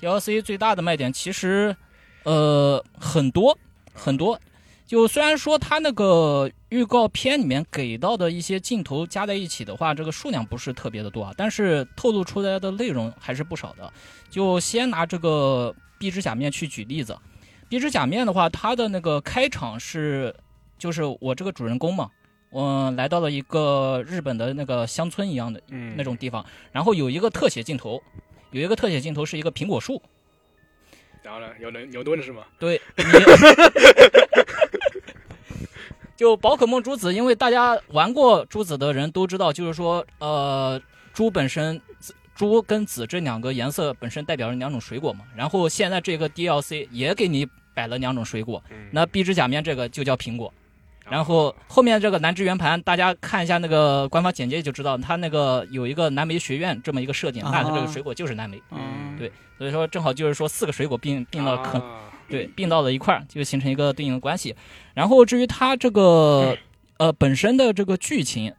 [0.00, 1.74] ？DLC 最大的卖点其实，
[2.22, 3.58] 呃，很多
[3.92, 4.40] 很多。
[4.86, 13.92] 就虽然说它那个预告片里面给到的一些镜头加在一起的话，这个数量不是特别的多啊，但是透露出来的内容还是不少的。
[14.30, 17.18] 就先拿这个壁纸假面去举例子，
[17.68, 20.32] 壁纸假面的话，它的那个开场是，
[20.82, 22.10] 就是我这个主人公嘛，
[22.50, 28.02] 我、来到了一个日本的那个乡村一样的嗯，那种地方，然后有一个特写镜头，
[28.50, 30.02] 有一个特写镜头是一个苹果树，
[31.22, 32.42] 然后呢，有人牛顿是吗？
[32.58, 32.80] 对，
[36.16, 40.82] 就宝可梦珠子，因为大家玩过珠子的人都知道，就是说，呃，
[41.12, 45.24] 珠本身，紫猪跟紫这两个颜色本身代表着两种水果嘛。
[45.36, 50.52] 然后现在这个 DLC 也给你摆了两种水果，嗯，那壁纸假面这个就叫苹果。
[51.10, 58.62] 然后后面这个南之圆盘，大家看一下那个官方简介就知道，它那个有一个南梅学院这么一个设定，那它这个水果就是南梅。
[58.70, 64.56] 嗯，对所以说正好就是说四个水果并并了可啊对，并到了一块儿，就形成一个对应的关系。
[64.94, 66.56] 然后至于它这个
[66.96, 68.54] 呃本身的这个剧情，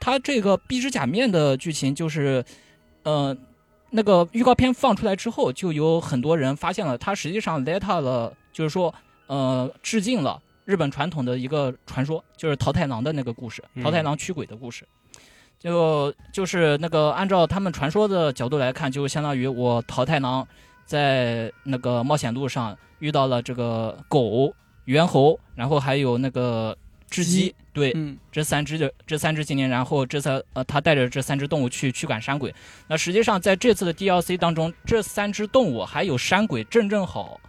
[0.00, 2.44] 它这个壁纸假面的剧情就是，
[3.02, 3.36] 呃，
[3.90, 8.94] 那个预告片放出来之后，就有很多人发现了，它实际上 let 了，就是说
[9.26, 14.86] 呃致敬了日本传统的一个传说，就是桃太郎的那个故事，嗯桃太郎驱鬼的故事。
[15.58, 20.46] 就就是那个按照他们传说的角度来看，就相当于我桃太郎
[20.84, 24.54] 在那个冒险路上遇到了这个狗、
[24.84, 26.76] 猿猴，然后还有那个
[27.10, 32.54] 雉鸡鸡，对，嗯这三只的这三只精灵，然后这三呃，他带着这三只动物去驱赶山鬼。
[32.86, 37.40] 那实际上在这次的 DLC 当中，这三只动物还有山鬼正正好，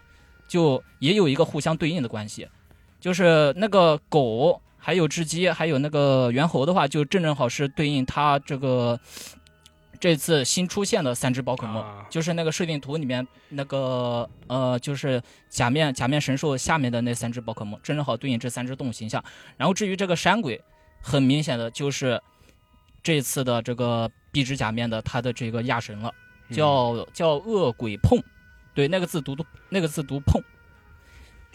[0.47, 2.47] 就也有一个互相对应的关系，
[3.05, 4.59] 就是那个狗。
[4.77, 8.99] 还有只鸡，还有那个猿猴的话，就正正好是对应它这个
[9.99, 15.19] 这次新出现的三只宝可梦，啊就是那个设定图里面那个呃，就是
[15.49, 19.23] 假面假面神兽下面的那三只宝可梦，正正好对应这三只动物形象。
[19.57, 20.61] 然后至于这个山鬼，
[21.01, 22.21] 很明显的就是
[23.01, 26.13] 这次的这个壁纸假面的它的这个亚神了，
[26.51, 28.21] 叫、叫恶鬼碰，
[28.75, 30.39] 对，那个字读读那个字读碰，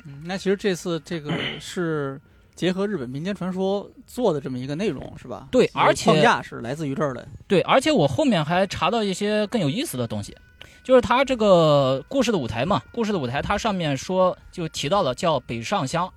[0.05, 2.21] 嗯，那其实这次这个 是
[2.55, 5.49] 结合日本民间传说做的这么一个内容，是吧？
[5.51, 7.27] 对而且框架是来自于这儿的。
[7.49, 10.37] 对，而且我后面还查到一些更有意思的东西，
[10.85, 16.13] 就是它这个故事的舞台嘛，故事的舞台它上面说就提到了叫北上乡，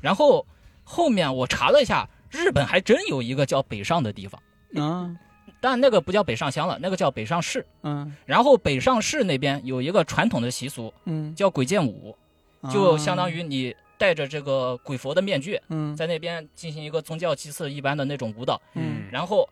[0.00, 0.44] 然后
[0.82, 4.42] 后面我查了一下，日本还真有一个叫北上的地方，
[4.82, 5.14] 啊，
[5.60, 7.64] 但那个不叫北上乡了，那个叫北上市。
[7.82, 12.16] 嗯然后北上市那边有一个传统的习俗嗯，叫鬼剑舞，
[12.70, 15.94] 就相当于你戴着这个鬼佛的面具，嗯。
[15.96, 18.60] 在那边进行一个宗教祭祀一般的那种舞蹈。
[18.74, 19.08] 嗯。
[19.10, 19.48] 然后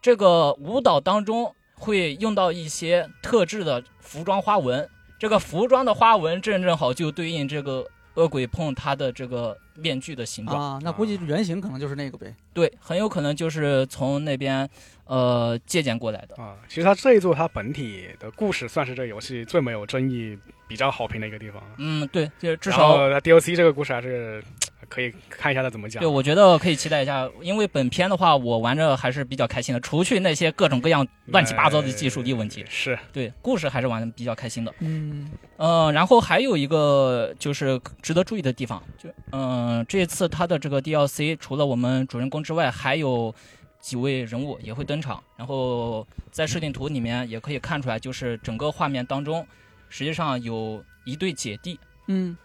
[0.00, 7.86] 这个舞蹈当中会用到一些特制的服装花纹，这个服装的花纹正正好就对应这个
[8.16, 10.74] 恶鬼碰他的这个面具的形状。
[10.74, 12.34] 啊，那估计原型可能就是那个呗。
[12.52, 14.68] 对，很有可能就是从那边
[15.04, 16.34] 呃借鉴过来的。
[16.42, 20.36] 啊，其实他这一座他本体的故事算是这个游戏最没有争议、
[20.66, 21.62] 比较好评的一个地方。
[21.78, 24.42] 嗯，对，就是至少 DLC 这个故事还是
[24.88, 26.00] 可以看一下他怎么讲。
[26.00, 34.72] 对，我觉得可以期待一下，因为本片的话，我玩着还是比较开心的，除去那些各种各样乱七八糟的技术力问题，呃是对故事还是玩的比较开心的。
[34.80, 43.34] 嗯呃，然后还有一个就是值得注意的地方，就嗯、这次它的这个 DLC 除了我们主人公之外，还有
[43.80, 45.22] 几位人物也会登场。
[45.36, 49.46] 然后在设定图里面也可以看出来，就是整个画面当中，
[49.88, 52.36] 实际上有一对姐弟，嗯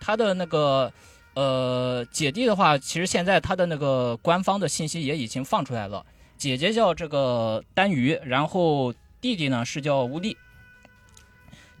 [0.00, 0.92] 他的那个
[1.34, 6.04] 呃姐弟的话，其实现在他的那个官方的信息也已经放出来了。
[6.36, 10.36] 姐姐叫这个丹鱼，然后弟弟呢是叫乌力。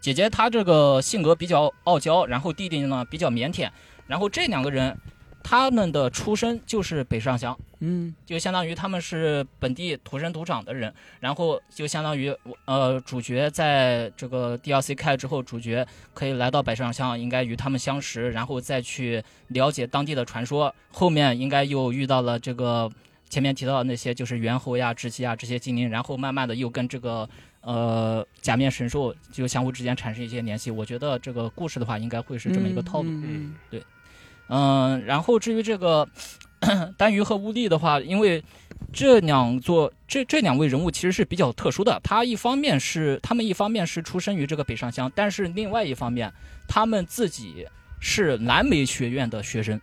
[0.00, 3.70] 姐姐她这个性格比较傲娇，然后弟弟呢比较腼腆，
[4.06, 4.96] 然后这两个人
[5.42, 20.74] 他们的出身就是北上乡，嗯就相当于他们是本地土生土长的人，然后就相当于呃，主角在这个 DLC 开了之后，主角可以来到北上乡，应该与他们相识，然后再去了解当地的传说。
[20.90, 22.90] 后面应该又遇到了这个
[23.28, 27.28] 前面提到的那些，就是猿猴呀、雉鸡呀这些精灵，然后慢慢的又跟这个
[27.62, 30.70] 呃假面神兽就相互之间产生一些联系。
[30.70, 33.08] 我觉得这个故事的话，应该会是这么一个套路。
[33.10, 33.54] 嗯
[34.54, 36.06] 嗯，然后至于这个
[36.98, 38.44] 丹鱼和乌力的话，因为
[38.92, 41.98] 这两座这这两位人物其实是比较特殊的。
[42.04, 46.30] 他一方面是他们一方面是出生于这个北上乡，但是另外一方面
[46.68, 47.66] 他们自己
[47.98, 49.80] 是蓝莓学院的学生，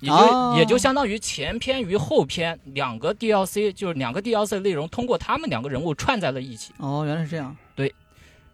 [0.00, 6.72] 也就、哦也就相当于前篇与后篇两个 DLC，就是两个 DLC 内容通过他们两个人物串在了一起。
[6.78, 7.54] 哦，原来是这样。
[7.76, 7.94] 对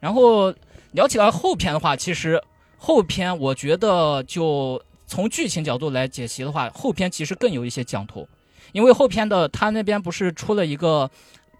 [0.01, 0.53] 然后
[0.93, 2.43] 聊起来后篇的话，其实
[2.83, 8.27] 后篇我觉得就从剧情角度来解析的话，后篇其实更有一些讲头，
[8.73, 11.11] 因为后篇的他那边不是出了一个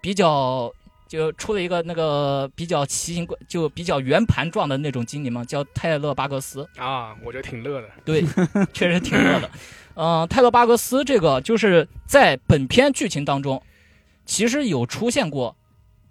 [0.01, 0.73] 比较。
[1.11, 6.65] 就出了一个那个比较奇形怪，就比较圆盘状的那种精灵嘛，叫泰勒巴格斯。
[6.77, 7.89] 啊，我觉得挺乐的。
[8.05, 8.23] 对，
[8.71, 9.51] 确实挺乐的。
[9.95, 13.61] 嗯、泰勒巴格斯这个就是在本片剧情当中，
[14.25, 15.53] 其实有出现过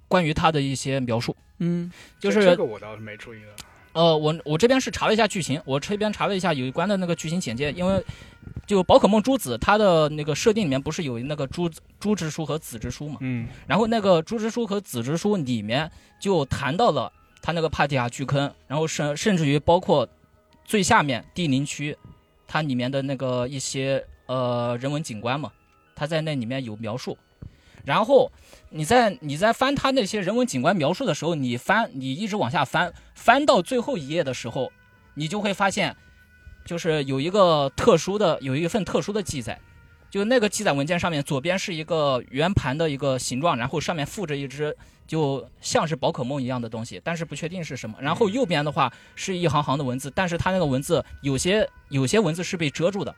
[0.07, 1.35] 关于他的一些描述。
[1.61, 3.65] 嗯就是这这个我倒是没注意的。
[3.93, 8.05] 呃，我我这边是查了一下剧情，我这边查了一下有关的那个剧情简介，因为
[8.67, 11.69] 就宝可梦朱子它的那个设定里面不是有那个朱
[11.99, 13.17] 朱之书和子之书嘛？
[13.21, 15.91] 嗯然后那个朱之书和子之书里面
[16.21, 17.13] 就谈到了
[17.43, 20.09] 它那个帕提亚巨坑，然后甚甚至于包括
[20.65, 21.97] 最下面地灵区，
[22.47, 25.51] 它里面的那个一些呃人文景观嘛，
[25.97, 27.19] 它在那里面有描述。
[27.85, 28.31] 然后
[28.71, 34.71] 你在你在翻它那些人文景观描述的时候，你翻你一直往下翻，翻到最后一页的时候，
[35.15, 35.97] 你就会发现，
[36.65, 39.59] 就是有一个特殊的有一份特殊的记载，
[40.11, 44.77] 就那个记载文件上面，左边是一个圆盘的一个形状，然后上面附着一只
[45.07, 47.97] 就像是宝可梦一样的东西，但是不确定是什么。
[48.01, 53.13] 然后右边的话是一行行的文字，但是它那个文字有些有些文字是被遮住的，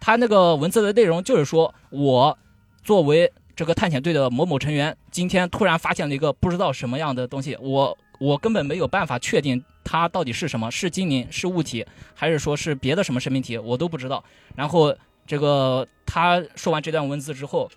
[0.00, 2.38] 它那个文字的内容就是说我
[2.82, 11.84] 作为这个探险队的某某成员，今天突然发现了一个不知道什么样的东西，我我根本没有办法确定它到底是什么，是精灵，是物体，
[12.14, 14.22] 还是说是别的什么生命体，我都不知道。
[14.54, 14.94] 然后
[15.26, 17.70] 这个他说完这段文字之后，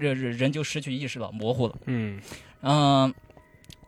[0.00, 1.74] 这人人就失去意识了，模糊了。
[1.84, 2.18] 嗯
[2.62, 3.14] 嗯，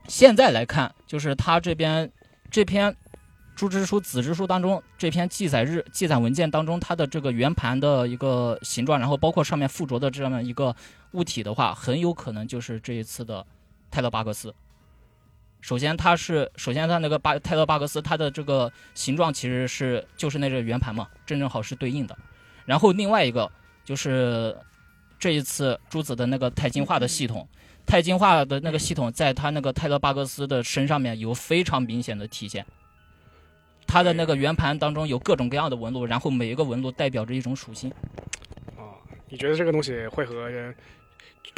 [0.09, 2.11] 现在来看，就是他这边
[2.51, 2.95] 这篇
[3.61, 10.75] 朱之书、子之书当中这篇记载日记载文件当中，它的这个圆盘的一个形状，然后包括上面附着的这么一个
[11.11, 13.47] 物体的话，很有可能就是这一次的
[13.91, 14.55] 泰勒巴格斯。
[15.61, 22.17] 首先，它是首先它那个巴泰勒巴格斯，它的这个形状其实是就是那个圆盘嘛，正正好是对应的。
[22.65, 23.53] 然后另外一个
[23.85, 24.57] 就是
[25.19, 27.47] 这一次朱子的那个钛金化的系统，
[27.85, 32.65] 钛金化的那个系统在他那个泰勒巴格斯的身上面有非常明显的体现。
[33.93, 37.91] 它的那个圆盘当中有各种各样的纹路，然后每一个纹路代表着一种属性。
[38.77, 38.95] 哦，
[39.29, 40.49] 你觉得这个东西会和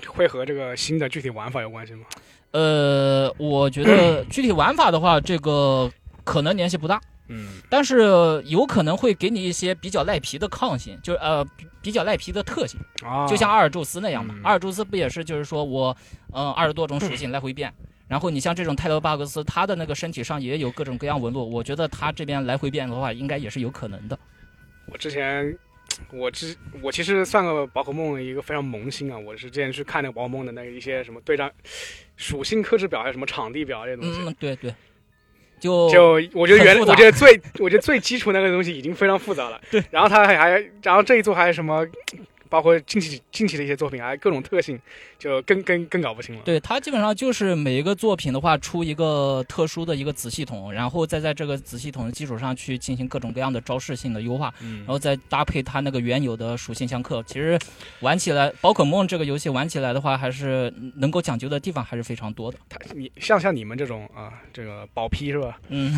[0.07, 2.07] 会和这个新的具体玩法有关系吗？
[2.53, 5.91] 呃，我觉得具体玩法的话，这个
[6.25, 6.99] 可能联系不大，
[7.29, 12.81] 嗯但是有可能会给你一些比较赖皮的抗性，就是呃比比较赖皮的特性。
[13.05, 14.35] 啊，就像阿尔宙斯那样嘛。
[14.39, 15.95] 嗯阿尔宙斯不也是就是说我，
[16.33, 17.71] 嗯、二十多种属性来回变。
[18.09, 24.19] 然后你像这种泰勒巴格斯，他的那个身体上也有各种各样纹路，我觉得他这边来回变的话，应该也是有可能的。
[24.87, 25.57] 我之前，
[26.13, 29.19] 我之我其实算个宝可梦一个非常萌新啊。
[29.19, 31.51] 我是之前去看那个宝可梦的那个一些什么对战
[32.17, 34.21] 属性克制表，还有什么场地表这些东西。
[34.27, 34.75] 嗯，对对，
[35.61, 39.61] 就就我觉得原我觉得最我觉得最基础那个东西已经非常复杂了。
[39.71, 40.51] 对，然后他还还
[40.83, 41.87] 然后这一座还有什么，
[42.49, 44.79] 包括近期近期的一些作品，还各种特性，
[45.23, 46.43] 就更更更搞不清了。
[46.45, 57.23] 对他基本上就是每一个作品的话出一个特殊的一个子系统，然后再在这个子系统的基础上去进行各种各样的招式性的优化，嗯然后再搭配它那个原有的属性相克。
[57.25, 57.57] 其实
[58.01, 62.59] 玩起来，宝可梦这个游戏玩起来的话，还是能够讲究的地方还是非常多的。
[62.69, 65.61] 他你像像你们这种啊，这个宝批是吧？
[65.69, 65.95] 嗯，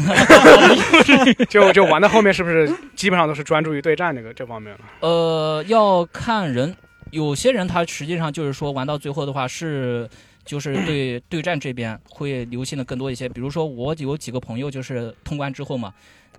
[1.49, 4.81] 就就玩到后面是不是基本上都是专注于对战这个这方面了？
[5.01, 6.77] 呃，要看人，
[7.15, 10.09] 有些人他实际上就是说玩到最后的话是。
[10.45, 15.91] 就是 对对战这边会流行的更多一些，比如说我有几个朋友就是通关之后嘛，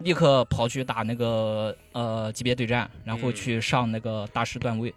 [0.01, 4.93] 立刻跑去打那个呃级别对战，然后去上那个大师段位。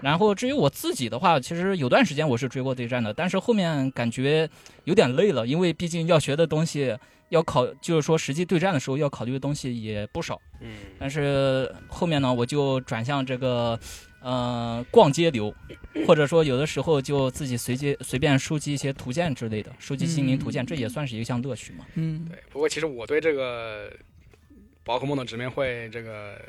[0.00, 4.48] 然后至于我自己的话，其实有段时间我是追过对战的，但是后面感觉
[4.84, 6.96] 有点累了，因为毕竟要学的东西
[7.30, 10.40] 要考，就是说实际对战的时候要考虑的东西也不少。
[10.60, 13.78] 嗯但是后面呢，我就转向这个，
[14.20, 15.54] 呃，逛街流，
[16.06, 21.86] 或者说有的时候就自己随机随便收集一些图鉴之类的，收集心灵图鉴，嗯这也算是一项乐趣嘛。
[21.94, 22.42] 嗯对。
[22.50, 23.92] 不过其实我对这个
[24.82, 26.40] 宝可梦的直面会这个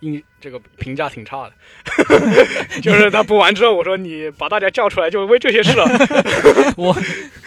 [0.00, 1.52] 印这个评价挺差的，
[2.80, 5.86] 就是他播完之后，我说你把大家叫出来就为这些事了，
[6.76, 6.96] 我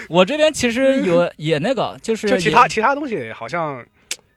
[0.10, 3.86] 我这边其实有也那个，就是就其他其他东西好像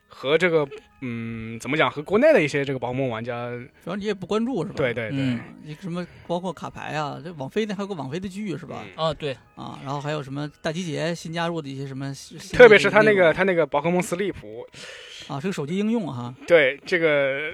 [0.08, 0.66] 和这个
[1.00, 3.50] 嗯怎么讲，和国内的一些这个宝可梦玩家，
[3.84, 4.74] 主要你也不关注是吧？
[4.76, 5.40] 对对对，嗯。
[5.62, 8.84] 你什么包括卡牌啊，这网飞那还有个网飞的剧是吧？
[8.96, 9.06] 嗯。
[9.06, 12.12] 啊对，啊，然后还有什么大集结新加入的一些什么
[12.52, 14.66] 特别是他那个他那个宝可梦斯利普，
[15.28, 17.52] 啊，是个手机应用哈，对这个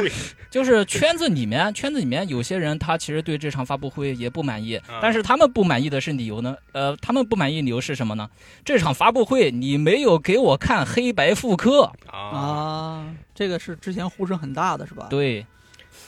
[0.50, 6.56] 就是圈子里面，圈子里面有些人他其实对这场发布会也不满意，啊但是他们不满意的是理由呢？
[6.72, 8.28] 呃，他们不满意理由是什么呢？
[8.64, 15.06] 这场发布会你没有给我看黑白复刻，啊啊，这个是之前呼声很大的是吧？
[15.08, 15.46] 对，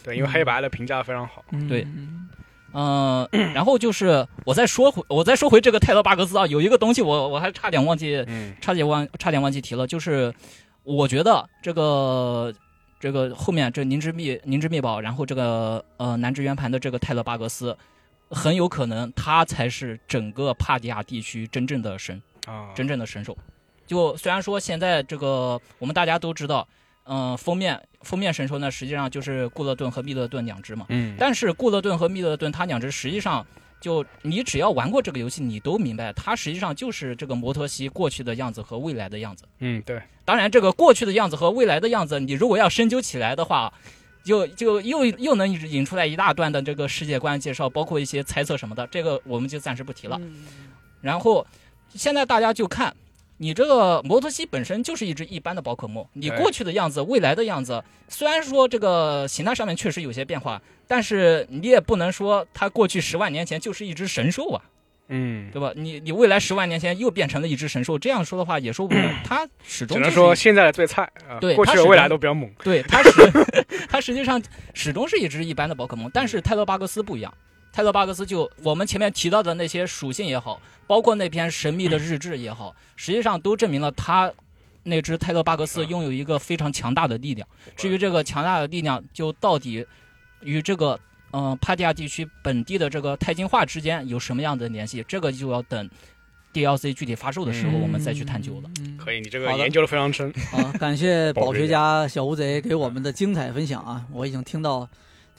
[0.02, 2.28] 对，因为黑白的评价非常好，嗯对嗯
[2.76, 10.34] 嗯、然后就是我再说回，我再说回这个泰勒巴格斯啊，有一个东西我我还差点忘记，嗯差点忘差点忘记提了，就是
[10.82, 12.52] 我觉得这个
[13.04, 17.76] 这个后面这凝之密凝之密宝，然后这个呃南之圆盘的这个泰勒巴格斯，
[18.30, 23.36] 很有可能他才是整个帕迪亚地区真正的神，啊，真正的神兽。
[23.86, 26.66] 就虽然说现在这个我们大家都知道，
[27.02, 30.86] 嗯、封面封面神兽呢，实际上就是固勒顿和密勒顿两只嘛。
[30.88, 33.46] 嗯，但是固勒顿和密勒顿它两只实际上
[33.84, 39.44] 就你只要玩过这个游戏，你都明白，它实际上就是这个摩托西过去的样子和未来的样子。
[39.58, 43.70] 嗯对，当然，这个过去的样子和未来的样子，你如果要深究起来的话，
[44.24, 50.18] 就就又又能引出来一大段的这个世界观介绍，包括一些猜测什么的，这个我们就暂时不提了。
[50.18, 50.46] 嗯
[51.02, 51.46] 然后
[51.94, 52.96] 现在大家就看。
[53.36, 64.62] 你这个摩托西本身就是一只一般的宝可梦，你过去的样子、未来的样子，虽然说这个形态上面确实有些变化，但是你也不能说它过去十万年前就是一只神兽啊，
[65.08, 65.72] 嗯，对吧？
[65.74, 69.02] 你你未来十万年前又变成了一只神兽，这样说的话也说不通。
[69.24, 73.10] 它始终只能说现在的最菜啊，过去的未来都比较猛，对， 它实
[73.88, 74.42] 它实际上
[74.72, 77.32] 始终是一只一般的宝可梦，但是泰勒巴格斯不一样。
[77.72, 84.32] 泰勒巴格斯就我们前面提到的那些属性也好，包括那篇神秘的日志也好，实际上都证明了他
[84.84, 87.48] 那只泰勒巴格斯拥有一个非常强大的力量。
[87.76, 89.84] 至于这个强大的力量，就到底
[90.44, 90.98] 与这个
[91.32, 95.90] 嗯、呃帕蒂亚地区本地的这个钛金化之间有什么样的联系，这个就要等
[96.52, 98.70] DLC 具体发售的时候我们再去探究了。
[98.78, 104.06] 嗯可以，你这个研究的非常深，好，感谢宝学家小乌贼给我们的精彩分享啊！
[104.12, 104.88] 我已经听到，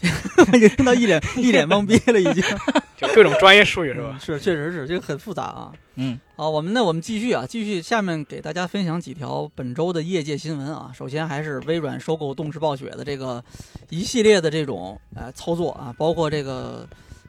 [0.54, 2.44] 已经听到一脸一脸懵逼了，已经
[2.98, 4.10] 就各种专业术语是吧？
[4.12, 5.72] 嗯是，确实是这个很复杂啊。
[5.96, 10.92] 嗯，好，我们那我们继续啊，继续下面给大家分享几条本周的业界新闻啊。
[10.94, 13.44] 首先还是微软收购动视暴雪的这个
[13.90, 16.88] 一系列的这种呃操作啊，包括这个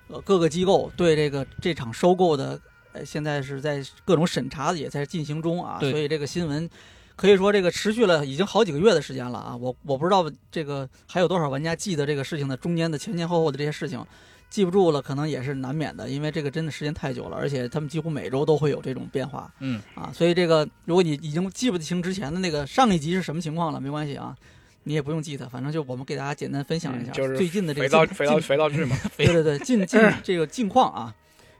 [0.09, 2.61] 呃各个机构对这个这场收购的
[2.93, 6.69] 呃现在是在各种审查也在进行中啊，所以这个新闻。
[7.17, 9.57] 可以说，这个持续了已经好几个月的时间了啊！
[9.57, 14.05] 我我不知道这个还有多少玩家记得这个事情的中间的前前后后的这些事情，
[14.51, 19.51] 记不住了，可能也是难免的，因为这个真的时间太久了，而且他们几乎每周都会有这种变化。
[19.61, 24.37] 嗯啊，所以这个如果你已经记不清之前的那个上一集是什么情况了，没关系啊，
[24.85, 31.15] 你也不用记它，反正就我们给大家简单分享一下、嗯就是最近的这个近肥皂肥皂肥皂剧嘛， 对对对近近这个近况啊。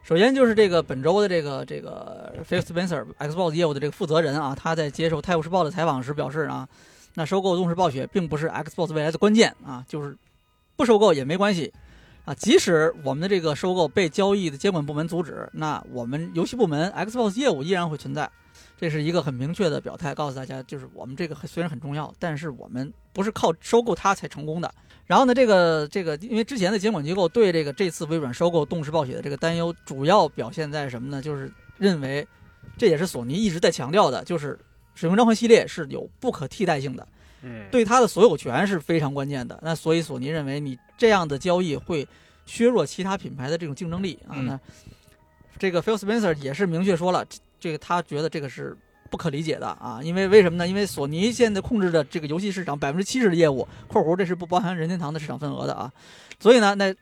[0.07, 6.65] 首先就是这个本周的这个这个 Phil Spencer Xbox 业务的这个负责人啊，他在接受《泰晤士报》的采访时表示啊，
[7.15, 10.17] 那收购动视暴雪并不是 Xbox 未来的关键啊，就是
[10.77, 11.73] 不收购也没关系
[12.23, 12.33] 啊。
[12.33, 18.31] 即使我们的这个收购被交易的监管部门阻止，那我们游戏部门 Xbox 业务依然会存在。
[18.79, 24.73] 这是一个很明确的表态，告诉大家，就是我们这个虽然很重要，但是我们不是靠收购它才成功的。
[25.07, 31.21] 然后呢，这个这个，因为之前的监管机构对这个这次微软收购动视暴雪的这个担忧，主要表现在什么呢？
[31.21, 32.27] 就是认为，
[32.77, 34.53] 这也是索尼一直在强调的，就是
[34.95, 37.07] 《使命召唤》系列是有不可替代性的，
[37.41, 39.57] 嗯，对它的所有权是非常关键的。
[39.63, 42.05] 那所以索尼认为，你这样的交易会
[42.45, 44.35] 削弱其他品牌的这种竞争力啊。
[44.35, 44.59] 嗯那
[45.57, 48.77] 这个 Phil Spencer 也是明确说了，这这个他觉得这个是
[49.07, 50.67] 不可理解的啊，因为为什么呢？
[50.67, 55.91] 因为索尼现在控制的这个游戏市场百分之七十的业务（括弧这是不包含任天堂的市场份额的啊），
[56.39, 56.93] 所以呢，那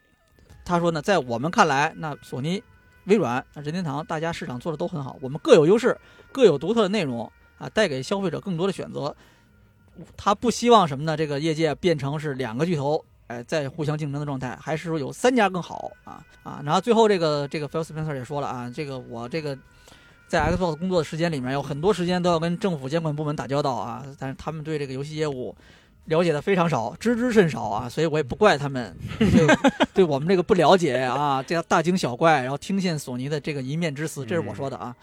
[0.64, 2.64] 他说呢，在我们看来，那索尼、
[3.06, 5.98] 微软、任天堂大家市场做的都很好，我们各有优势，
[6.32, 9.16] 各有独特的内容啊，带给消费者更多的选择。
[10.18, 11.16] 他不希望什么呢？
[11.16, 16.62] 这个业界变成是两个巨头，哎，在互相竞争的状态，还是说有三家更好啊啊？
[16.66, 19.58] 然后最后这个这个 Phil Spencer 也说了啊，这个我这个
[20.36, 25.56] 在 Xbox 工作的时间里面，有很多时间都要跟政府监管部门打交道啊，但是他们对这个游戏业务
[26.08, 29.56] 了解的非常少，知之甚少啊，所以我也不怪他们对
[29.96, 34.94] 对我们这个不了解啊，这样大惊小怪，然后听信索尼的这个一面之词，这是我说的啊。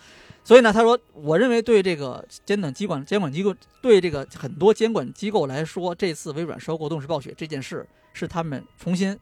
[0.45, 9.19] 所以呢，他说，我认为对这个监管机关监管机构对这个很多监管机构来说，这次微软收购动视暴雪这件事是他们重新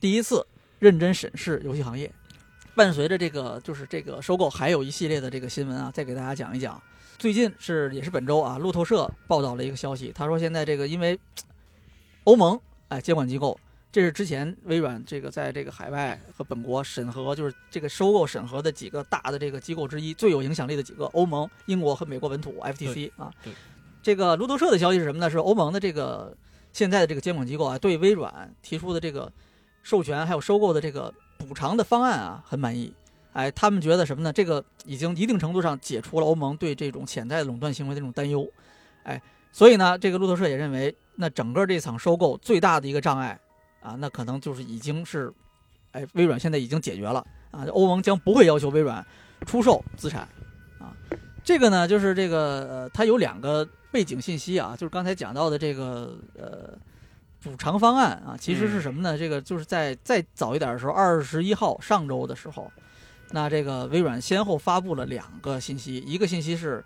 [0.00, 0.44] 第一次
[0.80, 2.10] 认真审视游戏行业。
[2.74, 6.80] 伴随着这个就是这个收购，还有一系列的这个新闻啊，再给大家讲一讲。
[7.16, 11.18] 最近是也是本周啊，路透社报道了一个消息，他说现在这个因为
[12.24, 13.58] 欧盟哎监管机构，
[13.92, 23.32] 这是之前微软这个在这个海外和本国审核，就是这个收购审核的几个大的这个机构之一，最有影响力的几个，欧盟、英国和美国本土 FTC 啊。
[23.42, 23.52] 对。
[24.02, 25.30] 这个路透社的消息是什么呢？
[25.30, 26.36] 是欧盟的这个
[26.72, 29.32] 现在的这个监管机构啊，对微软提出的这个
[29.82, 31.14] 授权还有收购的这个
[31.44, 32.92] 补偿的方案啊，很满意。
[33.34, 34.32] 哎，他们觉得什么呢？
[34.32, 38.48] 这个已经一定程度上解除了欧盟对这种潜在垄断行为的这种担忧。
[39.02, 39.20] 哎，
[39.52, 43.38] 所以呢，这个路透社也认为，那整个这场收购最大的一个障碍
[43.82, 45.32] 啊，那可能就是已经是，
[45.90, 49.04] 哎，微软现在已经解决了啊，欧盟将不会要求微软
[49.44, 50.28] 出售资产
[50.78, 50.94] 啊。
[51.42, 56.78] 这个呢，就是这个呃，它有两个背景信息啊，就是刚才讲到的这个呃
[57.44, 59.16] 补偿方案啊，其实是什么呢？
[59.16, 62.72] 这个就是在再早一点的时候，二十一号上周的时候。
[63.30, 66.84] 那这个微软先后发布了两个信息，一个信息是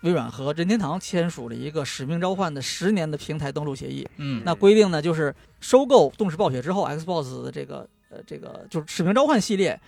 [0.00, 4.08] 微软和任天堂签署了一个《使命召唤》的十年的平台登陆协议。
[4.16, 9.78] 嗯，那规定呢，就是收购动视暴雪之后，Xbox 的这个呃这个就是《使命召唤》系列，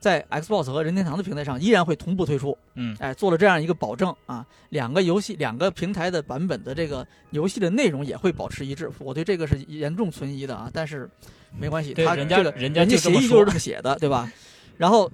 [0.00, 2.58] 在 Xbox 和任天堂的平台上依然会同步推出。
[2.74, 8.90] 嗯，哎，做了这样一个保证啊，两个游戏两个平台的版本的这个游戏的内容也会保持一致。
[8.98, 11.08] 我对这个是严重存疑的啊，但是
[11.56, 14.28] 没关系，他人家这个人家人家协议就是这么写的，对吧？
[14.76, 15.08] 然后。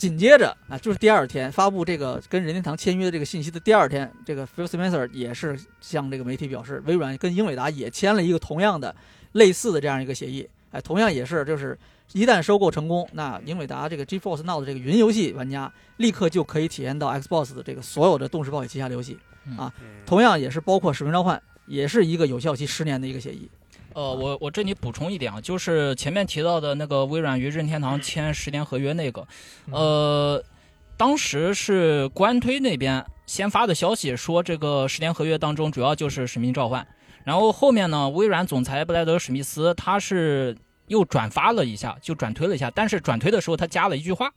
[0.00, 8.96] 紧接着啊，就是第二天发布这个跟任天堂签约的这个信息的第二天，这个 Phil Spencer 也是向这个媒体表示，微软跟英伟达也签了一个同样的
[9.32, 10.48] 类似的这样一个协议。
[10.70, 11.78] 哎，同样也是，就是
[12.12, 19.16] 一旦收购成功，那英伟达这个 GeForce Now 的这个云游戏玩家立刻就可以体验到 Xbox 的这个所有的动视暴雪旗下的游戏
[19.56, 19.72] 啊。
[20.04, 23.48] 同样也是包括使命召唤，也是一个有效期十年的一个协议。
[23.92, 29.26] 呃，我我这里补充一点啊，就是前面提到的那个微软与任天堂签十年合约那个，
[29.70, 30.42] 呃，
[30.96, 36.86] 当时是官推那边先发的消息，说这个十年合约当中主要就是使命召唤，
[37.24, 40.56] 然后后面呢，微软总裁布莱德史密斯他是
[40.90, 44.30] 又转发了一下，就转推了一下，但是转推的时候他加了一句话，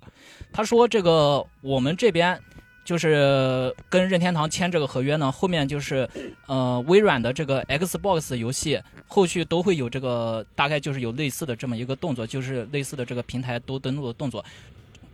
[0.51, 2.39] 他说这个我们这边。
[2.85, 6.05] 就是跟任天堂签这个合约呢，后面就是，
[6.47, 8.77] 呃，微软的这个 Xbox 游戏
[9.07, 14.43] 后续都会有这个，大概就是有类似的这么一个动作，就是类似的这个平台都登录的动作。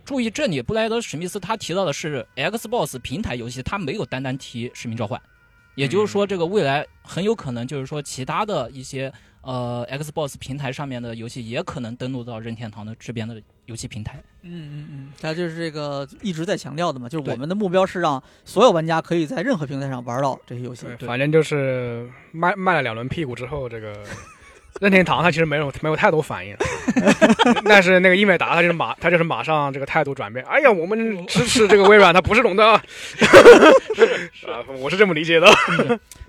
[0.04, 5.16] 注意这里，布莱德史密斯他提到的是 Xbox 平台游戏，他没有单单提《使命召唤》，
[5.76, 9.12] 也就是说，这个未来很有可能就是说其他的一些。
[9.42, 14.22] 呃，Xbox 平台上面的游戏也可能登录到任天堂的这边的游戏平台。
[14.42, 20.86] 嗯嗯嗯，它就是这个一直在强调的嘛，就是我们的目标是让所有玩家可以在任何平台上玩到这些游戏。
[21.06, 23.94] 反正就是卖卖了两轮屁股之后，这个
[24.78, 26.54] 任天堂它其实没有没有太多反应，
[27.64, 30.44] 但是那个英伟达它就是马它就是马上这个态度转变。
[30.44, 32.82] 哎呀，我们支持这个微软，它不是垄断 啊，
[34.78, 35.48] 我是这么理解的。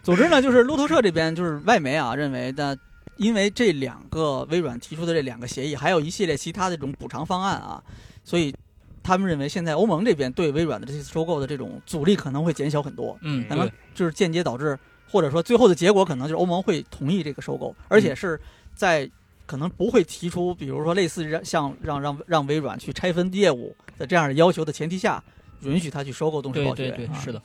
[0.02, 2.78] 总之呢，就是路透社这边就是外媒啊认为的。
[3.22, 7.80] 因为这两个微软提出的这两个协议，还有一系列其他的这种补偿方案啊，
[8.24, 8.52] 所以
[9.04, 13.16] 他们认为现在欧盟这边对微软的这次收购的这种阻力可能会减小很多。
[13.22, 14.76] 嗯，可能就是间接导致，
[15.08, 18.42] 或者说最后的结果可能就是欧盟会同意这个收购，而且是
[18.74, 19.08] 在
[19.46, 25.24] 可能不会提出，比如说类似让像让让让微软去拆分业务的这样的要求的前提下，
[25.62, 26.90] 允许他去收购动视暴雪。
[26.90, 27.40] 对对对，是的。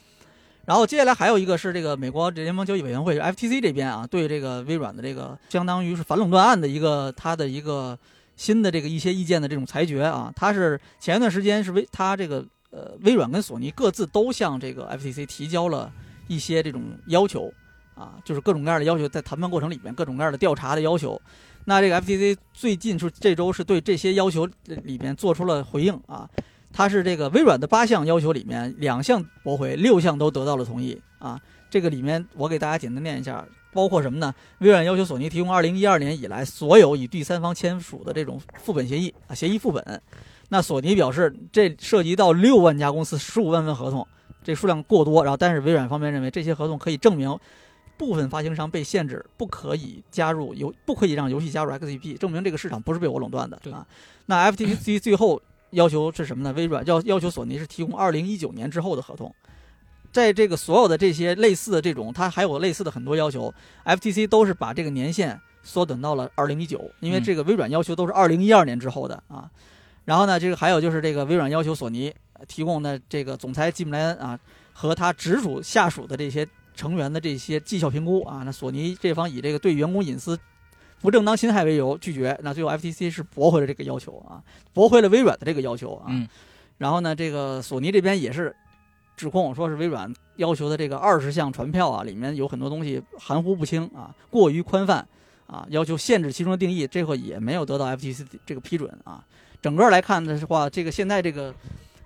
[0.66, 7.98] 然后接下来还有一个是这个美国联邦交易委员会 FTC 这边啊，对这个微软的这个相当于是反垄断案的一个它的一个
[8.36, 15.90] 新的这个一些意见的这种裁决啊，它是前一段时间是微它这个呃微软跟索尼各自都向这个 FTC 提交了
[16.26, 17.50] 一些这种要求
[17.94, 21.20] 啊，就是各种各样的要求，在谈判过程里面各种各样的调查的要求。
[21.64, 26.28] 那这个 FTC 最近是这周是对这些要求里面做出了回应啊。
[26.76, 31.40] 它是这个微软的八项要求里面两项驳回，六项都得到了同意啊。
[31.70, 33.42] 这个里面我给大家简单念一下，
[33.72, 34.34] 包括什么呢？
[34.58, 40.02] 微软要求索尼提供二零一二年以来所有与第三方签署的这种副本协议啊，协议副本。
[40.50, 44.06] 那索尼表示这涉及到六万家公司十五万份合同，
[44.44, 45.24] 这数量过多。
[45.24, 47.34] 然后，但是微软方面认为这些合同可以证明
[47.96, 53.86] 部分发行商被限制，不可以加入游，不可以让游戏加入 XGP，证明这个市场不是被我垄断的啊。
[54.26, 55.40] 那 FTC 最后。
[55.76, 56.52] 要求是什么呢？
[56.54, 59.32] 微软要要求索尼是提供二零一九年之后的合同，
[60.10, 63.52] 在这个所有的这些类似的这种，它还有类似的很多要求
[63.84, 69.50] ，FTC 都是把这个年限缩短到了二零一九，因为这个微软要求都是二零一二年之后的啊。
[70.06, 74.38] 然后呢，这个还有就是这个微软要求索尼呃提供的这个总裁吉姆莱恩啊
[74.72, 80.38] 和他直属下属的这些成员的这些绩效评估啊，那索尼这方以这个对员工隐私
[81.00, 84.42] 不正当侵害为由拒绝，那最后 FTC 是驳回了这个要求啊，
[84.72, 86.06] 驳回了微软的这个要求啊。
[86.08, 86.26] 嗯
[86.78, 88.54] 然后呢，这个索尼这边也是
[89.16, 95.06] 指控说是微软要求的这个二十项传票啊，里面有很多东西含糊不清啊，过于宽泛
[95.46, 99.24] 啊，要求限制其中的定义，这个也没有得到 FTC 这个批准啊。
[99.62, 101.54] 整个来看的话，这个现在这个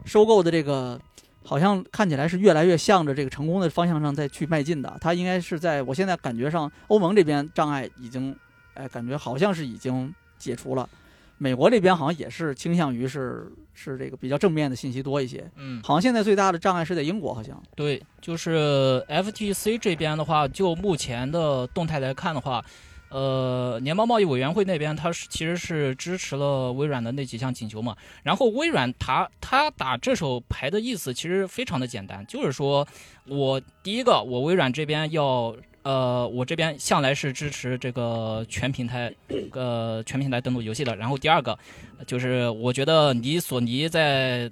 [0.05, 1.01] 收购的这个。
[1.43, 4.95] 好像看起来是越来越向着这个成功的方向上再去迈进的。
[5.01, 8.37] 它应该是在我现在感觉上，欧盟这边障碍已经，
[8.81, 10.89] 哎，感觉好像是已经解除了。
[11.37, 15.51] 美国这边好像也是倾向于是是这个比较正面的信息多一些。
[15.57, 17.63] 嗯，好像现在最大的障碍是在英国，好像。
[17.75, 22.63] 对，就是 FTC 这边的话，就目前的动态来看的话，
[23.09, 27.97] 呃，联邦贸易委员会那边它是其实是支持了微软的那几项请求嘛。
[28.23, 32.87] 然后微软它它打这手牌的意思其实非常的简单，就是说
[33.25, 35.57] 我第一个我微软这边要。
[35.83, 39.13] 呃，我这边向来是支持这个全平台，
[39.53, 40.95] 呃，全平台登录游戏的。
[40.97, 41.59] 然后第二个，
[42.07, 44.51] 就是我觉得你索尼在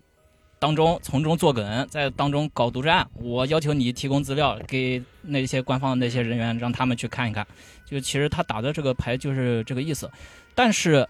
[0.59, 7.47] 当中从中作梗，在当中搞独占，我要求你提供资料给那些官方的那些人员，让他们去看一看。
[7.85, 10.11] 就其实他打的这个牌就是这个意思，
[10.55, 11.09] 但是。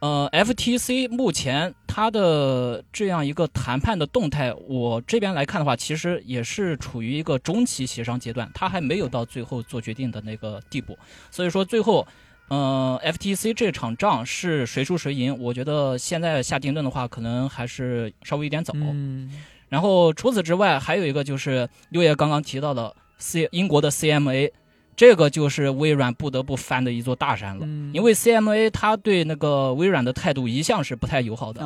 [0.00, 10.98] 呃，FTC 目前它的这样一个谈判的动态，我这边来看的话，其实也是处于一个中期协商阶段，它还没有到最后做决定的那个地步。
[11.30, 12.06] 所以说，最后，
[12.48, 15.38] 呃，FTC 这场仗是谁输谁赢？
[15.38, 18.72] 我觉得现在下定论的话，可能还是稍微有点早。
[18.76, 19.30] 嗯。
[19.68, 24.50] 然后除此之外，还有一个就是六爷刚刚提到的 C 英国的 CMA。
[24.96, 31.62] 这个就是微软不得不翻的一座大山了，因为 CMA 它对那个微软的态度一向是不太友好的。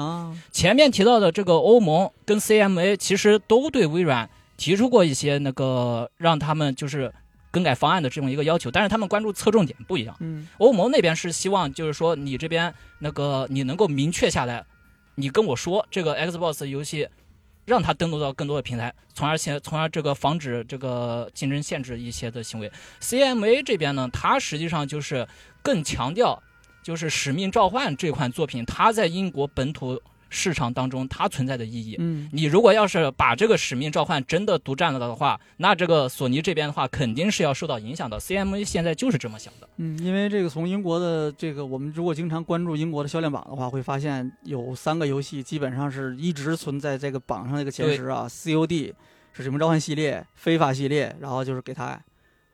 [0.53, 7.13] 前面提到的这个欧盟跟 CMA 其实都对微软提出过一些那个让他们就是
[7.51, 10.17] 更改方案的这种一个要求，但是他们关注侧重点不一样。
[10.59, 14.65] 欧盟那边是希望就是说你这边那个你能够明确下来，
[15.17, 17.09] 你跟我说这个 Xbox 游戏。
[17.65, 22.71] 让它登录到更多的平台，从而现从而这个防止这个竞争限制一些的行为。
[23.01, 25.27] CMA 这边呢，它实际上就是
[25.63, 26.43] 更强调，
[26.83, 30.01] 就是《使命召唤》这款作品，它在英国本土。
[30.35, 38.19] 市场当中它存在的意义，嗯，你如果要是把这个使命召唤真的独占了的话，那这个索尼这边的话肯定是要受到影响的。
[38.19, 48.93] CMA 现在就是这么想的，嗯，因为这个从英国的这个，我们如果经常关注英国的销量榜的话，会发现有三个游戏基本上是一直存在这个榜上这个前十啊，COD
[49.33, 51.85] 是使命召唤系列、非法系列，然后就是给他，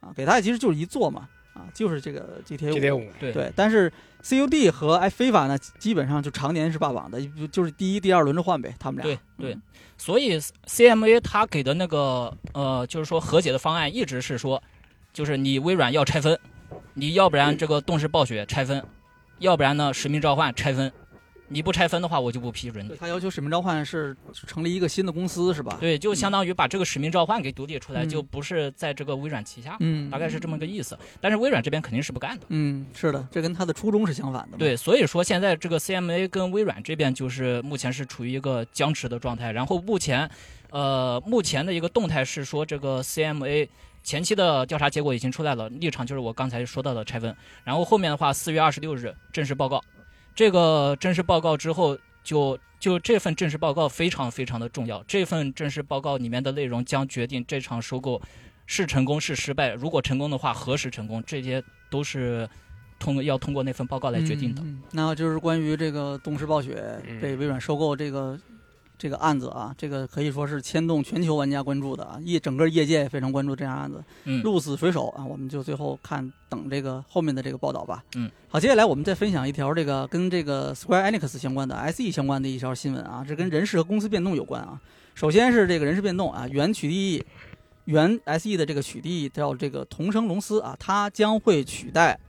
[0.01, 1.29] 啊，给他其实就是一座嘛。
[1.53, 7.21] 啊，就是这个 GTA 五，对对，但是 COD 和哎非法呢，基本上就常年是霸榜的，
[7.51, 9.05] 就是第一、第二轮着换呗，他们俩。
[9.05, 9.59] 对对，
[9.97, 14.63] 所以 CMA 他给的那个呃，就是说和解的方案一直是说，
[15.13, 16.39] 就是你微软要拆分，
[16.95, 18.83] 你要不然这个动视暴雪拆分，
[19.39, 20.93] 要不然呢使命召唤拆分。
[21.53, 22.95] 你不拆分的话，我就不批准你。
[22.97, 24.17] 他要求使命召唤是
[24.47, 25.77] 成立一个新的公司，是吧？
[25.81, 29.77] 对，就相当于把这个使命召唤给独立出来，就不是在这个微软旗下。
[29.81, 30.97] 嗯，大概是这么个意思。
[31.21, 32.47] 但是微软这边肯定是不干的。
[32.51, 34.57] 嗯，是的，这跟他的初衷是相反的。
[34.57, 39.51] 对，所以说现在这个 CMA 跟微软这边就是目前是处于一个僵持的状态。
[39.51, 40.31] 然后目前，
[40.71, 43.69] 呃，目前的一个动态是说，这个 CMA
[44.05, 47.35] 前期的调查结果已经出来了，立场就是我刚才说到的拆分。
[47.65, 49.83] 然后后面的话，四月二十六日正式报告。
[50.35, 55.03] 这个正式报告之后，就就这份正式报告非常非常的重要。
[55.07, 58.21] 这份正式报告里面的内容将决定这场收购
[58.67, 59.75] 是成功是失败。
[59.75, 62.49] 如果成功的话，何时成功，这些都是
[62.99, 64.63] 通过要通过那份报告来决定的。
[64.93, 66.83] 那就是关于这个东视暴雪
[67.21, 68.39] 被微软收购这个。
[69.01, 75.25] 这个案子啊，这个可以说是牵动全球玩家关注的啊，业整个业界也非常关注这样案子，嗯，鹿死谁手啊？
[75.25, 84.79] 我们就最后看等这个后面的这个报道吧，嗯，好，接下来我们再分享一条这个跟这个 Square Enix 相关的 SE 相关的一条新闻啊，这跟人事和公司变动有关啊。
[85.15, 87.23] 首先是这个人事变动啊，原取缔
[87.87, 92.21] 原 SE 的这个取缔叫这个同生龙司啊，他将会取代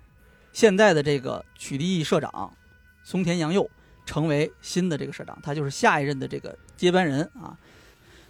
[0.54, 2.50] 现在的这个取缔社长
[3.04, 3.70] 松田洋佑。
[4.12, 7.58] 成为新的这个社长，他就是下一任的这个接班人啊。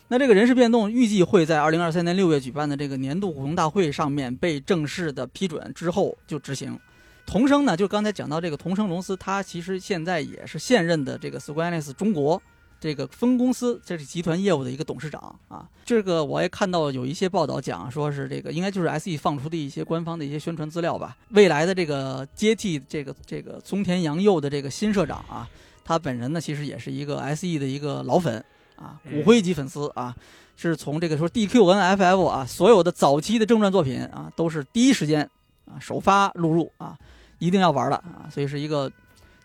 [0.09, 6.79] 那这个人事变动预计会在二零二三年六月举办的这个年度股东大会上面被正式的批准之后就执行。
[7.25, 12.39] 同生呢，就刚才讲到这个同生龙司，他其实现在也是现任的这个 Square Enix 中国。
[12.79, 15.69] 这个分公司，这是集团业务的一个董事长啊。
[15.85, 21.15] 这个我也看到有一些报道讲，说是这个应该就是 SE 放出的一些官方的一些宣传资料吧。
[21.29, 25.47] 未来的这个接替这个这个松田洋佑的这个新社长啊，
[25.83, 28.43] 他本人呢其实也是一个 SE 的一个老粉
[28.75, 30.15] 啊，嗯骨灰级粉丝啊，
[30.55, 35.29] 是从这个说 DQNFF 啊，所有的早期的正传作品啊，都是第一时间
[35.65, 36.97] 啊首发录入啊，
[37.39, 38.91] 一定要玩的啊，所以是一个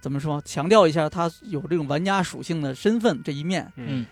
[0.00, 3.72] 怎么说，强调一下他有这种玩家属性的身份这一面。
[3.76, 4.06] 嗯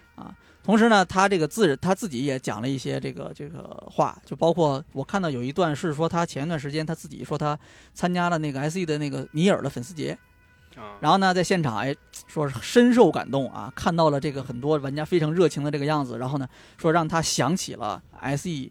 [0.64, 7.58] 同时呢，他这个自他自己也讲了一些这个这个话，就包括我看到有一段是说他前一段时间他自己说他
[7.92, 10.33] 参加了那个 SE 的那个尼尔的粉丝节，啊，
[11.00, 11.94] 然后呢，在现场哎，
[12.26, 18.02] 说是深受感动啊，看到了这个很多玩家非常热情的这个样子，然后呢，说让他想起了
[18.36, 18.70] SE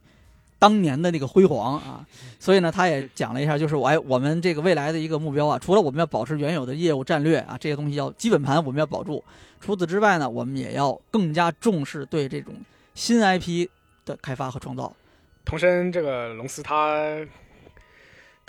[0.59, 2.05] 当年的那个辉煌啊，
[2.39, 9.23] 所以呢，他也讲了一下，就是我哎，我们这个未来的一个目标啊，除了我们要保持原有的业务战略啊，这些东西要基本盘我们要保住，
[9.59, 12.53] 除此之外呢，我们也要更加重视对这种
[12.95, 13.67] 新 IP
[14.05, 14.93] 的开发和创造。
[15.45, 17.17] 同生这个龙司他，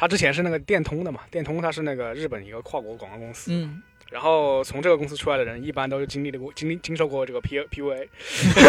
[0.05, 8.07] 他之前是那个电通的嘛，电通它是那个日本一个跨国广告公司，嗯，然后从这个公司出来的人，一般都是经历了过经历经受过这个 P PUA，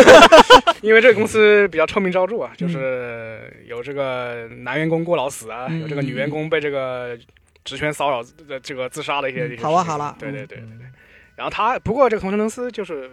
[0.81, 7.17] 因为这个公司比较臭名昭著啊，就是有这个男员工过劳死啊，嗯有这个女员工被这个
[7.65, 10.59] 职权骚扰的这个自杀的一些嗯一些哈哇哈拉对对对。
[10.59, 10.93] 嗯
[11.35, 13.11] 然后他不过这个同生公司就是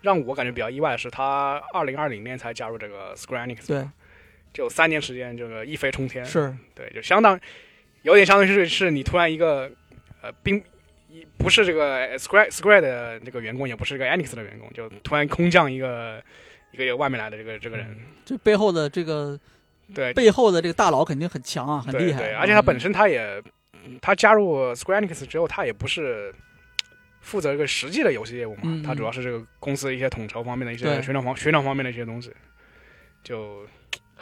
[0.00, 3.84] 让我感觉比较意外的是，他二零二零年才加入这个 Square Enix，对，
[4.52, 7.38] 就三年时间这个一飞冲天，是，对，就相当
[8.02, 9.70] 有点相当于是是你突然一个
[10.20, 10.62] 呃并
[11.08, 16.22] 一不是这个 Square Square 的这个员工，也不是这个 Enix 的员工，就突然空降一个
[16.72, 19.38] 一个外面来的这个这个人，这背后的这个
[19.94, 22.20] 对背后的这个大佬肯定很强啊，很厉害。
[22.20, 23.42] 对对，而且他本身他也
[24.00, 26.34] 他加入 Square Enix 之后，他也不是。
[27.24, 32.32] 负责一个实际的游戏业务嘛，嗯他主要是这个公司一些统筹方面的一些宣传方宣传方面的一些东西，
[33.22, 33.64] 就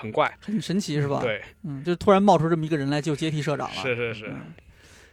[0.01, 3.83] 很怪，很神奇是吧？，对，嗯，就突然冒出这么一个人来就接替社长了。
[3.83, 4.41] 是是是，嗯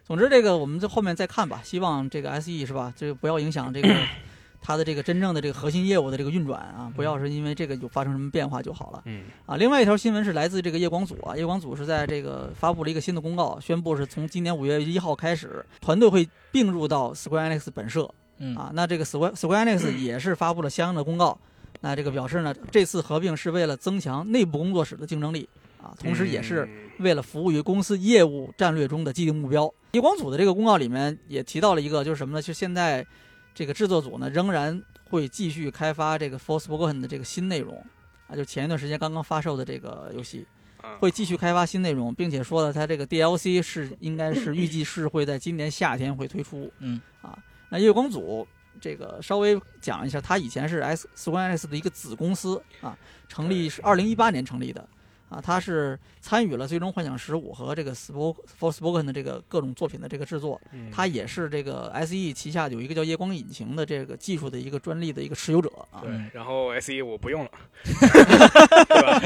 [0.06, 1.60] 总之，这个我们在后面再看吧。
[1.66, 3.90] 希望这个 SE 是吧，这个不要影响这个
[4.64, 9.58] 它的这个真正的这个核心业务的这个运转啊，不要是因为这个有发生什么变化就好了嗯啊。
[9.58, 18.72] 另外一条新闻是来自这个夜光组啊，夜光组是在这个发布了一个新的公告，宣布是从今年五月一号开始，团队会并入到 Square Enix 本社嗯啊。
[18.74, 21.38] 那这个 Square Square Enix 也是发布了相应的公告，
[21.82, 25.48] 那这个表示呢，这次合并是为了增强内部工作室的竞争力
[25.82, 26.66] 啊，同时也是。
[26.66, 29.72] 嗯为了服务于公司业务战略中的既定目标。
[29.92, 32.42] 夜光组的这个公告里面也提到了一个，就是什么呢？
[32.42, 33.06] 就现在
[33.54, 34.82] 这个制作组呢仍然
[35.12, 37.80] 会继续开发这个 Forspoken 的这个新内容
[38.28, 40.44] 啊，就前一段时间刚刚发售的这个游戏，
[40.82, 46.72] 啊会继续开发新内容，并且说了它这个 DLC 是应该是预计是会在今年夏天会推出。
[46.80, 47.38] 嗯啊，
[47.70, 48.48] 那夜光组。
[48.80, 52.98] 这个稍微讲一下，它以前是 S Square Enix 的一个子公司啊，
[53.28, 54.88] 成立是二零一八年成立的，
[55.30, 66.02] 啊，它是参与了《最终幻想十五》和这个 Spoke Forspoken 的这个各种作品的这个制作，嗯他也是这个 SE 旗下有一个叫夜光引擎的这个技术的一个专利的一个持有者啊。
[66.02, 67.52] 对嗯，然后 S E 我不用了，
[67.84, 69.20] 对吧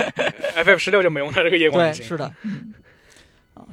[0.55, 2.33] ？F F 十六就没用它这个夜光对，引擎，是的。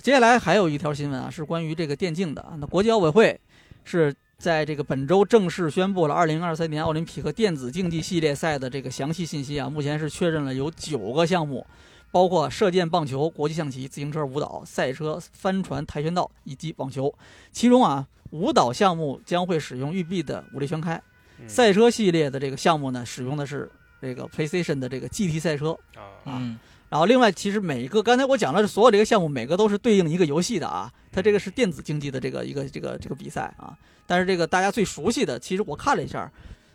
[0.02, 2.54] 接下来还有一条新闻啊，是关于这个电竞的啊。
[2.60, 3.40] 那国际奥委会
[3.84, 9.68] 是在这个本周正式宣布了2023年奥林匹克电子竞技系列赛的这个详细信息啊。
[9.68, 11.66] 目前是确认了有九个项目，
[12.12, 17.12] 包括射箭、棒球、国际象棋、自行车、舞蹈、赛车、帆船、跆拳道以及网球。
[17.50, 21.02] 其中啊，舞蹈项目将会使用育碧的武力全开，
[21.40, 23.68] 嗯赛车系列的这个项目呢，使用的是
[24.00, 25.76] 这个 PlayStation 的这个 GT 赛车。
[25.96, 26.56] 啊，嗯
[26.88, 30.90] 然后另外，其实每一个刚才我讲了所有这个项目，每个都是对应一个游戏的啊。
[31.10, 33.76] 它这个是电子竞技的这个一个这个这个比赛啊。
[34.08, 36.32] 但是这个大家最熟悉的，其实我看了一下，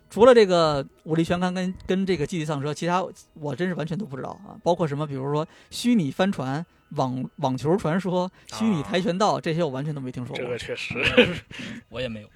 [0.10, 3.04] 除了这个武力全开跟跟这个基地丧车，其他
[3.34, 4.54] 我真是完全都不知道啊。
[4.62, 10.46] 包括什么，比如说虚拟帆船、网网球传说、虚拟跆拳道这些，我完全都没听说过。
[10.46, 10.94] 这个确实，
[11.90, 12.30] 我也没有。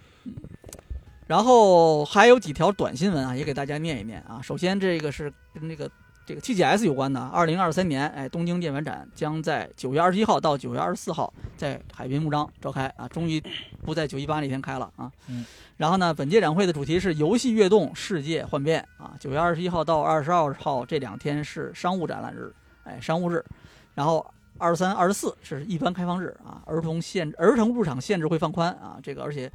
[1.27, 4.41] 然后还有几条短新闻啊，也给大家念一念啊。
[4.41, 5.87] 首先，这个是跟这个
[6.27, 7.21] 这个 TGS 有关的。
[7.21, 13.41] 二零二三年，哎，东京电玩展将在九月二十一号到九月二十四号在海滨幕张召开啊，终于
[13.85, 15.09] 不在九一八那天开了啊。
[15.29, 15.45] 嗯。
[15.77, 19.15] 然后呢，本届展会的主题是游戏跃动，世界幻变啊。
[19.17, 23.41] 九月二十一号到二十二号这两天是商务展览日，哎，商务日。
[23.95, 29.49] 然后二十三、二十四是一般开放日啊，儿童限儿童入场限制会放宽啊，这个而且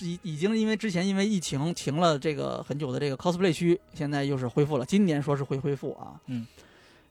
[0.00, 6.20] 已已经因为之前因为疫情停了这个很久的这个 cosplay 区，现在又是恢复了，今年说是会恢复啊。
[6.26, 6.46] 嗯。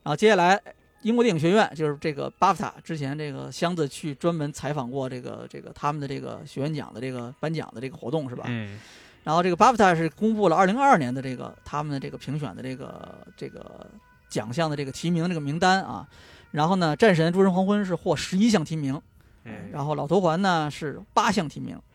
[0.03, 0.62] 然后接下来，
[1.02, 8.45] 英国电影学院就是这个 BAFTA 之前这个箱子去专门采访过这个这个他们的这个学院奖的这个颁奖的这个活动是吧？
[8.48, 8.80] 嗯
[9.24, 13.90] 然后这个 BAFTA 是公布了二零二二年的这个他们的这个评选的这个这个
[14.30, 16.07] 奖项的这个提名这个名单啊。
[16.52, 19.02] 然后呢，战神诸神黄昏是获十一项提名，
[19.45, 21.76] 嗯，然后老头环呢是八项提名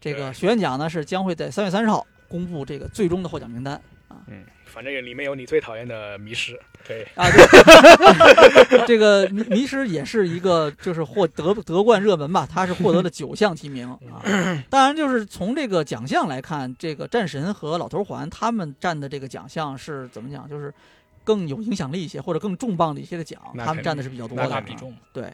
[0.00, 3.74] 这个学院奖呢是将会在三月三十号公布这个最终的获奖名单
[4.08, 7.26] 啊嗯，反正里面有你最讨厌的迷失，对，啊。
[7.30, 14.20] 对， 这个迷迷失也是一个就是获得得冠热门吧，他是获得了九项提名 啊。
[14.68, 20.72] 当然，就是从这个奖项来看，这个战神和老头环他们占的这个奖项是怎么讲，就是
[21.24, 24.94] 更有影响力一些，或者更重磅的一些的奖，他们占的是比较多的比重。
[25.12, 25.32] 对。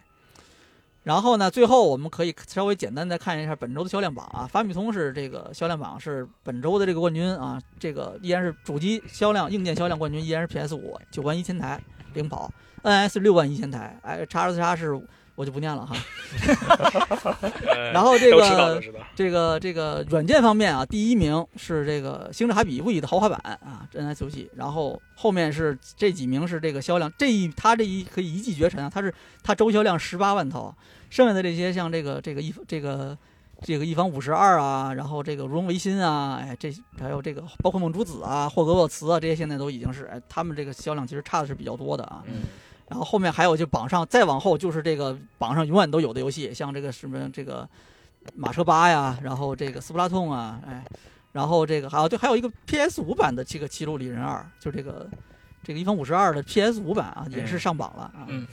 [1.05, 4.49] 然后呢，最后我们可以稍微简单再看一下本周的销量榜啊。
[4.51, 11.79] 法米通是这个销量榜是本周的这个冠军啊，这个依然是主机销量、硬件销量冠军，依然是 PS 五九万一千台
[12.15, 12.51] 领跑
[12.83, 14.99] ，NS 六万一千台，哎，叉 S 叉是
[15.35, 15.97] 我就不念了哈。
[17.67, 18.83] 呃 然后这个
[19.15, 24.51] 这个这个软件方面啊，第一名是这个《星之海比 V》的豪华版啊，NS 游戏。
[24.57, 30.75] 然后后面是这几名是这个销量，这一它这一可以一骑绝尘啊，它是它周销量十八万套，
[31.11, 33.17] 剩下的这些像这个这个一这个
[33.63, 42.23] 这个一方五十二啊，然后这个如龙维新啊，哎，这还有这个包括梦珠子啊、霍格沃茨啊，这些现在都已经是哎，他们这个销量其实差的是比较多的啊。
[42.27, 42.43] 嗯，
[42.89, 47.69] 然后后面还有就榜上再往后就是这个榜上永远都有的游戏，像这个什么这个
[48.35, 50.85] 马车八呀，然后这个斯普拉痛啊，哎，
[51.33, 55.09] 然后这个还有对还有一个 PS 五版的这个《七路里人二》，就这个
[55.63, 58.27] 这个一方五十二的 PS 五版啊，也是上榜了啊。
[58.29, 58.47] 嗯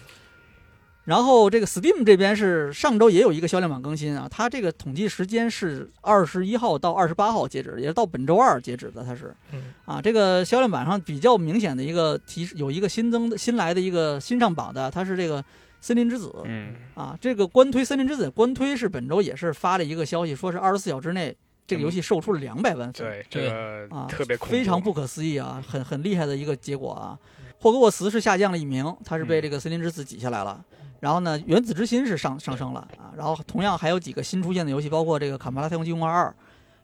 [1.05, 15.43] 然后这个 Steam 这边是上周也有一个销量榜更新啊，它这个统计时间是二十一号到二十八号截止，也是到本周二截止的，它是嗯啊，这个销量榜上比较明显的一个提示，有一个新增的新来的一个新上榜的，它是这个
[15.81, 27.17] 森林之子嗯，啊，这个官推森林之子官推是本周也是发了一个消息，说是二十四小时内这个游戏售出了两百万份，对，这个啊，特别，非常不可思议啊，很很厉害的一个结果啊。
[27.59, 30.63] 霍格沃茨是下降了一名，他是被嗯这个森林之子挤下来了。
[31.01, 33.11] 然后呢，原子之心是上上升了啊。
[33.17, 36.29] 然后同样还有几个新出现的游戏，包括这个《卡帕拉太空计划二》，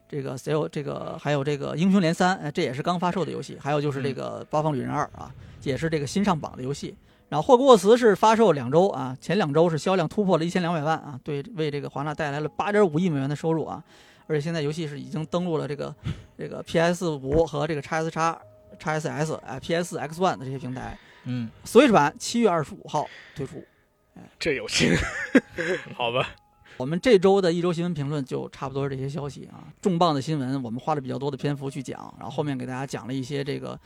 [0.10, 3.58] 这个还有这个还有这个《英雄联三》，哎，这也是刚发售的游戏。
[3.62, 5.32] 还有就是这个《八方旅人二》啊，
[5.64, 6.94] 也是这个新上榜的游戏。
[7.30, 13.84] 然后霍格沃茨是发售两周啊，前两周是销量突破了一千两百万啊，对，为这个华纳带来了八点五亿美元的收入啊。
[14.28, 15.94] 而且现在游戏是已经登陆了这个
[16.38, 18.38] 这个 PS 五和这个 x S x
[18.80, 20.98] x SS 哎 PS X One 的这些平台。
[21.26, 23.64] 嗯，Switch 版七月二十五号推出。
[24.40, 24.92] 这有劲，
[25.96, 26.36] 好吧，
[26.78, 33.80] 我们这周的一周新闻评论就差不多是这些消息啊，重磅的新闻我们花了比较多的篇幅去讲，然后后面给大家讲了一些这个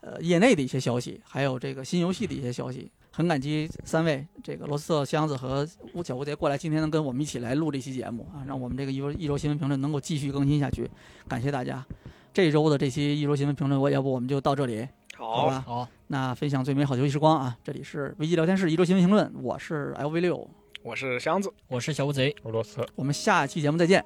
[0.00, 2.90] 呃业内的一些消息，还有这个新游戏的一些消息。
[3.14, 10.90] 很感激三位这个罗斯特、箱子和乌小蝴蝶过来，今天能跟我们一起来录这期节目啊，让我们这个一周一周新闻评论能够继续更新下去，
[11.28, 11.84] 感谢大家。
[12.32, 14.88] 这周的这期一周新闻评论，我要不我们就到这里，
[15.22, 15.64] 好好，吧？
[15.66, 17.56] 好，那分享最美好的游戏时光啊！
[17.62, 20.48] 这里是危机聊天室一周新闻评论，我是 LV 六，
[20.82, 24.04] 我是箱子，我是小乌贼，俄罗斯，我们下期节目再见。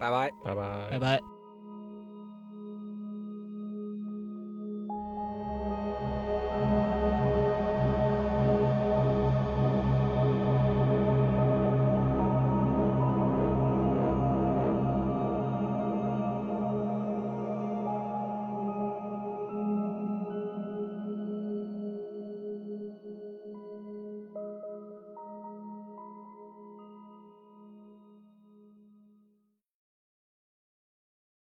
[0.00, 0.30] 拜拜。
[0.44, 1.33] 拜拜拜拜。